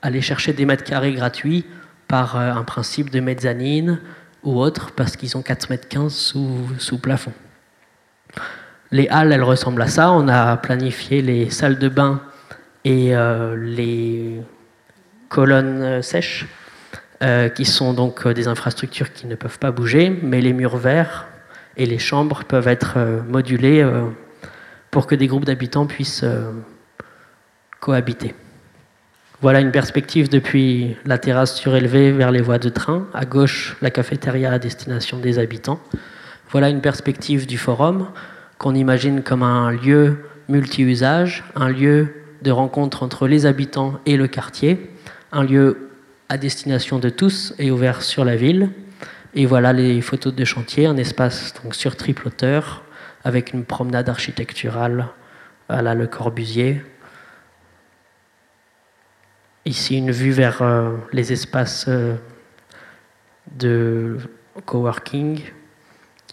aller 0.00 0.22
chercher 0.22 0.54
des 0.54 0.64
mètres 0.64 0.84
carrés 0.84 1.12
gratuits 1.12 1.66
par 2.08 2.38
euh, 2.38 2.54
un 2.54 2.64
principe 2.64 3.10
de 3.10 3.20
mezzanine 3.20 4.00
ou 4.44 4.58
autre 4.58 4.92
parce 4.92 5.14
qu'ils 5.14 5.36
ont 5.36 5.42
4 5.42 5.68
mètres 5.68 5.88
15 5.88 6.10
sous, 6.10 6.70
sous 6.78 6.96
plafond. 6.96 7.34
Les 8.94 9.08
halles, 9.08 9.32
elles 9.32 9.42
ressemblent 9.42 9.82
à 9.82 9.88
ça. 9.88 10.12
On 10.12 10.28
a 10.28 10.56
planifié 10.56 11.20
les 11.20 11.50
salles 11.50 11.80
de 11.80 11.88
bain 11.88 12.20
et 12.84 13.16
euh, 13.16 13.56
les 13.56 14.40
colonnes 15.28 15.82
euh, 15.82 16.00
sèches, 16.00 16.46
euh, 17.24 17.48
qui 17.48 17.64
sont 17.64 17.92
donc 17.92 18.28
des 18.28 18.46
infrastructures 18.46 19.12
qui 19.12 19.26
ne 19.26 19.34
peuvent 19.34 19.58
pas 19.58 19.72
bouger, 19.72 20.16
mais 20.22 20.40
les 20.40 20.52
murs 20.52 20.76
verts 20.76 21.26
et 21.76 21.86
les 21.86 21.98
chambres 21.98 22.44
peuvent 22.44 22.68
être 22.68 22.98
modulés 23.28 23.84
pour 24.92 25.08
que 25.08 25.16
des 25.16 25.26
groupes 25.26 25.44
d'habitants 25.44 25.86
puissent 25.86 26.24
cohabiter. 27.80 28.32
Voilà 29.40 29.58
une 29.58 29.72
perspective 29.72 30.28
depuis 30.28 30.96
la 31.04 31.18
terrasse 31.18 31.56
surélevée 31.56 32.12
vers 32.12 32.30
les 32.30 32.40
voies 32.40 32.60
de 32.60 32.68
train. 32.68 33.08
À 33.12 33.24
gauche, 33.24 33.76
la 33.82 33.90
cafétéria 33.90 34.52
à 34.52 34.60
destination 34.60 35.18
des 35.18 35.40
habitants. 35.40 35.80
Voilà 36.50 36.68
une 36.68 36.80
perspective 36.80 37.48
du 37.48 37.58
forum 37.58 38.06
qu'on 38.64 38.74
imagine 38.74 39.22
comme 39.22 39.42
un 39.42 39.72
lieu 39.72 40.24
multi-usage, 40.48 41.44
un 41.54 41.68
lieu 41.68 42.14
de 42.40 42.50
rencontre 42.50 43.02
entre 43.02 43.28
les 43.28 43.44
habitants 43.44 44.00
et 44.06 44.16
le 44.16 44.26
quartier, 44.26 44.90
un 45.32 45.44
lieu 45.44 45.90
à 46.30 46.38
destination 46.38 46.98
de 46.98 47.10
tous 47.10 47.52
et 47.58 47.70
ouvert 47.70 48.00
sur 48.00 48.24
la 48.24 48.36
ville. 48.36 48.70
Et 49.34 49.44
voilà 49.44 49.74
les 49.74 50.00
photos 50.00 50.34
de 50.34 50.46
chantier, 50.46 50.86
un 50.86 50.96
espace 50.96 51.52
donc 51.62 51.74
sur 51.74 51.94
triple 51.94 52.28
hauteur 52.28 52.84
avec 53.22 53.52
une 53.52 53.66
promenade 53.66 54.08
architecturale 54.08 55.08
à 55.68 55.82
la 55.82 55.92
Le 55.92 56.06
Corbusier. 56.06 56.82
Ici 59.66 59.98
une 59.98 60.10
vue 60.10 60.30
vers 60.30 60.62
euh, 60.62 60.96
les 61.12 61.34
espaces 61.34 61.84
euh, 61.88 62.16
de 63.58 64.16
coworking. 64.64 65.42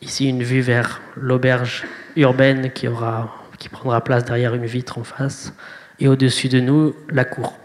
Ici 0.01 0.27
une 0.27 0.41
vue 0.41 0.61
vers 0.61 0.99
l'auberge 1.15 1.85
urbaine 2.15 2.71
qui, 2.71 2.87
aura, 2.87 3.35
qui 3.59 3.69
prendra 3.69 4.03
place 4.03 4.25
derrière 4.25 4.55
une 4.55 4.65
vitre 4.65 4.97
en 4.97 5.03
face, 5.03 5.53
et 5.99 6.07
au-dessus 6.07 6.49
de 6.49 6.59
nous, 6.59 6.95
la 7.09 7.23
cour, 7.23 7.55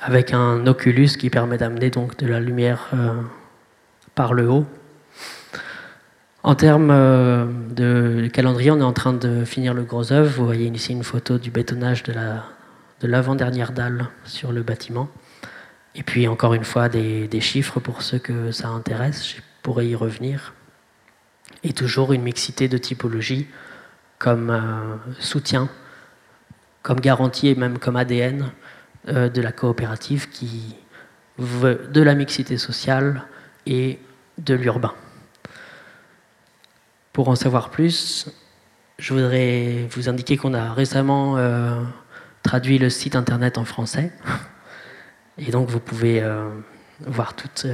avec 0.00 0.32
un 0.32 0.66
oculus 0.66 1.10
qui 1.18 1.30
permet 1.30 1.56
d'amener 1.56 1.90
donc 1.90 2.16
de 2.16 2.26
la 2.26 2.40
lumière 2.40 2.88
euh, 2.94 3.12
par 4.16 4.34
le 4.34 4.48
haut. 4.48 4.66
En 6.42 6.56
termes 6.56 6.90
euh, 6.90 7.46
de 7.70 8.26
calendrier, 8.32 8.72
on 8.72 8.80
est 8.80 8.82
en 8.82 8.92
train 8.92 9.12
de 9.12 9.44
finir 9.44 9.72
le 9.72 9.82
gros 9.82 10.12
œuvre. 10.12 10.30
Vous 10.30 10.46
voyez 10.46 10.66
ici 10.66 10.92
une 10.92 11.04
photo 11.04 11.38
du 11.38 11.50
bétonnage 11.50 12.02
de 12.02 12.14
l'avant-dernière 13.06 13.72
dalle 13.72 14.08
sur 14.24 14.50
le 14.50 14.62
bâtiment. 14.62 15.08
Et 15.94 16.02
puis 16.02 16.26
encore 16.26 16.54
une 16.54 16.64
fois 16.64 16.88
des, 16.88 17.28
des, 17.28 17.40
chiffres 17.40 17.78
pour 17.78 18.02
ceux 18.02 18.18
que 18.18 18.52
ça 18.52 18.68
intéresse, 18.68 19.28
je 19.28 19.42
pourrais 19.70 19.86
y 19.86 19.94
revenir 19.94 20.52
et 21.62 21.72
toujours 21.72 22.12
une 22.12 22.22
mixité 22.22 22.66
de 22.66 22.76
typologies 22.76 23.46
comme 24.18 24.50
euh, 24.50 24.96
soutien, 25.20 25.68
comme 26.82 26.98
garantie 26.98 27.46
et 27.46 27.54
même 27.54 27.78
comme 27.78 27.94
ADN 27.94 28.50
euh, 29.06 29.28
de 29.28 29.40
la 29.40 29.52
coopérative 29.52 30.28
qui 30.28 30.74
veut 31.38 31.88
de 31.88 32.00
la 32.00 32.16
mixité 32.16 32.58
sociale 32.58 33.22
et 33.64 34.00
de 34.38 34.54
l'urbain. 34.54 34.92
Pour 37.12 37.28
en 37.28 37.36
savoir 37.36 37.70
plus, 37.70 38.28
je 38.98 39.14
voudrais 39.14 39.86
vous 39.92 40.08
indiquer 40.08 40.36
qu'on 40.36 40.52
a 40.52 40.72
récemment 40.72 41.36
euh, 41.36 41.80
traduit 42.42 42.78
le 42.78 42.90
site 42.90 43.14
internet 43.14 43.56
en 43.56 43.64
français. 43.64 44.12
Et 45.38 45.52
donc 45.52 45.68
vous 45.68 45.78
pouvez 45.78 46.28
voir 47.06 47.36
toutes 47.36 47.66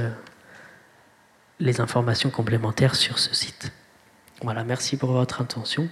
les 1.59 1.81
informations 1.81 2.29
complémentaires 2.29 2.95
sur 2.95 3.19
ce 3.19 3.33
site. 3.33 3.71
Voilà, 4.41 4.63
merci 4.63 4.97
pour 4.97 5.11
votre 5.11 5.41
attention. 5.41 5.89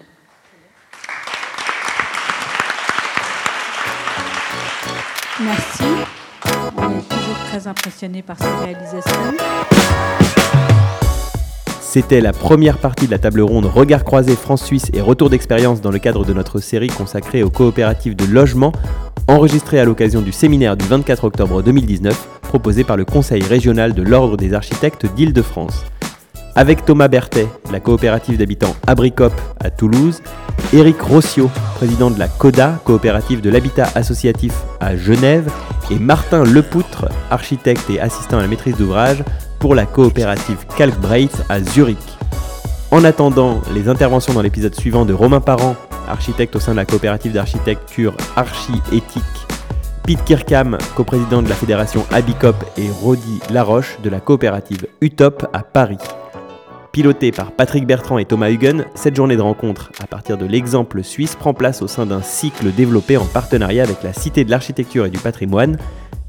Merci. 5.41 5.83
On 6.77 6.97
est 6.97 7.09
toujours 7.09 7.37
très 7.49 7.67
impressionné 7.67 8.21
par 8.21 8.37
ces 8.37 8.55
réalisations. 8.63 9.33
C'était 11.95 12.19
la 12.19 12.33
première 12.33 12.77
partie 12.77 13.05
de 13.05 13.11
la 13.11 13.19
table 13.19 13.39
ronde 13.39 13.67
Regard 13.67 14.03
croisé 14.03 14.35
France-Suisse 14.35 14.91
et 14.93 14.99
retour 14.99 15.29
d'expérience 15.29 15.79
dans 15.79 15.91
le 15.91 15.97
cadre 15.97 16.25
de 16.25 16.33
notre 16.33 16.59
série 16.59 16.89
consacrée 16.89 17.41
aux 17.41 17.49
coopératives 17.49 18.17
de 18.17 18.25
logement, 18.25 18.73
enregistrée 19.29 19.79
à 19.79 19.85
l'occasion 19.85 20.19
du 20.19 20.33
séminaire 20.33 20.75
du 20.75 20.85
24 20.85 21.23
octobre 21.23 21.63
2019 21.63 22.41
proposé 22.41 22.83
par 22.83 22.97
le 22.97 23.05
Conseil 23.05 23.41
régional 23.43 23.93
de 23.93 24.01
l'Ordre 24.01 24.35
des 24.35 24.53
architectes 24.53 25.05
d'Île-de-France. 25.15 25.85
Avec 26.55 26.83
Thomas 26.83 27.07
Berthet, 27.07 27.47
la 27.71 27.79
coopérative 27.79 28.37
d'habitants 28.37 28.75
Abricop 28.87 29.31
à 29.63 29.69
Toulouse, 29.69 30.21
Éric 30.73 30.99
Rossio, 31.01 31.49
président 31.75 32.11
de 32.11 32.19
la 32.19 32.27
CODA, 32.27 32.77
coopérative 32.83 33.39
de 33.39 33.49
l'habitat 33.49 33.87
associatif 33.95 34.51
à 34.81 34.97
Genève, 34.97 35.49
et 35.89 35.97
Martin 35.97 36.43
Lepoutre, 36.43 37.05
architecte 37.31 37.89
et 37.89 38.01
assistant 38.01 38.39
à 38.39 38.41
la 38.41 38.49
maîtrise 38.49 38.75
d'ouvrage 38.75 39.23
pour 39.59 39.75
la 39.75 39.85
coopérative 39.85 40.65
Kalkbreit 40.77 41.31
à 41.49 41.61
Zurich. 41.61 41.97
En 42.91 43.03
attendant 43.03 43.61
les 43.73 43.89
interventions 43.89 44.33
dans 44.33 44.41
l'épisode 44.41 44.75
suivant 44.75 45.05
de 45.05 45.13
Romain 45.13 45.41
Parent, 45.41 45.75
architecte 46.07 46.55
au 46.55 46.59
sein 46.59 46.71
de 46.71 46.77
la 46.77 46.85
coopérative 46.85 47.33
d'architecture 47.33 48.15
Archi-Éthique, 48.35 49.23
Pete 50.03 50.23
Kirkham, 50.23 50.77
coprésident 50.95 51.41
de 51.41 51.49
la 51.49 51.55
fédération 51.55 52.05
Abicop 52.11 52.55
et 52.77 52.89
Rodi 53.01 53.39
Laroche 53.51 53.97
de 54.03 54.09
la 54.09 54.19
coopérative 54.19 54.85
Utop 55.01 55.47
à 55.51 55.63
Paris. 55.63 55.97
Pilotée 56.91 57.33
par 57.33 57.51
Patrick 57.51 57.85
Bertrand 57.85 58.19
et 58.19 58.25
Thomas 58.25 58.49
Huguen, 58.49 58.85
cette 58.95 59.15
journée 59.17 59.35
de 59.35 59.41
rencontre, 59.41 59.91
à 60.01 60.07
partir 60.07 60.37
de 60.37 60.45
l'exemple 60.45 61.03
suisse, 61.03 61.35
prend 61.35 61.53
place 61.53 61.81
au 61.81 61.87
sein 61.87 62.05
d'un 62.05 62.21
cycle 62.21 62.71
développé 62.71 63.17
en 63.17 63.25
partenariat 63.25 63.83
avec 63.83 64.01
la 64.03 64.13
Cité 64.13 64.45
de 64.45 64.51
l'Architecture 64.51 65.05
et 65.05 65.09
du 65.09 65.17
Patrimoine. 65.17 65.77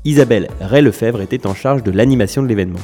Isabelle 0.04 0.48
Ray-Lefebvre 0.60 1.20
était 1.20 1.46
en 1.46 1.54
charge 1.54 1.84
de 1.84 1.92
l'animation 1.92 2.42
de 2.42 2.48
l'événement. 2.48 2.80